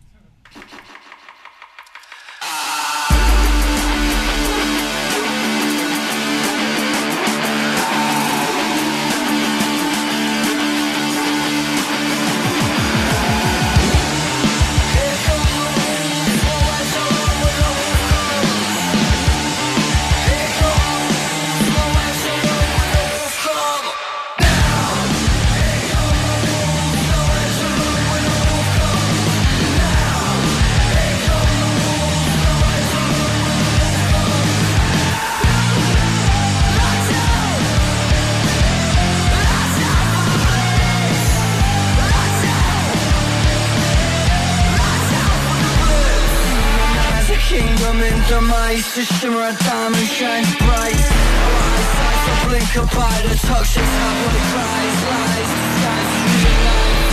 The 49.00 49.06
shimmer 49.06 49.48
of 49.48 49.58
diamond 49.60 50.08
shines 50.08 50.56
bright. 50.58 51.00
Our 51.46 51.56
eyesight 51.72 52.20
so 52.26 52.34
blink 52.50 52.76
a 52.76 52.84
by 52.96 53.16
the 53.24 53.36
toxic 53.48 53.88
tabloid 53.96 54.44
cries, 54.52 55.00
lies, 55.12 55.52
disguised 55.56 56.12
through 56.20 56.36
the 56.44 56.56
night. 56.68 57.08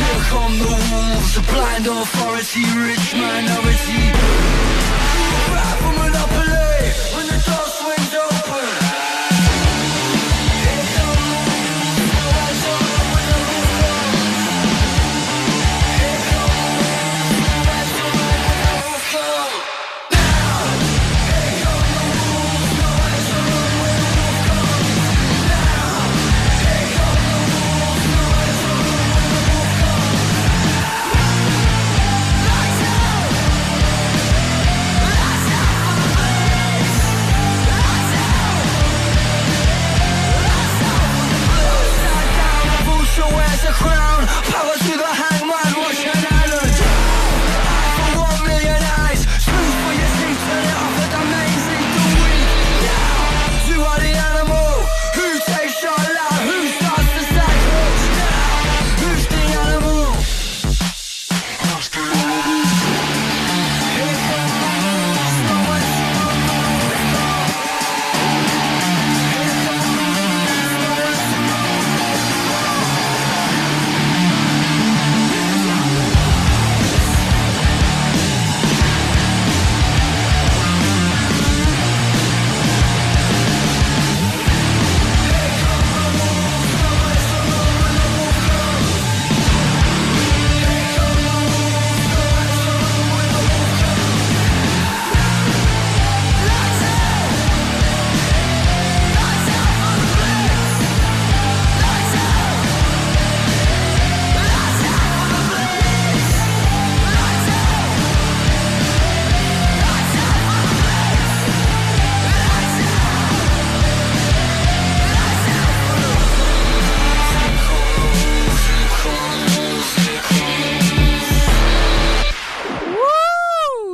Here 0.00 0.22
come 0.32 0.54
the 0.64 0.76
wolves, 0.88 1.30
the 1.36 1.42
blind 1.52 1.86
authority, 1.86 2.64
rich 2.88 3.08
minority. 3.20 4.02
Fight 5.52 5.76
for 5.80 5.92
monopoly 6.00 6.45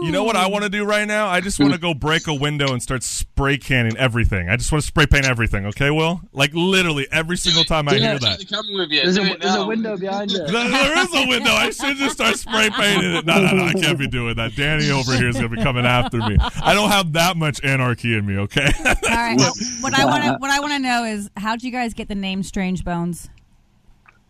You 0.04 0.10
know 0.12 0.24
what 0.24 0.36
I 0.36 0.46
want 0.48 0.64
to 0.64 0.68
do 0.70 0.84
right 0.84 1.06
now? 1.06 1.28
I 1.28 1.40
just 1.40 1.58
want 1.60 1.72
to 1.72 1.78
go 1.78 1.94
break 1.94 2.26
a 2.26 2.34
window 2.34 2.72
and 2.72 2.82
start 2.82 3.02
spray 3.02 3.56
canning 3.58 3.96
everything. 3.96 4.48
I 4.48 4.56
just 4.56 4.72
want 4.72 4.82
to 4.82 4.86
spray 4.86 5.06
paint 5.06 5.24
everything. 5.26 5.66
Okay, 5.66 5.90
Will? 5.90 6.20
Like 6.32 6.52
literally 6.54 7.06
every 7.12 7.36
single 7.36 7.64
time 7.64 7.88
I 7.88 7.94
hear 7.94 8.18
that. 8.18 8.38
The 8.38 8.44
camera 8.44 8.64
with 8.74 8.90
you. 8.90 9.02
There's 9.02 9.16
a, 9.18 9.36
there's 9.38 9.54
a 9.54 9.66
window 9.66 9.96
behind 9.96 10.32
it. 10.32 10.50
There- 10.50 10.68
there 10.68 10.98
is 10.98 11.14
a 11.14 11.28
window. 11.28 11.50
I 11.52 11.70
should 11.70 11.96
just 11.96 12.14
start 12.16 12.36
spray 12.36 12.70
painting 12.70 13.14
it. 13.16 13.26
No, 13.26 13.40
no, 13.40 13.52
no. 13.52 13.64
I 13.64 13.72
can't 13.74 13.98
be 13.98 14.08
doing 14.08 14.34
that. 14.36 14.54
Danny 14.56 14.90
over 14.90 15.14
here 15.14 15.28
is 15.28 15.36
going 15.36 15.50
to 15.50 15.56
be 15.56 15.62
coming 15.62 15.86
after 15.86 16.18
me. 16.18 16.36
I 16.40 16.74
don't 16.74 16.90
have 16.90 17.12
that 17.12 17.36
much 17.36 17.62
anarchy 17.64 18.14
in 18.16 18.26
me, 18.26 18.38
okay? 18.38 18.70
All 18.84 18.94
right. 19.10 19.36
now, 19.38 19.50
what 19.80 19.94
I 19.98 20.04
want 20.04 20.24
to 20.24 20.32
what 20.38 20.50
I 20.50 20.60
want 20.60 20.72
to 20.72 20.78
know 20.78 21.04
is 21.04 21.30
how'd 21.36 21.62
you 21.62 21.70
guys 21.70 21.94
get 21.94 22.08
the 22.08 22.14
name 22.14 22.42
Strange 22.42 22.84
Bones? 22.84 23.28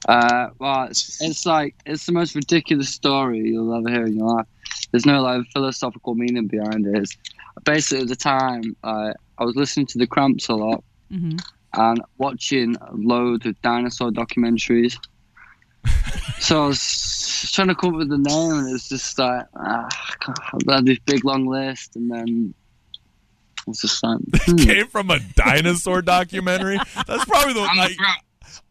Uh, 0.09 0.49
well, 0.59 0.85
it's, 0.85 1.21
it's 1.23 1.47
like 1.47 1.75
it's 1.87 2.07
the 2.07 2.13
most 2.13 2.35
ridiculous 2.35 2.89
story 2.89 3.41
you'll 3.41 3.75
ever 3.75 3.89
hear 3.89 4.07
in 4.07 4.17
your 4.17 4.29
life. 4.29 4.47
There's 4.91 5.07
no 5.07 5.23
like 5.23 5.47
philosophical 5.53 6.15
meaning 6.15 6.49
behind 6.49 6.87
it. 6.87 6.97
It's, 6.97 7.17
basically, 7.65 8.03
at 8.03 8.09
the 8.09 8.17
time, 8.17 8.77
uh, 8.83 9.13
I 9.39 9.45
was 9.45 9.57
listening 9.57 9.87
to 9.87 9.99
the 9.99 10.07
Cramps 10.07 10.49
a 10.49 10.55
lot 10.55 10.85
hmm 11.11 11.37
and 11.75 12.03
watching 12.19 12.77
loads 12.93 13.47
of 13.47 13.61
dinosaur 13.63 14.11
documentaries. 14.11 14.99
so 16.39 16.65
I 16.65 16.67
was 16.67 17.51
trying 17.53 17.69
to 17.69 17.75
come 17.75 17.95
up 17.95 17.99
with 17.99 18.11
the 18.11 18.19
name, 18.19 18.53
and 18.53 18.69
it 18.69 18.73
was 18.73 18.89
just 18.89 19.19
like 19.19 19.47
ah, 19.57 19.89
I 20.69 20.75
had 20.75 20.87
this 20.87 20.99
big 21.07 21.25
long 21.25 21.47
list, 21.47 21.97
and 21.97 22.11
then 22.11 22.55
it 22.93 23.67
was 23.67 23.81
just 23.81 24.03
like 24.03 24.19
hmm. 24.35 24.57
Came 24.57 24.87
from 24.87 25.11
a 25.11 25.19
dinosaur 25.35 26.03
documentary. 26.03 26.79
That's 27.07 27.25
probably 27.25 27.55
the 27.55 27.63
I'm 27.63 27.77
like. 27.77 27.97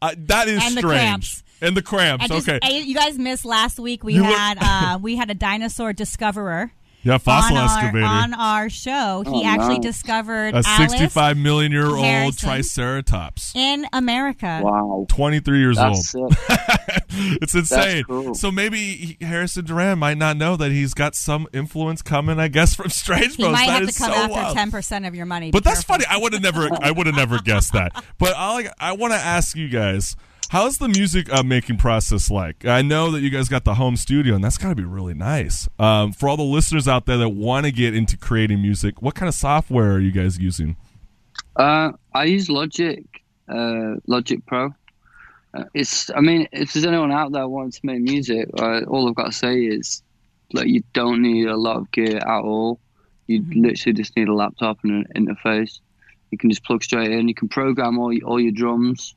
Uh, 0.01 0.13
that 0.17 0.47
is 0.47 0.61
And 0.63 0.75
the 0.77 0.81
cramps. 0.81 1.43
And 1.61 1.77
the 1.77 1.81
cramps. 1.81 2.27
Just, 2.27 2.49
okay. 2.49 2.59
I- 2.61 2.79
you 2.79 2.95
guys 2.95 3.17
missed 3.17 3.45
last 3.45 3.79
week. 3.79 4.03
We 4.03 4.15
You 4.15 4.23
had 4.23 4.57
uh, 4.59 4.99
we 5.01 5.15
had 5.15 5.29
a 5.29 5.35
dinosaur 5.35 5.93
discoverer 5.93 6.71
yeah, 7.03 7.17
fossil 7.17 7.57
on 7.57 7.63
our, 7.67 7.77
excavator. 7.79 8.05
on 8.05 8.33
our 8.33 8.69
show. 8.69 9.23
He 9.25 9.41
Oh, 9.43 9.45
actually 9.45 9.75
no. 9.77 9.81
discovered 9.81 10.53
a 10.53 10.63
Alice 10.65 10.91
65 10.91 11.37
million 11.37 11.71
year 11.71 11.87
old 11.87 12.03
Harrison. 12.05 12.47
Triceratops. 12.49 13.53
in 13.55 13.85
America. 13.93 14.61
wow, 14.63 15.05
23 15.09 15.59
years 15.59 15.77
that's 15.77 16.13
old. 16.15 16.33
it. 16.33 17.03
it's 17.41 17.55
insane. 17.55 18.03
cool. 18.05 18.35
So 18.35 18.51
maybe 18.51 19.17
Harrison 19.21 19.65
Duran 19.65 19.99
might 19.99 20.17
not 20.17 20.37
know 20.37 20.55
that 20.57 20.71
he's 20.71 20.93
got 20.93 21.15
some 21.15 21.47
influence 21.53 22.01
coming, 22.01 22.39
I 22.39 22.47
guess, 22.47 22.75
from 22.75 22.89
Strange 22.89 23.35
He 23.35 23.43
Bros. 23.43 23.53
might 23.53 23.67
That 23.67 23.81
have 23.81 23.89
to 23.91 23.97
come 23.97 24.11
so 24.13 24.35
after 24.37 24.53
ten 24.53 24.71
percent 24.71 25.05
of 25.05 25.15
your 25.15 25.25
money. 25.25 25.51
But 25.51 25.63
that's 25.63 25.83
careful. 25.83 26.05
funny. 26.05 26.05
I 26.09 26.17
would 26.21 26.33
have 26.33 26.41
never, 26.41 26.69
I 26.81 26.91
would 26.91 27.07
have 27.07 27.15
never 27.15 27.39
guessed 27.39 27.73
that. 27.73 28.03
But 28.19 28.33
I, 28.37 28.69
I 28.79 28.93
want 28.93 29.13
to 29.13 29.19
ask 29.19 29.55
you 29.55 29.69
guys, 29.69 30.15
how's 30.51 30.79
the 30.79 30.89
music 30.89 31.31
uh, 31.31 31.41
making 31.43 31.77
process 31.77 32.29
like? 32.29 32.65
I 32.65 32.81
know 32.81 33.09
that 33.11 33.21
you 33.21 33.29
guys 33.29 33.47
got 33.47 33.63
the 33.63 33.75
home 33.75 33.95
studio, 33.95 34.35
and 34.35 34.43
that's 34.43 34.57
got 34.57 34.69
to 34.69 34.75
be 34.75 34.83
really 34.83 35.13
nice. 35.13 35.69
Um, 35.79 36.11
for 36.11 36.27
all 36.27 36.35
the 36.35 36.43
listeners 36.43 36.89
out 36.89 37.05
there 37.05 37.17
that 37.17 37.29
want 37.29 37.65
to 37.65 37.71
get 37.71 37.95
into 37.95 38.17
creating 38.17 38.61
music, 38.61 39.01
what 39.01 39.15
kind 39.15 39.29
of 39.29 39.33
software 39.33 39.93
are 39.93 39.99
you 39.99 40.11
guys 40.11 40.37
using? 40.37 40.75
Uh, 41.55 41.93
I 42.13 42.25
use 42.25 42.49
Logic, 42.49 43.05
uh, 43.47 43.95
Logic 44.07 44.45
Pro. 44.45 44.75
Uh, 45.53 45.63
it's, 45.73 46.11
I 46.11 46.19
mean, 46.19 46.49
if 46.51 46.73
there's 46.73 46.85
anyone 46.85 47.13
out 47.13 47.31
there 47.31 47.47
wanting 47.47 47.71
to 47.71 47.79
make 47.83 48.01
music, 48.01 48.49
uh, 48.59 48.81
all 48.89 49.07
I've 49.07 49.15
got 49.15 49.27
to 49.27 49.31
say 49.31 49.61
is, 49.61 50.03
like, 50.51 50.67
you 50.67 50.83
don't 50.91 51.21
need 51.21 51.47
a 51.47 51.55
lot 51.55 51.77
of 51.77 51.91
gear 51.91 52.17
at 52.17 52.41
all. 52.43 52.81
You 53.27 53.45
literally 53.55 53.93
just 53.93 54.17
need 54.17 54.27
a 54.27 54.33
laptop 54.33 54.79
and 54.83 55.07
an 55.15 55.25
interface. 55.25 55.79
You 56.29 56.37
can 56.37 56.49
just 56.49 56.65
plug 56.65 56.83
straight 56.83 57.11
in. 57.11 57.29
You 57.29 57.35
can 57.35 57.47
program 57.47 57.99
all 57.99 58.11
your, 58.11 58.27
all 58.27 58.39
your 58.39 58.51
drums. 58.51 59.15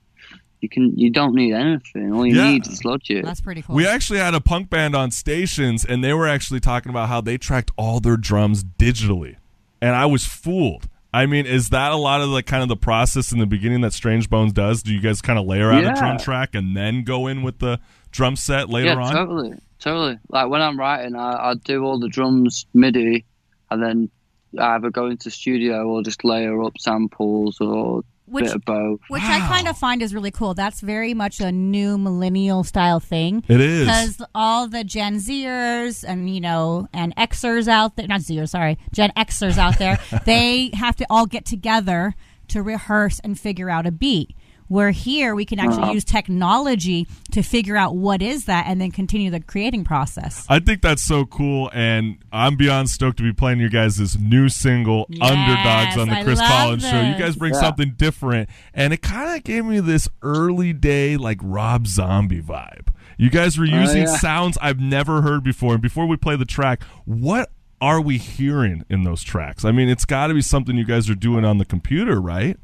You 0.65 0.69
can. 0.71 0.99
You 0.99 1.11
don't 1.11 1.35
need 1.35 1.53
anything. 1.53 2.11
All 2.15 2.27
you 2.27 2.37
Yeah. 2.37 2.53
need 2.53 2.67
is 2.67 2.87
Logic. 2.87 3.23
That's 3.23 3.43
pretty 3.43 3.61
cool. 3.61 3.77
We 3.77 3.87
actually 3.87 4.19
had 4.19 4.33
a 4.33 4.41
punk 4.41 4.71
band 4.71 4.97
on 4.97 5.11
stations, 5.11 5.85
and 5.85 6.03
they 6.03 6.15
were 6.15 6.27
actually 6.27 6.61
talking 6.61 6.89
about 6.89 7.11
how 7.11 7.21
they 7.21 7.37
tracked 7.37 7.71
all 7.77 8.01
their 8.01 8.17
drums 8.17 8.65
digitally, 8.65 9.37
and 9.83 9.95
I 9.95 10.07
was 10.07 10.25
fooled. 10.25 10.89
I 11.13 11.27
mean, 11.27 11.45
is 11.45 11.69
that 11.69 11.93
a 11.93 11.97
lot 11.97 12.23
of 12.23 12.31
the 12.31 12.43
kind 12.43 12.63
of 12.63 12.71
the 12.71 12.77
process 12.77 13.31
in 13.31 13.41
the 13.41 13.47
beginning 13.47 13.83
that 13.83 13.93
Strange 13.93 14.31
Bones 14.31 14.55
does? 14.55 14.83
Do 14.83 14.95
you 14.95 15.03
guys 15.03 15.21
kind 15.21 15.39
of 15.39 15.45
layer 15.45 15.71
out 15.71 15.85
a 15.85 15.93
drum 15.93 16.17
track 16.17 16.55
and 16.55 16.75
then 16.75 17.05
go 17.05 17.27
in 17.27 17.43
with 17.43 17.59
the 17.59 17.79
drum 18.11 18.35
set 18.35 18.71
later 18.71 18.89
yeah, 18.95 19.03
on? 19.05 19.13
totally, 19.13 19.55
totally. 19.79 20.19
Like 20.31 20.49
when 20.49 20.63
I'm 20.63 20.79
writing, 20.81 21.15
I, 21.15 21.51
I 21.51 21.55
do 21.63 21.85
all 21.85 21.99
the 21.99 22.09
drums 22.09 22.65
MIDI, 22.73 23.27
and 23.71 23.83
then 23.83 24.11
I 24.59 24.77
either 24.77 24.89
go 24.89 25.09
into 25.09 25.31
studio 25.31 25.87
or 25.89 26.03
just 26.03 26.25
layer 26.25 26.63
up 26.63 26.79
samples 26.79 27.61
or 27.61 28.03
Which- 28.35 28.45
bit 28.47 28.55
of 28.55 28.65
both. 28.65 29.01
Which 29.09 29.23
I 29.23 29.39
kind 29.41 29.69
of 29.69 29.79
find 29.79 30.03
is 30.03 30.15
really 30.15 30.31
cool. 30.31 30.55
That's 30.55 30.81
very 30.81 31.15
much 31.15 31.41
a 31.41 31.51
new 31.53 31.97
millennial 31.99 32.65
style 32.65 33.01
thing. 33.01 33.45
It 33.49 33.61
is. 33.61 33.87
Because 33.87 34.23
all 34.35 34.69
the 34.69 34.85
Gen 34.85 35.17
Zers 35.17 36.05
and, 36.07 36.29
you 36.33 36.41
know, 36.41 36.89
and 36.93 37.15
Xers 37.17 37.69
out 37.69 37.97
there, 37.97 38.07
not 38.07 38.21
Zers, 38.21 38.51
sorry, 38.51 38.79
Gen 38.93 39.13
Xers 39.17 39.59
out 39.59 39.79
there, 39.79 39.99
they 40.25 40.71
have 40.75 40.97
to 40.97 41.07
all 41.09 41.27
get 41.27 41.45
together 41.45 42.15
to 42.49 42.63
rehearse 42.63 43.21
and 43.21 43.39
figure 43.39 43.71
out 43.71 43.87
a 43.87 43.91
beat. 43.91 44.37
Where 44.69 44.91
here 44.93 45.35
we 45.35 45.45
can 45.45 45.59
actually 45.59 45.83
Uh-huh. 45.85 45.93
use 45.93 46.05
technology 46.05 47.07
to 47.33 47.43
figure 47.43 47.77
out 47.77 47.97
what 47.97 48.23
is 48.23 48.47
that 48.47 48.67
and 48.67 48.81
then 48.81 48.91
continue 48.91 49.31
the 49.31 49.41
creating 49.41 49.85
process. 49.85 50.47
I 50.49 50.59
think 50.59 50.81
that's 50.83 51.03
so 51.03 51.27
cool, 51.27 51.71
and 51.75 52.17
I'm 52.33 52.57
beyond 52.57 52.89
stoked 52.91 53.19
to 53.19 53.23
be 53.23 53.33
playing 53.33 53.61
you 53.61 53.69
guys 53.69 53.97
this 53.97 54.19
new 54.19 54.49
single, 54.49 55.07
Yes, 55.11 55.31
Underdogs, 55.31 55.97
on 55.99 56.09
the 56.09 56.17
I 56.19 56.23
Chris 56.25 56.39
love 56.39 56.49
Collins 56.49 56.89
show. 56.89 57.01
You 57.01 57.15
guys 57.19 57.37
bring 57.37 57.53
Yeah. 57.55 57.61
something 57.61 57.95
different, 57.97 58.49
and 58.73 58.93
it 58.93 59.03
kind 59.03 59.37
of 59.37 59.45
gave 59.45 59.65
me 59.65 59.81
this 59.81 60.09
early 60.23 60.73
day, 60.73 61.17
like 61.17 61.39
Rob 61.43 61.87
Zombie 61.87 62.41
vibe. 62.43 62.89
You 63.19 63.31
guys 63.31 63.59
were 63.59 63.67
Oh, 63.71 63.81
using 63.81 64.05
yeah. 64.05 64.17
sounds 64.17 64.57
I've 64.63 64.81
never 64.81 65.23
heard 65.23 65.45
before, 65.45 65.75
and 65.75 65.83
before 65.83 66.07
we 66.07 66.17
play 66.17 66.37
the 66.37 66.45
track, 66.45 66.83
what 67.05 67.51
are 67.81 68.01
we 68.01 68.17
hearing 68.19 68.83
in 68.89 69.05
those 69.05 69.23
tracks? 69.23 69.65
I 69.65 69.73
mean, 69.73 69.89
it's 69.91 70.05
got 70.07 70.29
to 70.29 70.35
be 70.35 70.41
something 70.41 70.77
you 70.77 70.85
guys 70.87 71.11
are 71.11 71.15
doing 71.15 71.45
on 71.45 71.59
the 71.59 71.65
computer, 71.67 72.21
right? 72.21 72.57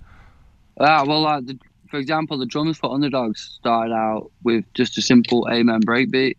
Ah, 0.81 1.05
well, 1.07 1.21
like 1.21 1.45
the, 1.47 1.59
for 1.91 1.97
example, 1.99 2.39
the 2.39 2.47
drums 2.47 2.79
for 2.79 2.93
Underdogs 2.93 3.41
started 3.41 3.93
out 3.93 4.31
with 4.45 4.65
just 4.75 4.97
a 4.99 5.03
simple 5.03 5.49
Amen 5.51 5.81
breakbeat. 5.83 6.37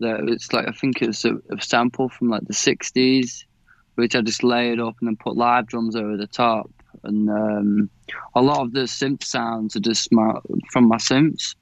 That 0.00 0.28
it's 0.28 0.52
like 0.52 0.66
I 0.66 0.72
think 0.72 1.00
it's 1.02 1.24
a, 1.24 1.34
a 1.50 1.60
sample 1.60 2.08
from 2.08 2.28
like 2.30 2.42
the 2.46 2.54
'60s, 2.54 3.44
which 3.94 4.16
I 4.16 4.20
just 4.22 4.42
layered 4.42 4.80
up 4.80 4.96
and 5.00 5.08
then 5.08 5.16
put 5.16 5.36
live 5.36 5.66
drums 5.68 5.94
over 5.94 6.16
the 6.16 6.26
top. 6.26 6.70
And 7.04 7.28
um, 7.30 7.90
a 8.34 8.42
lot 8.42 8.60
of 8.62 8.72
the 8.72 8.80
synth 8.80 9.24
sounds 9.24 9.76
are 9.76 9.80
just 9.80 10.12
my, 10.12 10.32
from 10.70 10.88
my 10.88 10.96
synths. 10.98 11.54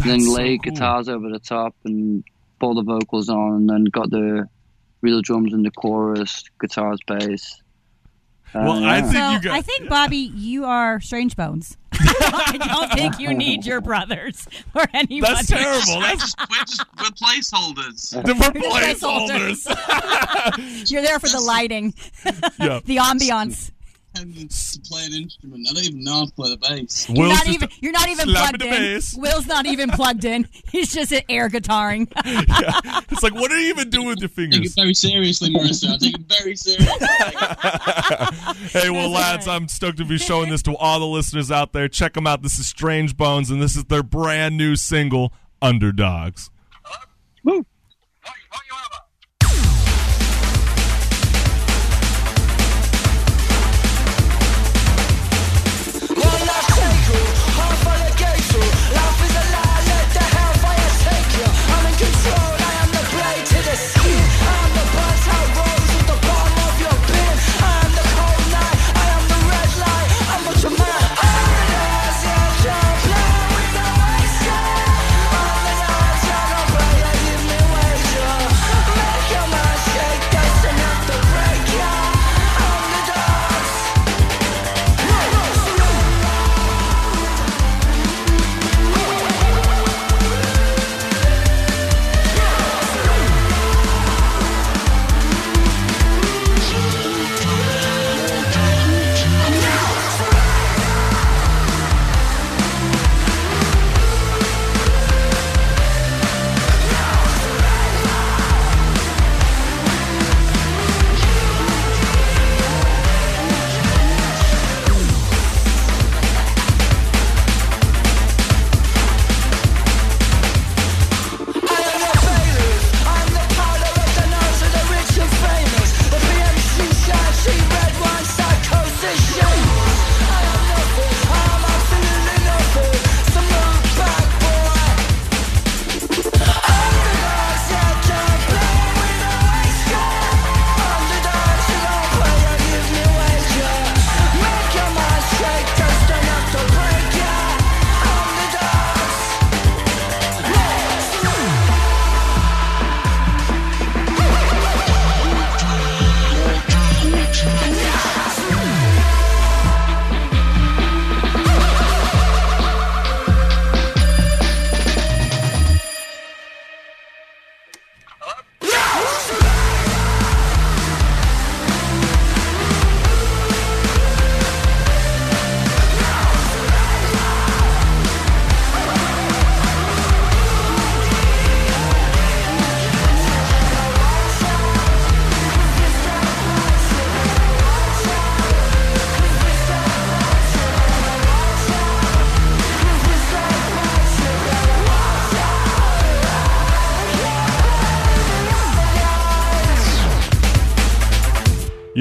and 0.00 0.10
then 0.10 0.18
That's 0.18 0.26
so 0.26 0.32
laid 0.36 0.62
cool. 0.62 0.72
guitars 0.72 1.08
over 1.08 1.28
the 1.30 1.38
top 1.38 1.74
and 1.84 2.22
put 2.60 2.74
the 2.74 2.82
vocals 2.82 3.28
on, 3.28 3.52
and 3.56 3.70
then 3.70 3.84
got 3.84 4.10
the 4.10 4.48
real 5.02 5.20
drums 5.22 5.52
in 5.54 5.62
the 5.62 5.70
chorus, 5.70 6.44
guitars, 6.60 6.98
bass. 7.06 7.62
Uh, 8.54 8.60
Well, 8.64 8.84
I 8.84 8.98
yeah. 8.98 9.02
think 9.02 9.12
So 9.14 9.30
you 9.32 9.40
guys. 9.40 9.58
I 9.58 9.62
think 9.62 9.88
Bobby, 9.88 10.16
you 10.34 10.64
are 10.64 11.00
Strange 11.00 11.34
Bones. 11.36 11.76
I 12.20 12.58
don't 12.58 12.92
think 12.92 13.18
you 13.18 13.34
need 13.34 13.64
your 13.66 13.80
brothers 13.80 14.46
or 14.74 14.84
anybody. 14.92 15.20
That's 15.20 15.46
terrible. 15.48 15.96
We're 15.96 16.00
That's 16.16 16.34
just, 16.34 16.38
we're 16.50 16.64
just 16.64 16.84
we're 16.98 17.10
placeholders. 17.10 18.24
different 18.24 18.54
just 18.54 19.02
placeholders. 19.02 20.90
You're 20.90 21.02
there 21.02 21.18
for 21.18 21.28
the 21.28 21.40
lighting, 21.40 21.94
yeah. 22.58 22.80
the 22.84 22.96
ambiance. 22.96 23.70
And 24.18 24.50
to 24.50 24.80
play 24.88 25.04
an 25.04 25.12
instrument. 25.12 25.66
I 25.68 25.74
don't 25.74 25.84
even 25.84 26.02
know 26.04 26.14
how 26.14 26.24
to 26.26 26.32
play 26.32 26.50
the 26.50 26.56
bass. 26.56 27.08
You're 27.08 27.28
not 27.28 27.46
even 27.48 27.68
you're 27.80 27.92
not 27.92 28.08
even 28.08 28.28
plugged 28.28 28.60
the 28.60 28.66
in. 28.66 28.70
bass. 28.70 29.14
Will's 29.14 29.46
not 29.46 29.66
even 29.66 29.90
plugged 29.90 30.24
in. 30.24 30.48
He's 30.72 30.92
just 30.92 31.12
an 31.12 31.22
air 31.28 31.48
guitaring. 31.50 32.10
yeah. 32.24 33.00
It's 33.10 33.22
like, 33.22 33.34
what 33.34 33.50
are 33.52 33.58
you 33.58 33.68
even 33.68 33.90
doing 33.90 34.06
with 34.06 34.20
your 34.20 34.30
I 34.30 34.34
take 34.36 34.48
it 34.48 34.52
fingers? 34.52 34.74
very 34.74 34.94
seriously, 34.94 35.50
Marissa. 35.50 35.92
I 35.94 35.98
take 35.98 36.14
it 36.14 36.26
very 36.26 36.56
seriously. 36.56 37.06
hey, 38.80 38.90
well, 38.90 39.10
lads, 39.10 39.46
I'm 39.46 39.68
stoked 39.68 39.98
to 39.98 40.04
be 40.04 40.18
showing 40.18 40.50
this 40.50 40.62
to 40.62 40.76
all 40.76 40.98
the 41.00 41.06
listeners 41.06 41.50
out 41.50 41.72
there. 41.72 41.88
Check 41.88 42.14
them 42.14 42.26
out. 42.26 42.42
This 42.42 42.58
is 42.58 42.66
Strange 42.66 43.16
Bones, 43.16 43.50
and 43.50 43.60
this 43.60 43.76
is 43.76 43.84
their 43.84 44.02
brand 44.02 44.56
new 44.56 44.76
single, 44.76 45.32
Underdogs. 45.60 46.50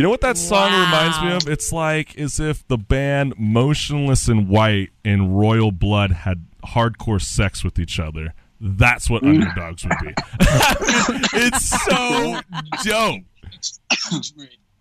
Know 0.05 0.11
what 0.11 0.21
that 0.21 0.37
song 0.37 0.71
Wow. 0.71 0.85
reminds 0.85 1.21
me 1.21 1.31
of? 1.31 1.51
It's 1.51 1.71
like 1.71 2.17
as 2.17 2.39
if 2.39 2.67
the 2.67 2.77
band 2.77 3.33
Motionless 3.37 4.29
in 4.29 4.47
White 4.47 4.91
and 5.03 5.37
Royal 5.37 5.71
Blood 5.71 6.11
had 6.11 6.45
hardcore 6.63 7.21
sex 7.21 7.63
with 7.63 7.79
each 7.79 7.99
other. 7.99 8.33
That's 8.61 9.09
what 9.09 9.23
underdogs 9.23 9.83
would 9.83 9.97
be. 10.01 10.13
it's 11.33 11.69
so 11.85 12.39
dope. 12.83 13.23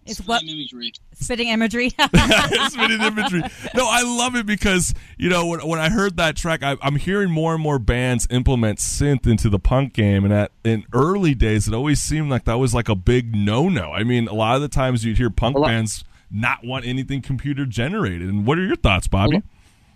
Imagery. 0.07 0.11
It's 0.11 0.19
Extreme 0.21 0.29
what- 0.29 0.43
imagery. 0.45 0.93
Spitting 1.15 1.49
imagery. 1.49 1.93
it's 1.99 2.77
been 2.77 2.91
an 2.93 3.01
imagery. 3.03 3.43
No, 3.75 3.89
I 3.89 4.03
love 4.03 4.35
it 4.37 4.47
because 4.47 4.93
you 5.17 5.29
know 5.31 5.47
when, 5.47 5.61
when 5.67 5.81
I 5.81 5.89
heard 5.91 6.17
that 6.19 6.37
track, 6.37 6.63
I, 6.63 6.77
I'm 6.83 6.97
hearing 6.97 7.31
more 7.31 7.55
and 7.55 7.63
more 7.63 7.79
bands 7.79 8.27
implement 8.31 8.79
synth 8.79 9.27
into 9.27 9.49
the 9.49 9.59
punk 9.59 9.93
game, 9.95 10.25
and 10.25 10.33
at 10.35 10.51
in 10.65 10.85
early 10.93 11.35
days, 11.35 11.67
it 11.69 11.75
always 11.75 12.01
seemed 12.01 12.31
like 12.31 12.45
that 12.45 12.59
was 12.59 12.75
like 12.75 12.89
a 12.89 12.95
big 12.95 13.35
no 13.35 13.69
no. 13.69 13.93
I 13.93 14.05
mean, 14.05 14.29
a 14.29 14.35
lot 14.35 14.57
of 14.57 14.63
the 14.63 14.69
times 14.69 15.05
you'd 15.05 15.17
hear 15.19 15.31
punk 15.31 15.57
Well, 15.57 15.65
I- 15.65 15.69
bands 15.69 16.05
not 16.31 16.65
want 16.65 16.85
anything 16.85 17.23
computer 17.23 17.65
generated. 17.65 18.29
And 18.29 18.45
what 18.47 18.59
are 18.59 18.65
your 18.67 18.75
thoughts, 18.77 19.07
Bobby? 19.07 19.41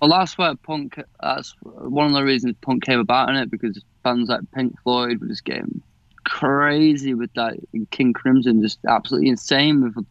Well, 0.00 0.10
that's 0.10 0.38
where 0.38 0.54
punk. 0.54 0.94
That's 1.20 1.54
one 1.62 2.06
of 2.06 2.12
the 2.12 2.22
reasons 2.22 2.54
punk 2.60 2.84
came 2.84 3.00
about 3.00 3.28
in 3.30 3.34
it 3.36 3.50
because 3.50 3.82
bands 4.04 4.28
like 4.30 4.40
Pink 4.54 4.80
Floyd 4.84 5.20
were 5.20 5.26
just 5.26 5.44
getting 5.44 5.82
crazy 6.24 7.14
with 7.14 7.32
that. 7.34 7.56
King 7.90 8.12
Crimson 8.12 8.62
just 8.62 8.78
absolutely 8.86 9.28
insane 9.30 9.82
with 9.82 10.06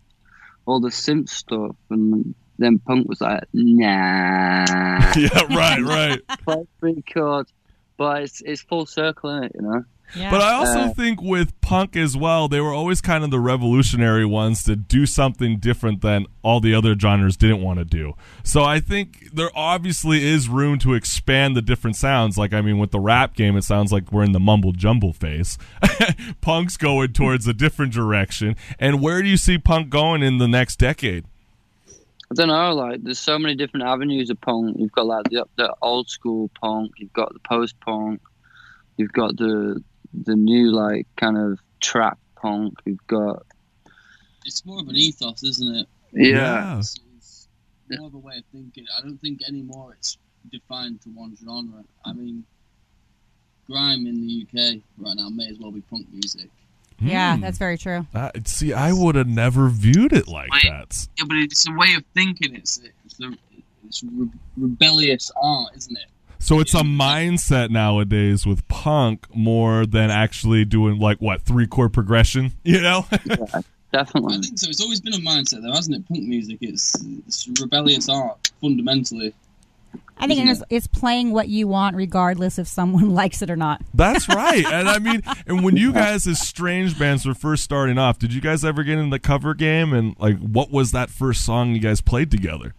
all 0.66 0.80
the 0.80 0.90
synth 0.90 1.30
stuff, 1.30 1.76
and 1.90 2.36
then 2.58 2.80
punk 2.80 3.08
was 3.08 3.22
like, 3.22 3.44
nah, 3.54 3.86
yeah, 5.16 5.56
right, 5.56 5.82
right. 5.82 6.28
play 6.44 6.68
three 6.80 7.04
chords. 7.14 7.52
But 7.98 8.24
it's 8.24 8.42
it's 8.42 8.62
full 8.62 8.86
circle 8.86 9.38
in 9.38 9.44
it, 9.46 9.52
you 9.56 9.62
know. 9.62 9.84
Yeah. 10.16 10.32
But 10.32 10.42
I 10.42 10.54
also 10.54 10.80
Uh, 10.80 10.94
think 10.94 11.22
with 11.22 11.60
punk 11.62 11.96
as 11.96 12.16
well, 12.16 12.48
they 12.48 12.62
were 12.62 12.74
always 12.74 13.02
kind 13.02 13.24
of 13.24 13.32
the 13.32 13.40
revolutionary 13.40 14.26
ones 14.26 14.64
to 14.64 14.76
do 14.76 15.06
something 15.06 15.60
different 15.60 16.02
than 16.02 16.26
all 16.44 16.60
the 16.60 16.74
other 16.74 16.98
genres 16.98 17.36
didn't 17.38 17.62
want 17.62 17.80
to 17.80 17.86
do. 17.86 18.14
So 18.44 18.64
I 18.64 18.80
think 18.80 19.30
there 19.34 19.50
obviously 19.56 20.24
is 20.26 20.48
room 20.48 20.80
to 20.80 20.94
expand 20.94 21.56
the 21.58 21.62
different 21.62 21.96
sounds. 21.96 22.38
Like, 22.38 22.54
I 22.54 22.62
mean, 22.62 22.78
with 22.78 22.92
the 22.92 23.00
rap 23.00 23.36
game, 23.36 23.58
it 23.58 23.64
sounds 23.64 23.92
like 23.92 24.12
we're 24.12 24.24
in 24.24 24.32
the 24.32 24.40
mumble 24.40 24.72
jumble 24.72 25.14
phase. 25.14 25.58
Punk's 26.42 26.78
going 26.78 27.14
towards 27.14 27.48
a 27.48 27.54
different 27.54 27.94
direction. 27.94 28.56
And 28.80 29.02
where 29.02 29.22
do 29.22 29.28
you 29.28 29.38
see 29.38 29.58
punk 29.58 29.90
going 29.90 30.24
in 30.24 30.38
the 30.38 30.48
next 30.48 30.78
decade? 30.78 31.26
I 32.30 32.34
don't 32.34 32.50
know, 32.50 32.74
like 32.76 33.04
there's 33.04 33.20
so 33.20 33.40
many 33.40 33.56
different 33.56 33.86
avenues 33.86 34.30
of 34.30 34.42
punk. 34.42 34.76
You've 34.78 34.92
got 34.92 35.06
like 35.06 35.24
the, 35.30 35.46
the 35.56 35.74
old 35.82 36.10
school 36.10 36.50
punk, 36.60 36.92
you've 36.98 37.14
got 37.14 37.32
the 37.32 37.40
post 37.40 37.80
punk, 37.80 38.20
you've 38.98 39.14
got 39.14 39.38
the 39.38 39.82
the 40.14 40.36
new 40.36 40.72
like 40.72 41.08
kind 41.18 41.38
of 41.38 41.60
trap 41.80 42.18
punk. 42.42 42.80
You've 42.86 43.06
got 43.08 43.44
It's 44.46 44.66
more 44.66 44.80
of 44.80 44.88
an 44.88 44.96
ethos, 44.96 45.44
isn't 45.44 45.76
it? 45.76 45.88
yeah, 46.14 46.80
It's, 46.80 46.98
it's 47.18 47.48
more 47.98 48.08
of 48.08 48.14
a 48.14 48.18
way 48.18 48.38
of 48.38 48.44
thinking. 48.52 48.86
I 48.98 49.02
don't 49.02 49.18
think 49.20 49.42
anymore 49.48 49.94
it's 49.98 50.18
defined 50.52 51.02
to 51.02 51.10
one 51.10 51.36
genre. 51.44 51.84
I 52.06 52.14
mean, 52.14 52.46
grime 53.68 54.08
in 54.08 54.26
the 54.26 54.44
UK 54.44 54.82
right 54.98 55.16
now 55.16 55.30
may 55.30 55.48
as 55.50 55.58
well 55.60 55.72
be 55.72 55.82
punk 55.82 56.08
music. 56.12 56.50
yeah, 57.00 57.36
Hmm. 57.36 57.42
that's 57.42 57.58
very 57.58 57.78
true. 57.78 58.08
Uh, 58.14 58.32
see, 58.46 58.74
I 58.74 58.94
would 58.94 59.16
have 59.16 59.28
never 59.28 59.70
viewed 59.70 60.14
it 60.14 60.28
like 60.28 60.52
Wait. 60.52 60.64
that. 60.64 61.08
Yeah, 61.18 61.26
but 61.28 61.38
it's 61.38 61.68
a 61.68 61.74
way 61.74 61.94
of 61.96 62.04
thinking. 62.14 62.56
It's 62.56 62.80
it's, 63.06 63.20
a, 63.20 63.32
it's 63.86 64.04
re- 64.04 64.30
rebellious 64.56 65.30
art, 65.42 65.74
isn't 65.76 65.98
it? 65.98 66.08
So 66.40 66.60
it's 66.60 66.74
a 66.74 66.82
mindset 66.82 67.70
nowadays 67.70 68.46
with 68.46 68.68
punk 68.68 69.28
more 69.36 69.86
than 69.86 70.12
actually 70.12 70.66
doing 70.66 71.00
like 71.00 71.20
what 71.20 71.42
three 71.42 71.68
chord 71.68 71.94
progression. 71.94 72.54
You 72.64 72.82
know? 72.82 73.06
I 73.12 73.64
definitely. 73.94 74.36
I 74.36 74.42
think 74.42 74.60
so. 74.60 74.70
It's 74.70 74.82
always 74.82 75.00
been 75.00 75.14
a 75.14 75.18
mindset, 75.18 75.64
though, 75.64 75.72
hasn't 75.72 75.96
it? 75.96 76.08
Punk 76.08 76.24
music. 76.24 76.58
It's, 76.62 76.96
it's 77.26 77.48
rebellious 77.62 78.10
art 78.10 78.52
fundamentally. 78.62 79.34
I 80.20 80.28
think 80.28 80.50
it's, 80.50 80.64
it's 80.70 80.88
playing 80.88 81.32
what 81.32 81.48
you 81.48 81.68
want, 81.68 81.96
regardless 81.96 82.58
if 82.58 82.68
someone 82.68 83.10
likes 83.16 83.42
it 83.42 83.50
or 83.50 83.56
not. 83.56 83.82
That's 83.94 84.28
right. 84.28 84.66
And 84.66 84.90
I 84.90 85.00
mean, 85.00 85.22
and 85.48 85.64
when 85.64 85.78
you 85.78 85.94
guys 85.94 86.28
as 86.28 86.40
strange 86.40 86.98
bands 86.98 87.26
were 87.26 87.34
first 87.34 87.64
starting 87.64 87.98
off, 87.98 88.20
did 88.20 88.34
you 88.34 88.42
guys 88.42 88.66
ever 88.66 88.84
get 88.84 88.98
in 88.98 89.10
the 89.10 89.20
cover 89.20 89.54
game? 89.54 89.94
And 89.94 90.16
like, 90.20 90.38
what 90.40 90.72
was 90.72 90.92
that 90.92 91.10
first 91.10 91.46
song 91.46 91.74
you 91.74 91.80
guys 91.80 92.02
played 92.02 92.32
together? 92.32 92.74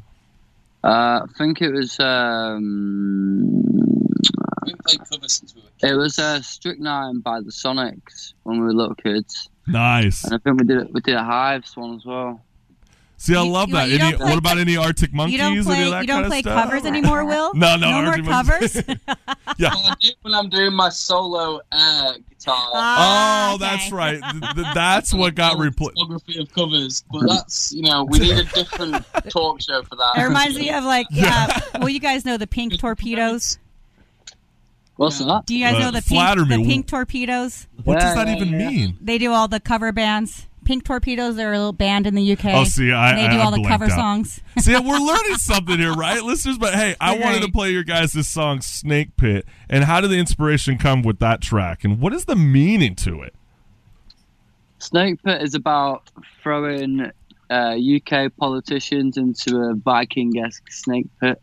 Uh, 0.85 1.21
I 1.25 1.27
think 1.37 1.61
it 1.61 1.71
was 1.73 1.99
um, 2.01 3.51
We 3.53 4.71
haven't 4.71 4.85
played 4.87 5.01
covers 5.11 5.33
since 5.33 5.55
we 5.55 5.63
were 5.63 5.69
kids. 5.81 5.93
it 5.93 5.97
was 5.97 6.19
uh, 6.19 6.41
Strychnine 6.43 7.21
by 7.21 7.41
the 7.41 7.51
Sonics 7.51 8.35
when 8.45 8.59
we 8.61 8.65
were 8.67 8.73
little 8.75 8.95
kids, 8.95 9.49
Nice. 9.67 10.25
and 10.25 10.35
I 10.35 10.39
think 10.39 10.61
we 10.61 10.67
did 10.67 10.79
it. 10.79 10.93
We 10.93 11.01
did 11.01 11.17
a 11.17 11.25
Hives 11.25 11.77
one 11.77 11.95
as 11.97 12.05
well. 12.05 12.45
See, 13.21 13.35
I 13.35 13.43
You- 13.43 13.51
love 13.51 13.69
you- 13.71 13.75
that. 13.75 13.89
you 13.89 13.99
Any, 13.99 14.17
play- 14.17 14.27
what 14.29 14.39
about 14.39 14.59
any 14.59 14.77
Arctic 14.77 15.13
Monkeys? 15.13 15.33
you 15.33 15.39
don't 15.39 15.53
Any 15.55 15.63
play. 15.65 15.83
of 15.85 15.91
that 15.91 16.01
You 16.03 16.07
don't 16.07 16.17
kind 16.17 16.27
of 16.27 16.31
play 16.31 16.41
stuff? 16.43 16.63
covers 16.65 16.85
anymore, 16.85 17.25
Will. 17.27 17.53
No, 17.53 17.75
no, 17.77 17.91
no 17.91 17.97
more 18.03 18.07
Arctic 18.13 18.25
Monkeys. 18.27 18.73
covers. 18.83 18.99
Yeah. 19.59 19.71
Well, 19.75 19.87
I 19.89 19.95
do 19.99 20.09
when 20.23 20.35
I'm 20.35 20.49
doing 20.51 20.73
my 20.73 20.89
solo 20.89 21.59
air 21.73 22.13
guitar. 22.29 22.55
Ah, 22.75 23.51
Oh, 23.51 23.55
okay. 23.57 23.65
that's 23.65 23.91
right. 23.91 24.21
Th- 24.23 24.55
th- 24.55 24.67
that's 24.75 25.13
what 25.13 25.35
got 25.35 25.55
Whole 25.55 25.63
replaced. 25.63 25.97
Discography 25.97 26.41
of 26.41 26.53
covers, 26.55 27.03
but 27.11 27.27
that's 27.27 27.73
you 27.73 27.83
know 27.83 28.05
we 28.05 28.21
need 28.21 28.39
a 28.39 28.45
different 28.45 29.05
talk 29.31 29.61
show 29.61 29.83
for 29.83 29.97
that. 29.97 30.13
It 30.19 30.23
reminds 30.23 30.57
me 30.57 30.71
of 30.71 30.85
like, 30.85 31.07
uh, 31.21 31.61
well, 31.81 31.89
you 31.89 31.99
guys 31.99 32.25
know 32.25 32.37
the 32.37 32.47
pink 32.47 32.79
torpedoes. 32.79 33.59
What's 34.97 35.21
Yeah. 35.21 35.27
that? 35.27 35.47
Do 35.47 35.57
you 35.57 35.65
guys 35.65 35.75
Uh, 35.75 35.79
know 35.79 35.91
the 35.91 36.03
pink, 36.03 36.49
me. 36.49 36.57
the 36.57 36.65
pink 36.65 36.87
torpedoes? 36.87 37.67
What 37.85 37.99
does 38.01 38.15
that 38.15 38.27
yeah, 38.29 38.37
even 38.37 38.49
yeah. 38.61 38.69
mean? 38.71 38.99
They 39.01 39.19
do 39.19 39.33
all 39.33 39.49
the 39.49 39.61
cover 39.61 39.91
bands. 39.93 40.47
Pink 40.69 40.85
Torpedoes, 40.85 41.35
they're 41.37 41.55
a 41.55 41.57
little 41.59 41.73
band 41.73 42.07
in 42.07 42.15
the 42.15 42.33
UK. 42.33 42.45
Oh, 42.53 42.65
see, 42.65 42.93
I- 42.93 43.09
and 43.13 43.19
they 43.19 43.25
I- 43.25 43.31
do 43.33 43.39
I 43.39 43.45
all 43.45 43.51
the 43.51 43.65
cover 43.67 43.87
out. 43.87 43.91
songs. 43.93 44.39
See, 44.59 44.73
we're 44.79 44.99
learning 44.99 45.37
something 45.37 45.79
here, 45.79 45.95
right, 45.95 46.23
listeners? 46.23 46.59
But 46.59 46.75
hey, 46.75 46.95
I 47.01 47.15
You're 47.15 47.25
wanted 47.25 47.41
to 47.47 47.51
play 47.51 47.71
your 47.71 47.85
guys 47.85 48.13
this 48.13 48.29
song, 48.29 48.61
Snake 48.61 49.17
Pit. 49.17 49.47
And 49.71 49.85
how 49.85 50.03
did 50.03 50.11
the 50.11 50.19
inspiration 50.19 50.77
come 50.77 51.01
with 51.03 51.21
that 51.21 51.41
track? 51.41 51.85
And 51.85 52.01
what 52.01 52.13
is 52.13 52.27
the 52.27 52.37
meaning 52.37 52.95
to 52.97 53.23
it? 53.23 53.35
Snake 54.79 55.23
Pit 55.23 55.41
is 55.41 55.55
about 55.55 56.11
throwing 56.43 57.11
uh, 57.51 57.77
UK 57.79 58.31
politicians 58.37 59.17
into 59.17 59.57
a 59.57 59.75
Viking-esque 59.75 60.71
snake 60.71 61.07
pit. 61.19 61.41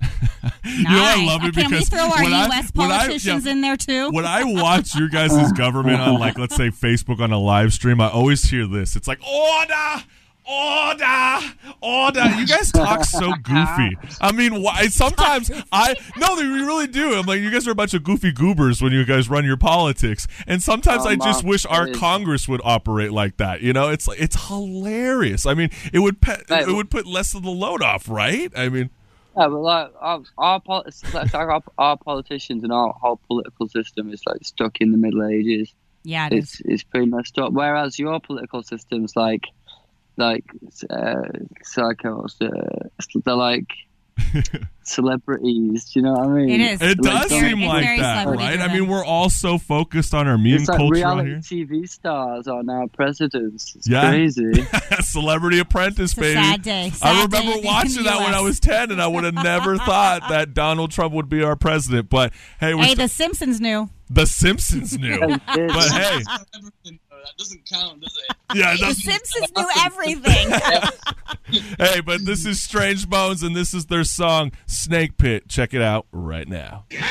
Nice. 0.00 0.64
You 0.64 0.82
know, 0.84 1.04
I 1.04 1.24
love 1.26 1.44
it 1.44 1.48
oh, 1.48 1.60
Can 1.60 1.70
we 1.70 1.78
because 1.78 1.88
throw 1.88 2.00
our 2.00 2.22
when 2.22 2.32
I- 2.32 2.46
U.S. 2.46 2.70
when 2.74 2.90
I- 2.90 2.98
politicians 2.98 3.46
yeah, 3.46 3.52
in 3.52 3.60
there 3.60 3.76
too? 3.76 4.10
When 4.10 4.24
I 4.24 4.44
watch 4.44 4.94
your 4.94 5.08
guys' 5.08 5.52
government 5.52 6.00
on, 6.00 6.18
like, 6.18 6.38
let's 6.38 6.54
say 6.56 6.68
Facebook 6.70 7.20
on 7.20 7.32
a 7.32 7.38
live 7.38 7.72
stream, 7.72 8.00
I 8.00 8.08
always 8.10 8.44
hear 8.44 8.66
this. 8.66 8.94
It's 8.96 9.08
like, 9.08 9.20
order! 9.26 10.04
Order! 10.50 11.40
Order! 11.82 12.24
You 12.38 12.46
guys 12.46 12.72
talk 12.72 13.04
so 13.04 13.32
goofy. 13.42 13.96
I 14.20 14.32
mean, 14.32 14.62
why? 14.62 14.86
Sometimes 14.88 15.50
I 15.70 15.94
no, 16.16 16.36
they 16.36 16.44
really 16.46 16.86
do. 16.86 17.14
I'm 17.14 17.26
like, 17.26 17.40
you 17.40 17.50
guys 17.50 17.68
are 17.68 17.72
a 17.72 17.74
bunch 17.74 17.92
of 17.92 18.02
goofy 18.02 18.32
goobers 18.32 18.80
when 18.80 18.92
you 18.92 19.04
guys 19.04 19.28
run 19.28 19.44
your 19.44 19.58
politics, 19.58 20.26
and 20.46 20.62
sometimes 20.62 21.04
Oh, 21.04 21.08
I 21.10 21.16
just 21.16 21.42
Mom, 21.44 21.50
wish 21.50 21.66
our 21.66 21.88
it 21.88 21.90
is. 21.90 21.98
Congress 21.98 22.48
would 22.48 22.62
operate 22.64 23.12
like 23.12 23.36
that. 23.36 23.60
You 23.60 23.74
know, 23.74 23.90
it's 23.90 24.08
like 24.08 24.20
it's 24.20 24.46
hilarious. 24.48 25.44
I 25.44 25.52
mean, 25.52 25.68
it 25.92 25.98
would 25.98 26.22
pe- 26.22 26.40
it 26.48 26.74
would 26.74 26.90
put 26.90 27.06
less 27.06 27.34
of 27.34 27.42
the 27.42 27.50
load 27.50 27.82
off, 27.82 28.08
right? 28.08 28.50
I 28.56 28.70
mean, 28.70 28.88
Yeah, 29.36 29.48
but 29.48 29.60
like 29.60 29.92
our 30.00 30.22
our, 30.36 30.62
it's 30.86 31.14
like 31.14 31.34
our, 31.34 31.62
our 31.78 31.96
politicians 31.96 32.64
and 32.64 32.72
our 32.72 32.92
whole 32.92 33.20
political 33.28 33.68
system 33.68 34.12
is 34.12 34.22
like 34.26 34.44
stuck 34.44 34.80
in 34.80 34.92
the 34.92 34.98
Middle 34.98 35.26
Ages. 35.26 35.72
yeah, 36.02 36.26
it 36.26 36.32
is. 36.32 36.54
It's 36.54 36.60
it's 36.64 36.82
pretty 36.82 37.06
messed 37.06 37.38
up. 37.38 37.52
Whereas 37.52 37.98
your 37.98 38.20
political 38.20 38.62
system's 38.62 39.14
like 39.14 39.44
like 40.16 40.44
uh, 40.90 41.22
psychos, 41.64 42.34
uh, 42.42 42.88
they're 43.24 43.34
like 43.34 43.68
celebrities. 44.82 45.84
Do 45.92 46.00
you 46.00 46.02
know 46.04 46.12
what 46.12 46.28
I 46.28 46.32
mean? 46.32 46.50
It 46.50 46.60
is. 46.60 46.82
it 46.82 46.86
Like, 47.02 47.22
does 47.22 47.30
don't- 47.30 47.40
seem 47.40 47.58
it's 47.58 47.68
like 47.68 47.84
that, 48.00 48.22
celebrity 48.22 48.44
right? 48.44 48.60
I 48.60 48.72
mean, 48.72 48.88
we're 48.88 49.04
all 49.04 49.30
so 49.30 49.58
focused 49.58 50.14
on 50.14 50.26
our 50.26 50.38
meme 50.38 50.54
It's 50.54 50.68
like 50.68 50.78
culture 50.78 51.06
on 51.06 51.18
reality 51.26 51.30
here. 51.56 51.66
TV 51.66 51.88
stars 51.88 52.48
are 52.48 52.62
now 52.62 52.86
presidents. 52.92 53.74
It's 53.76 53.88
Yeah. 53.88 54.08
crazy. 54.10 54.52
Celebrity 55.00 55.58
Apprentice, 55.58 56.12
It's 56.12 56.18
a 56.18 56.20
baby. 56.20 56.34
sad 56.42 56.62
day. 56.62 56.92
I 57.02 57.22
remember 57.24 57.52
day 57.54 57.62
watching 57.64 58.04
that 58.04 58.20
when 58.20 58.34
I 58.34 58.40
was 58.40 58.60
10, 58.60 58.90
and 58.90 59.00
I 59.00 59.06
would 59.06 59.24
have 59.24 59.34
never 59.34 59.76
thought 59.78 60.28
that 60.28 60.54
Donald 60.54 60.90
Trump 60.90 61.14
would 61.14 61.28
be 61.28 61.42
our 61.42 61.56
president. 61.56 62.08
But 62.08 62.32
hey, 62.60 62.76
Hey, 62.76 62.82
st- 62.86 62.98
The 62.98 63.08
Simpsons 63.08 63.60
knew. 63.60 63.88
The 64.10 64.26
Simpsons 64.26 64.98
knew. 64.98 65.18
but 65.28 65.38
hey, 65.48 66.22
that 67.28 67.36
doesn't 67.36 67.64
count, 67.66 68.00
does 68.00 68.18
it? 68.28 68.36
yeah, 68.54 68.76
The 68.76 68.94
Simpsons 68.94 69.52
knew 69.56 69.68
everything. 69.84 70.50
hey, 71.78 72.00
but 72.00 72.24
this 72.24 72.46
is 72.46 72.60
Strange 72.60 73.08
Bones, 73.08 73.42
and 73.42 73.54
this 73.54 73.74
is 73.74 73.86
their 73.86 74.04
song 74.04 74.52
Snake 74.66 75.18
Pit. 75.18 75.48
Check 75.48 75.74
it 75.74 75.82
out 75.82 76.06
right 76.12 76.48
now. 76.48 76.86
Snake 76.90 77.02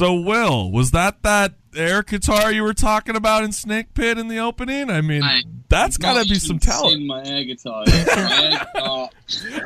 So, 0.00 0.14
Will, 0.14 0.72
was 0.72 0.92
that 0.92 1.22
that 1.24 1.56
air 1.76 2.02
guitar 2.02 2.50
you 2.50 2.62
were 2.62 2.72
talking 2.72 3.16
about 3.16 3.44
in 3.44 3.52
Snake 3.52 3.92
Pit 3.92 4.16
in 4.16 4.28
the 4.28 4.38
opening? 4.38 4.88
I 4.88 5.02
mean, 5.02 5.20
Mate, 5.20 5.44
that's 5.68 5.98
got 5.98 6.22
to 6.22 6.26
be 6.26 6.36
some 6.36 6.58
talent. 6.58 6.96
seen 6.96 7.06
my 7.06 7.22
air 7.22 7.44
guitar. 7.44 7.84
My 7.86 8.40
air 8.42 8.66
guitar. 8.72 9.10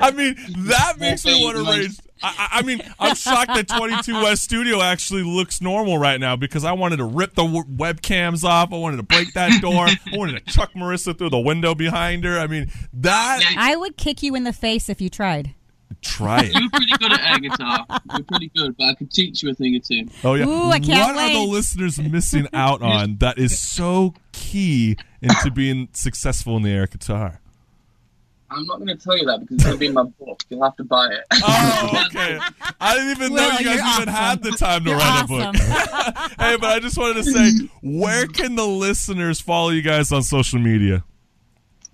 I 0.00 0.10
mean, 0.10 0.34
that 0.66 0.98
makes 0.98 1.24
me 1.24 1.40
want 1.40 1.58
to 1.58 1.62
raise. 1.62 2.00
I, 2.20 2.48
I 2.52 2.58
I 2.58 2.62
mean, 2.62 2.82
I'm 2.98 3.14
shocked 3.14 3.54
that 3.54 3.68
22 3.68 4.12
West 4.12 4.42
Studio 4.42 4.82
actually 4.82 5.22
looks 5.22 5.60
normal 5.60 5.98
right 5.98 6.18
now 6.18 6.34
because 6.34 6.64
I 6.64 6.72
wanted 6.72 6.96
to 6.96 7.04
rip 7.04 7.36
the 7.36 7.44
w- 7.44 7.62
webcams 7.62 8.42
off. 8.42 8.72
I 8.72 8.76
wanted 8.76 8.96
to 8.96 9.04
break 9.04 9.34
that 9.34 9.62
door. 9.62 9.86
I 9.86 9.96
wanted 10.14 10.44
to 10.44 10.52
chuck 10.52 10.72
Marissa 10.72 11.16
through 11.16 11.30
the 11.30 11.38
window 11.38 11.76
behind 11.76 12.24
her. 12.24 12.40
I 12.40 12.48
mean, 12.48 12.72
that. 12.94 13.54
I 13.56 13.76
would 13.76 13.96
kick 13.96 14.20
you 14.24 14.34
in 14.34 14.42
the 14.42 14.52
face 14.52 14.88
if 14.88 15.00
you 15.00 15.08
tried. 15.08 15.54
Try 16.04 16.40
it. 16.42 16.52
You're 16.54 16.70
pretty 16.70 16.92
good 16.98 17.12
at 17.12 17.30
air 17.30 17.38
guitar. 17.38 17.86
You're 18.12 18.24
pretty 18.24 18.50
good, 18.54 18.76
but 18.76 18.84
I 18.84 18.94
could 18.94 19.10
teach 19.10 19.42
you 19.42 19.50
a 19.50 19.54
thing 19.54 19.74
or 19.74 19.80
two. 19.80 20.06
Oh 20.22 20.34
yeah. 20.34 20.46
Ooh, 20.46 20.70
I 20.70 20.78
can't 20.78 21.16
what 21.16 21.24
are 21.24 21.32
the 21.32 21.50
listeners 21.50 21.98
missing 21.98 22.46
out 22.52 22.82
on 22.82 23.16
that 23.18 23.38
is 23.38 23.58
so 23.58 24.14
key 24.32 24.96
into 25.22 25.50
being 25.50 25.88
successful 25.92 26.56
in 26.56 26.62
the 26.62 26.70
air 26.70 26.86
guitar? 26.86 27.40
I'm 28.50 28.66
not 28.66 28.76
going 28.76 28.96
to 28.96 28.96
tell 28.96 29.16
you 29.16 29.24
that 29.26 29.40
because 29.40 29.56
it's 29.56 29.64
going 29.64 29.74
to 29.74 29.80
be 29.80 29.86
in 29.86 29.94
my 29.94 30.04
book. 30.04 30.42
You'll 30.48 30.62
have 30.62 30.76
to 30.76 30.84
buy 30.84 31.08
it. 31.08 31.24
Oh, 31.32 32.04
okay. 32.06 32.38
I 32.80 32.94
didn't 32.94 33.10
even 33.10 33.34
know 33.34 33.48
Will, 33.48 33.58
you 33.58 33.64
guys 33.64 33.78
you're 33.78 34.02
even 34.02 34.08
had 34.08 34.42
the 34.42 34.50
time 34.52 34.84
to 34.84 34.90
You're 34.90 34.98
write 34.98 35.24
awesome. 35.24 35.40
a 35.40 35.52
book. 35.52 36.32
hey, 36.38 36.56
but 36.60 36.70
I 36.70 36.78
just 36.78 36.96
wanted 36.96 37.24
to 37.24 37.24
say, 37.24 37.50
where 37.82 38.26
can 38.26 38.54
the 38.54 38.66
listeners 38.66 39.40
follow 39.40 39.70
you 39.70 39.82
guys 39.82 40.12
on 40.12 40.22
social 40.22 40.60
media? 40.60 41.02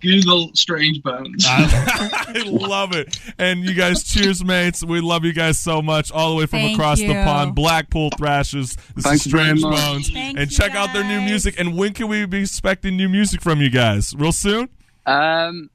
Google 0.01 0.51
Strange 0.55 1.03
Bones. 1.03 1.45
I 1.49 2.43
love 2.47 2.95
it. 2.95 3.19
And 3.39 3.65
you 3.65 3.75
guys, 3.75 4.03
cheers, 4.03 4.45
mates. 4.45 4.83
We 4.85 5.01
love 5.01 5.25
you 5.25 5.33
guys 5.33 5.59
so 5.59 5.83
much, 5.83 6.11
all 6.11 6.31
the 6.31 6.37
way 6.37 6.47
from 6.47 6.61
Thank 6.61 6.79
across 6.79 6.99
the 6.99 7.13
pond. 7.13 7.55
Blackpool 7.55 8.11
Thrashes. 8.19 8.77
This 8.95 9.05
Thank 9.05 9.17
is 9.17 9.25
Strange 9.25 9.63
much. 9.63 9.75
Bones. 9.75 10.11
Thank 10.11 10.39
and 10.39 10.51
you, 10.51 10.57
check 10.57 10.75
out 10.75 10.93
their 10.93 11.05
new 11.05 11.21
music. 11.21 11.59
And 11.59 11.77
when 11.77 11.93
can 11.93 12.09
we 12.09 12.25
be 12.27 12.41
expecting 12.43 12.97
new 12.97 13.09
music 13.09 13.41
from 13.43 13.61
you 13.61 13.71
guys? 13.71 14.15
Real 14.17 14.33
soon? 14.33 14.69
Um, 15.07 15.71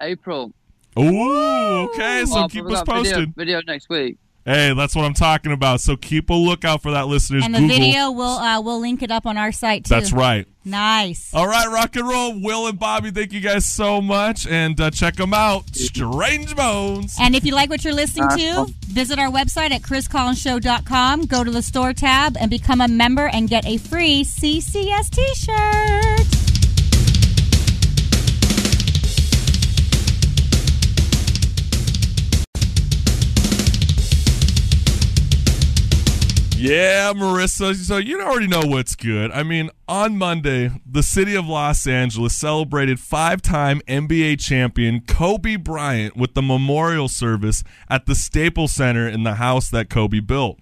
April. 0.00 0.52
Ooh, 0.98 1.88
okay. 1.88 2.24
So 2.26 2.34
Well, 2.34 2.48
keep 2.48 2.64
us 2.66 2.72
got 2.82 2.86
video, 2.86 3.02
posted. 3.02 3.34
video 3.34 3.60
next 3.66 3.88
week. 3.88 4.18
Hey, 4.44 4.74
that's 4.74 4.96
what 4.96 5.04
I'm 5.04 5.14
talking 5.14 5.52
about. 5.52 5.80
So 5.80 5.96
keep 5.96 6.28
a 6.28 6.34
lookout 6.34 6.82
for 6.82 6.90
that, 6.90 7.06
listeners. 7.06 7.44
And 7.44 7.54
the 7.54 7.60
Google. 7.60 7.76
video, 7.78 8.10
we'll 8.10 8.38
uh, 8.38 8.60
we'll 8.60 8.80
link 8.80 9.02
it 9.02 9.10
up 9.10 9.24
on 9.24 9.36
our 9.36 9.52
site 9.52 9.84
too. 9.84 9.94
That's 9.94 10.12
right. 10.12 10.46
Nice. 10.64 11.32
All 11.34 11.46
right, 11.46 11.68
rock 11.68 11.94
and 11.96 12.08
roll. 12.08 12.40
Will 12.40 12.66
and 12.66 12.78
Bobby, 12.78 13.10
thank 13.10 13.32
you 13.32 13.40
guys 13.40 13.66
so 13.66 14.00
much. 14.00 14.46
And 14.46 14.80
uh, 14.80 14.90
check 14.90 15.16
them 15.16 15.34
out. 15.34 15.74
Strange 15.74 16.54
Bones. 16.54 17.16
And 17.20 17.34
if 17.34 17.44
you 17.44 17.54
like 17.54 17.70
what 17.70 17.84
you're 17.84 17.94
listening 17.94 18.28
to, 18.30 18.72
visit 18.86 19.18
our 19.18 19.30
website 19.30 19.70
at 19.70 19.82
chriscollinshow.com, 19.82 21.26
go 21.26 21.42
to 21.42 21.50
the 21.50 21.62
store 21.62 21.92
tab, 21.92 22.36
and 22.38 22.50
become 22.50 22.80
a 22.80 22.88
member 22.88 23.26
and 23.26 23.48
get 23.48 23.66
a 23.66 23.76
free 23.76 24.24
CCS 24.24 25.10
t 25.10 26.51
Yeah, 36.62 37.12
Marissa. 37.12 37.74
So 37.74 37.96
you 37.96 38.20
already 38.20 38.46
know 38.46 38.62
what's 38.64 38.94
good. 38.94 39.32
I 39.32 39.42
mean, 39.42 39.68
on 39.88 40.16
Monday, 40.16 40.70
the 40.86 41.02
city 41.02 41.34
of 41.34 41.46
Los 41.48 41.88
Angeles 41.88 42.36
celebrated 42.36 43.00
five 43.00 43.42
time 43.42 43.80
NBA 43.88 44.38
champion 44.38 45.00
Kobe 45.00 45.56
Bryant 45.56 46.16
with 46.16 46.34
the 46.34 46.42
memorial 46.42 47.08
service 47.08 47.64
at 47.90 48.06
the 48.06 48.14
Staples 48.14 48.72
Center 48.72 49.08
in 49.08 49.24
the 49.24 49.34
house 49.34 49.70
that 49.70 49.90
Kobe 49.90 50.20
built. 50.20 50.60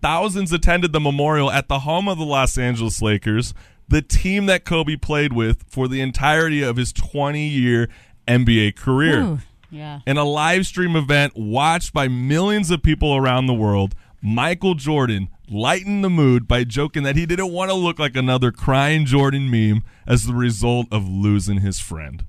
Thousands 0.00 0.52
attended 0.52 0.92
the 0.92 1.00
memorial 1.00 1.50
at 1.50 1.66
the 1.66 1.80
home 1.80 2.08
of 2.08 2.16
the 2.16 2.24
Los 2.24 2.56
Angeles 2.56 3.02
Lakers, 3.02 3.52
the 3.88 4.00
team 4.00 4.46
that 4.46 4.64
Kobe 4.64 4.94
played 4.94 5.32
with 5.32 5.64
for 5.68 5.88
the 5.88 6.02
entirety 6.02 6.62
of 6.62 6.76
his 6.76 6.92
20 6.92 7.44
year 7.48 7.88
NBA 8.28 8.76
career 8.76 9.22
Ooh, 9.22 9.38
yeah. 9.70 10.00
in 10.06 10.18
a 10.18 10.24
live 10.24 10.66
stream 10.66 10.94
event 10.94 11.32
watched 11.36 11.92
by 11.92 12.06
millions 12.06 12.70
of 12.70 12.80
people 12.80 13.16
around 13.16 13.46
the 13.46 13.54
world, 13.54 13.96
Michael 14.26 14.72
Jordan 14.74 15.28
lightened 15.50 16.02
the 16.02 16.08
mood 16.08 16.48
by 16.48 16.64
joking 16.64 17.02
that 17.02 17.14
he 17.14 17.26
didn't 17.26 17.52
want 17.52 17.70
to 17.70 17.76
look 17.76 17.98
like 17.98 18.16
another 18.16 18.50
crying 18.50 19.04
Jordan 19.04 19.50
meme 19.50 19.84
as 20.06 20.24
the 20.24 20.32
result 20.32 20.86
of 20.90 21.06
losing 21.06 21.60
his 21.60 21.78
friend. 21.78 22.24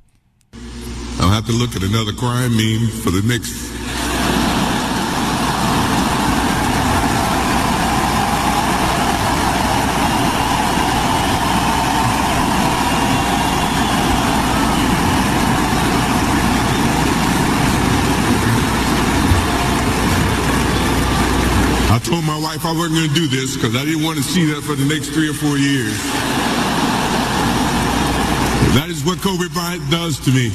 I'll 1.22 1.30
have 1.30 1.46
to 1.46 1.54
look 1.54 1.74
at 1.74 1.84
another 1.84 2.12
crying 2.12 2.52
meme 2.52 2.89
for 3.02 3.12
the 3.12 3.24
next. 3.26 3.72
I 21.96 22.00
told 22.00 22.26
my 22.26 22.38
wife 22.38 22.55
I 22.66 22.74
wasn't 22.74 22.95
going 22.95 23.09
to 23.09 23.16
do 23.16 23.28
this 23.28 23.55
because 23.55 23.76
I 23.76 23.86
didn't 23.86 24.03
want 24.03 24.18
to 24.18 24.24
see 24.24 24.45
that 24.49 24.63
for 24.63 24.74
the 24.74 24.86
next 24.86 25.09
three 25.09 25.30
or 25.30 25.38
four 25.38 25.55
years. 25.55 25.93
That 28.74 28.89
is 28.89 29.05
what 29.05 29.22
Kobe 29.22 29.47
Bryant 29.53 29.86
does 29.91 30.20
to 30.26 30.32
me. 30.32 30.49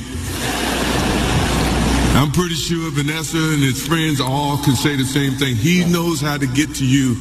I'm 2.19 2.33
pretty 2.33 2.59
sure 2.59 2.91
Vanessa 2.91 3.39
and 3.39 3.63
his 3.63 3.87
friends 3.87 4.21
all 4.21 4.59
can 4.59 4.75
say 4.75 4.97
the 4.97 5.05
same 5.05 5.35
thing. 5.35 5.55
He 5.55 5.85
knows 5.85 6.21
how 6.21 6.37
to 6.37 6.47
get 6.47 6.75
to 6.77 6.85
you 6.85 7.15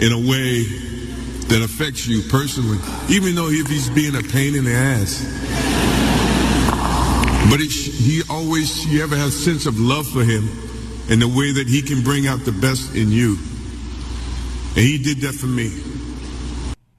in 0.00 0.10
a 0.10 0.18
way 0.18 0.64
that 1.52 1.60
affects 1.62 2.06
you 2.06 2.22
personally, 2.32 2.78
even 3.10 3.34
though 3.34 3.48
if 3.48 3.68
he's 3.68 3.90
being 3.90 4.16
a 4.16 4.22
pain 4.22 4.56
in 4.56 4.64
the 4.64 4.72
ass. 4.72 5.20
But 7.50 7.60
he 7.60 8.22
always, 8.30 8.86
you 8.86 9.02
ever 9.02 9.16
have 9.16 9.28
a 9.28 9.30
sense 9.30 9.66
of 9.66 9.78
love 9.78 10.08
for 10.08 10.24
him 10.24 10.48
and 11.10 11.20
the 11.20 11.28
way 11.28 11.52
that 11.52 11.68
he 11.68 11.82
can 11.82 12.02
bring 12.02 12.26
out 12.26 12.40
the 12.46 12.52
best 12.52 12.96
in 12.96 13.12
you. 13.12 13.36
And 14.76 14.82
he 14.82 14.98
did 14.98 15.18
that 15.18 15.34
for 15.34 15.46
me. 15.46 15.70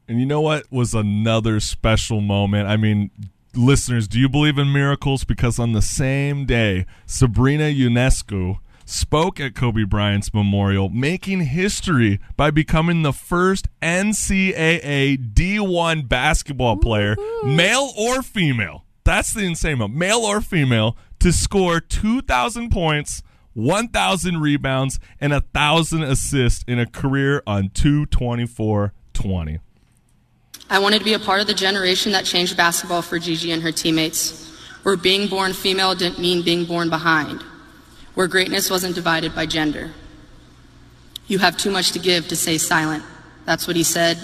And 0.07 0.19
you 0.19 0.25
know 0.25 0.39
what 0.39 0.71
was 0.71 0.93
another 0.93 1.59
special 1.59 2.21
moment? 2.21 2.69
I 2.69 2.77
mean, 2.77 3.11
listeners, 3.53 4.07
do 4.07 4.17
you 4.17 4.29
believe 4.29 4.57
in 4.57 4.71
miracles? 4.71 5.25
Because 5.25 5.59
on 5.59 5.73
the 5.73 5.81
same 5.81 6.45
day, 6.45 6.85
Sabrina 7.05 7.65
Ionescu 7.65 8.59
spoke 8.85 9.41
at 9.41 9.55
Kobe 9.55 9.83
Bryant's 9.83 10.33
memorial, 10.33 10.87
making 10.87 11.41
history 11.41 12.19
by 12.37 12.49
becoming 12.49 13.01
the 13.01 13.11
first 13.11 13.67
NCAA 13.81 15.33
D1 15.33 16.07
basketball 16.07 16.77
player, 16.77 17.17
male 17.43 17.91
or 17.97 18.21
female. 18.21 18.85
That's 19.03 19.33
the 19.33 19.43
insane 19.43 19.79
one, 19.79 19.97
male 19.97 20.19
or 20.19 20.39
female, 20.39 20.95
to 21.19 21.33
score 21.33 21.79
2,000 21.81 22.69
points, 22.69 23.21
1,000 23.55 24.41
rebounds, 24.41 24.99
and 25.19 25.33
1,000 25.33 26.03
assists 26.03 26.63
in 26.67 26.77
a 26.77 26.85
career 26.85 27.41
on 27.47 27.69
224 27.69 28.93
20. 29.13 29.59
I 30.69 30.79
wanted 30.79 30.99
to 30.99 31.05
be 31.05 31.13
a 31.13 31.19
part 31.19 31.41
of 31.41 31.47
the 31.47 31.53
generation 31.53 32.11
that 32.11 32.25
changed 32.25 32.57
basketball 32.57 33.01
for 33.01 33.17
Gigi 33.17 33.51
and 33.51 33.63
her 33.63 33.71
teammates, 33.71 34.51
where 34.83 34.97
being 34.97 35.27
born 35.29 35.53
female 35.53 35.95
didn't 35.95 36.19
mean 36.19 36.43
being 36.43 36.65
born 36.65 36.89
behind, 36.89 37.41
where 38.13 38.27
greatness 38.27 38.69
wasn't 38.69 38.93
divided 38.93 39.33
by 39.33 39.45
gender. 39.45 39.91
You 41.27 41.39
have 41.39 41.55
too 41.57 41.71
much 41.71 41.91
to 41.93 41.99
give 41.99 42.27
to 42.27 42.35
stay 42.35 42.57
silent. 42.57 43.03
That's 43.45 43.67
what 43.67 43.75
he 43.75 43.83
said. 43.83 44.17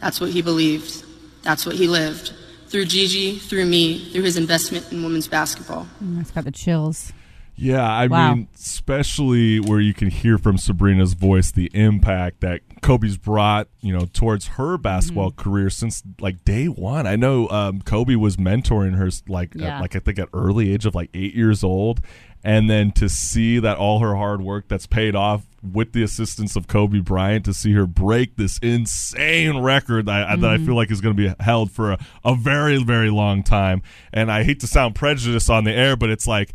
That's 0.00 0.20
what 0.20 0.30
he 0.30 0.40
believed. 0.42 1.04
That's 1.42 1.66
what 1.66 1.76
he 1.76 1.86
lived. 1.88 2.32
through 2.68 2.84
Gigi, 2.84 3.38
through 3.38 3.64
me, 3.64 4.10
through 4.12 4.22
his 4.24 4.36
investment 4.36 4.92
in 4.92 5.02
women's 5.02 5.26
basketball. 5.26 5.86
Mm, 6.04 6.20
It's 6.20 6.30
got 6.30 6.44
the 6.44 6.50
chills. 6.50 7.12
Yeah, 7.60 7.82
I 7.82 8.06
Wow. 8.06 8.34
mean, 8.34 8.48
especially 8.54 9.58
where 9.58 9.80
you 9.80 9.92
can 9.92 10.10
hear 10.10 10.38
from 10.38 10.58
Sabrina's 10.58 11.14
voice 11.14 11.50
the 11.50 11.68
impact 11.74 12.40
that 12.40 12.60
Kobe's 12.82 13.16
brought, 13.16 13.66
you 13.80 13.92
know, 13.92 14.06
towards 14.12 14.46
her 14.48 14.78
basketball 14.78 15.30
Mm-hmm. 15.32 15.40
career 15.50 15.68
since 15.70 16.02
like 16.20 16.44
day 16.44 16.66
one. 16.66 17.06
I 17.08 17.16
know 17.16 17.48
um, 17.48 17.82
Kobe 17.82 18.14
was 18.14 18.36
mentoring 18.36 18.94
her, 18.96 19.10
like, 19.26 19.54
Yeah. 19.56 19.76
at, 19.76 19.80
like 19.80 19.96
I 19.96 19.98
think 19.98 20.18
at 20.20 20.28
early 20.32 20.72
age 20.72 20.86
of 20.86 20.94
like 20.94 21.10
eight 21.14 21.34
years 21.34 21.64
old, 21.64 22.00
and 22.44 22.70
then 22.70 22.92
to 22.92 23.08
see 23.08 23.58
that 23.58 23.76
all 23.76 23.98
her 23.98 24.14
hard 24.14 24.40
work 24.40 24.68
that's 24.68 24.86
paid 24.86 25.16
off 25.16 25.42
with 25.60 25.92
the 25.92 26.04
assistance 26.04 26.54
of 26.54 26.68
Kobe 26.68 27.00
Bryant 27.00 27.44
to 27.46 27.52
see 27.52 27.72
her 27.72 27.84
break 27.84 28.36
this 28.36 28.58
insane 28.62 29.58
record 29.58 30.06
that, 30.06 30.28
I 30.28 30.36
that 30.36 30.48
I 30.48 30.54
Mm-hmm. 30.56 30.66
feel 30.66 30.76
like 30.76 30.92
is 30.92 31.00
going 31.00 31.16
to 31.16 31.28
be 31.30 31.34
held 31.42 31.72
for 31.72 31.90
a, 31.90 31.98
a 32.24 32.36
very 32.36 32.80
very 32.84 33.10
long 33.10 33.42
time. 33.42 33.82
And 34.12 34.30
I 34.30 34.44
hate 34.44 34.60
to 34.60 34.68
sound 34.68 34.94
prejudiced 34.94 35.50
on 35.50 35.64
the 35.64 35.72
air, 35.72 35.96
but 35.96 36.10
it's 36.10 36.28
like 36.28 36.52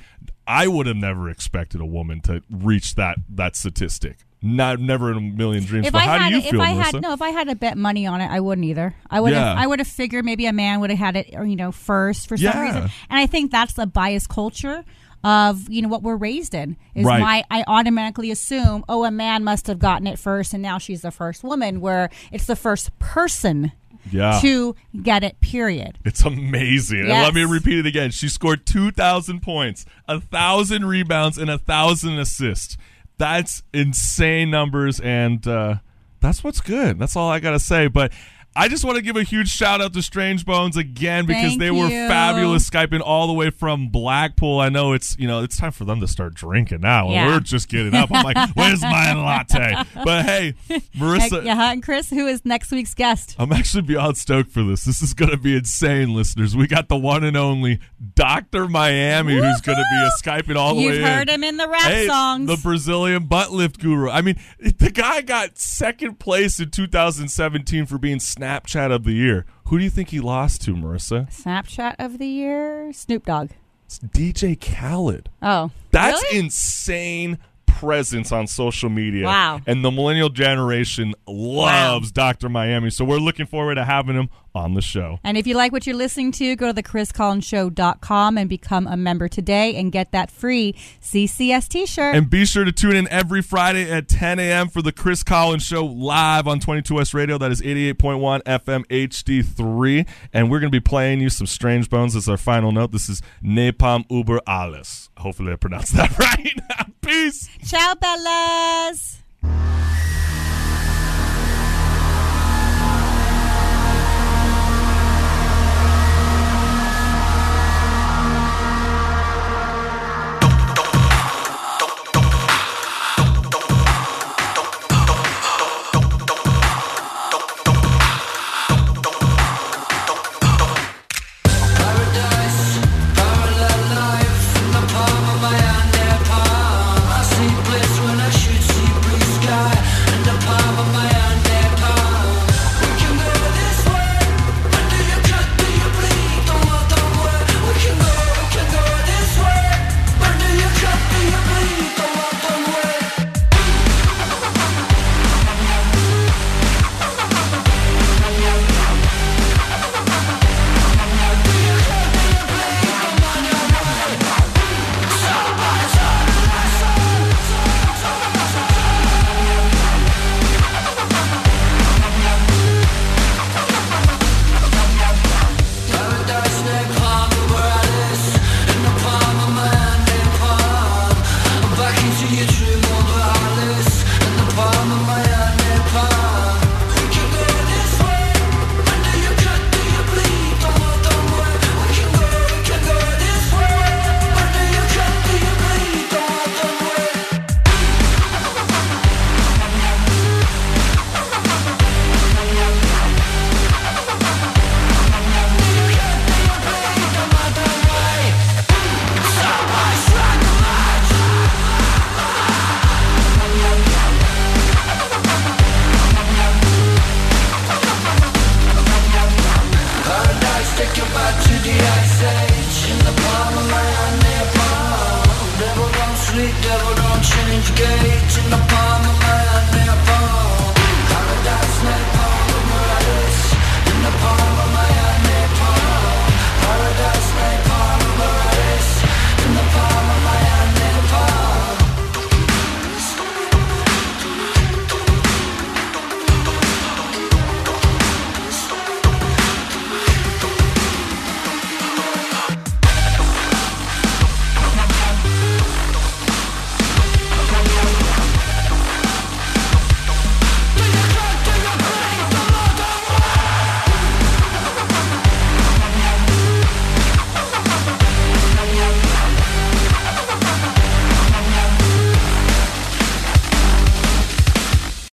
I 0.47 0.67
would 0.67 0.87
have 0.87 0.95
never 0.97 1.29
expected 1.29 1.81
a 1.81 1.85
woman 1.85 2.19
to 2.21 2.41
reach 2.49 2.95
that 2.95 3.17
that 3.29 3.55
statistic. 3.55 4.17
Not 4.45 4.81
never 4.81 5.09
in 5.09 5.17
a 5.17 5.21
million 5.21 5.63
dreams. 5.63 5.87
If 5.87 5.93
but 5.93 5.99
I 6.01 6.05
how 6.05 6.17
had, 6.19 6.27
do 6.29 6.33
you 6.35 6.37
if 6.39 6.49
feel, 6.49 6.61
I 6.61 6.71
had 6.71 7.01
no, 7.01 7.13
if 7.13 7.21
I 7.21 7.29
had 7.29 7.47
to 7.47 7.55
bet 7.55 7.77
money 7.77 8.05
on 8.05 8.19
it, 8.19 8.29
I 8.29 8.41
wouldn't 8.41 8.65
either. 8.65 8.93
I 9.09 9.21
would 9.21 9.31
Yeah. 9.31 9.49
have, 9.49 9.57
I 9.57 9.65
would 9.67 9.79
have 9.79 9.87
figured 9.87 10.25
maybe 10.25 10.45
a 10.47 10.51
man 10.53 10.81
would 10.81 10.89
have 10.89 10.99
had 10.99 11.15
it, 11.15 11.29
or, 11.33 11.45
you 11.45 11.55
know, 11.55 11.71
first 11.71 12.27
for 12.27 12.35
some 12.35 12.43
Yeah. 12.45 12.61
reason. 12.61 12.81
And 13.09 13.19
I 13.19 13.25
think 13.25 13.51
that's 13.51 13.71
the 13.73 13.87
biased 13.87 14.27
culture 14.27 14.83
of 15.23 15.69
you 15.69 15.81
know 15.81 15.87
what 15.87 16.03
we're 16.03 16.17
raised 16.17 16.53
in 16.53 16.75
is 16.93 17.05
Right. 17.05 17.21
my 17.21 17.43
I 17.49 17.63
automatically 17.67 18.29
assume 18.29 18.83
oh 18.89 19.05
a 19.05 19.11
man 19.11 19.45
must 19.45 19.67
have 19.67 19.79
gotten 19.79 20.05
it 20.05 20.19
first 20.19 20.53
and 20.53 20.61
now 20.61 20.77
she's 20.77 21.01
the 21.01 21.11
first 21.11 21.45
woman 21.45 21.79
where 21.79 22.09
it's 22.33 22.45
the 22.45 22.57
first 22.57 22.99
person 22.99 23.71
yeah. 24.11 24.39
to 24.41 24.75
get 25.01 25.23
it 25.23 25.39
period. 25.41 25.99
It's 26.05 26.23
amazing. 26.23 27.01
And 27.01 27.09
let 27.09 27.33
me 27.33 27.43
repeat 27.43 27.79
it 27.79 27.85
again. 27.85 28.11
She 28.11 28.29
scored 28.29 28.65
2,000 28.65 29.41
points, 29.41 29.85
a 30.07 30.13
1,000 30.13 30.85
rebounds, 30.85 31.37
and 31.37 31.49
a 31.49 31.53
1,000 31.53 32.19
assists. 32.19 32.77
That's 33.17 33.63
insane 33.73 34.49
numbers, 34.49 34.99
and 34.99 35.45
uh, 35.47 35.75
that's 36.19 36.43
what's 36.43 36.61
good. 36.61 36.99
That's 36.99 37.15
all 37.15 37.29
I 37.29 37.39
got 37.39 37.51
to 37.51 37.59
say. 37.59 37.87
But 37.87 38.11
I 38.55 38.67
just 38.67 38.85
want 38.85 38.97
to 38.97 39.01
give 39.01 39.15
a 39.15 39.23
huge 39.23 39.49
shout 39.49 39.81
out 39.81 39.93
to 39.93 40.01
Strange 40.03 40.45
Bones 40.45 40.77
again 40.77 41.25
because 41.25 41.43
Thank 41.51 41.59
they 41.59 41.71
were 41.71 41.87
you. 41.87 42.07
fabulous 42.07 42.69
Skyping 42.69 43.01
all 43.03 43.25
the 43.27 43.33
way 43.33 43.49
from 43.49 43.87
Blackpool. 43.89 44.59
I 44.59 44.69
know 44.69 44.93
it's, 44.93 45.17
you 45.17 45.27
know, 45.27 45.41
it's 45.43 45.57
time 45.57 45.71
for 45.71 45.85
them 45.85 45.99
to 46.01 46.07
start 46.07 46.35
drinking 46.35 46.81
now. 46.81 47.05
and 47.05 47.13
Yeah. 47.13 47.27
we're 47.27 47.39
just 47.39 47.67
getting 47.67 47.95
up. 47.95 48.09
I'm 48.11 48.23
like, 48.23 48.37
where's 48.55 48.81
my 48.81 49.13
latte? 49.13 49.75
But 50.03 50.25
hey, 50.25 50.53
Marissa. 50.95 51.43
yeah, 51.43 51.71
and 51.71 51.81
Chris, 51.81 52.09
who 52.11 52.27
is 52.27 52.45
next 52.45 52.71
week's 52.71 52.93
guest? 52.93 53.35
I'm 53.39 53.51
actually 53.51 53.81
beyond 53.83 54.17
stoked 54.17 54.51
for 54.51 54.63
this. 54.63 54.83
This 54.83 55.01
is 55.01 55.13
going 55.15 55.31
to 55.31 55.37
be 55.37 55.55
insane, 55.55 56.13
listeners. 56.13 56.55
We 56.55 56.67
got 56.67 56.89
the 56.89 56.97
one 56.97 57.23
and 57.23 57.35
only 57.35 57.79
Dr. 58.15 58.67
Miami 58.67 59.33
who's 59.33 59.61
going 59.61 59.77
to 59.79 59.85
be 59.91 59.97
a 59.97 60.11
Skyping 60.21 60.55
all 60.55 60.75
the 60.75 60.85
way. 60.87 60.97
You've 60.97 61.07
heard 61.07 61.29
in. 61.29 61.35
him 61.35 61.43
in 61.43 61.57
the 61.57 61.67
rap 61.67 61.81
Hey, 61.81 62.05
songs. 62.07 62.47
the 62.47 62.57
Brazilian 62.57 63.25
butt 63.25 63.51
lift 63.51 63.79
guru. 63.79 64.09
I 64.09 64.21
mean, 64.21 64.39
the 64.59 64.91
guy 64.91 65.21
got 65.21 65.57
second 65.57 66.19
place 66.19 66.59
in 66.59 66.69
2017 66.69 67.85
for 67.87 67.97
being 67.97 68.19
Snapchat 68.43 68.91
of 68.93 69.05
the 69.05 69.13
year. 69.13 69.45
Who 69.67 69.77
do 69.77 69.83
you 69.83 69.89
think 69.89 70.09
he 70.09 70.19
lost 70.19 70.61
to, 70.63 70.75
Marissa? 70.75 71.31
Snapchat 71.33 71.95
of 71.97 72.17
the 72.17 72.27
year, 72.27 72.91
Snoop 72.91 73.25
Dogg. 73.25 73.51
It's 73.85 73.99
DJ 73.99 74.59
Khaled. 74.59 75.29
Oh, 75.41 75.71
That's 75.91 76.21
really? 76.23 76.39
insane 76.39 77.37
presence 77.65 78.31
on 78.31 78.47
social 78.47 78.89
media. 78.89 79.25
Wow. 79.25 79.61
And 79.65 79.83
the 79.83 79.91
millennial 79.91 80.29
generation 80.29 81.13
loves 81.27 82.11
Dr. 82.11 82.49
Miami. 82.49 82.89
So 82.89 83.05
we're 83.05 83.17
looking 83.17 83.45
forward 83.45 83.75
to 83.75 83.85
having 83.85 84.15
him 84.15 84.29
on 84.55 84.73
the 84.73 84.81
show. 84.81 85.19
And 85.23 85.37
if 85.37 85.47
you 85.47 85.55
like 85.55 85.71
what 85.71 85.85
you're 85.87 85.95
listening 85.95 86.31
to, 86.33 86.55
go 86.55 86.67
to 86.67 86.73
the 86.73 86.83
chriscollinshow.com 86.83 88.37
and 88.37 88.49
become 88.49 88.87
a 88.87 88.97
member 88.97 89.27
today 89.27 89.75
and 89.75 89.91
get 89.91 90.11
that 90.11 90.31
free 90.31 90.75
CCS 91.01 91.67
t-shirt. 91.67 92.15
And 92.15 92.29
be 92.29 92.45
sure 92.45 92.63
to 92.63 92.71
tune 92.71 92.95
in 92.95 93.07
every 93.09 93.41
Friday 93.41 93.89
at 93.89 94.07
10 94.07 94.39
a.m. 94.39 94.69
for 94.69 94.81
the 94.81 94.91
Chris 94.91 95.23
Collins 95.23 95.63
Show 95.63 95.85
live 95.85 96.47
on 96.47 96.59
22 96.59 96.95
West 96.95 97.13
Radio. 97.13 97.37
That 97.37 97.51
is 97.51 97.61
88.1 97.61 98.43
FM 98.43 98.85
HD3. 98.87 100.07
And 100.33 100.49
we're 100.49 100.59
going 100.59 100.71
to 100.71 100.75
be 100.75 100.79
playing 100.83 101.21
you 101.21 101.29
some 101.29 101.47
Strange 101.47 101.89
Bones 101.89 102.15
as 102.15 102.29
our 102.29 102.37
final 102.37 102.71
note. 102.71 102.91
This 102.91 103.09
is 103.09 103.21
Napalm 103.43 104.05
Uber 104.09 104.39
Alles. 104.47 105.09
Hopefully 105.17 105.53
I 105.53 105.55
pronounced 105.55 105.93
that 105.95 106.17
right. 106.17 106.53
Peace. 107.01 107.49
Ciao, 107.65 107.95
Bellas. 107.95 109.19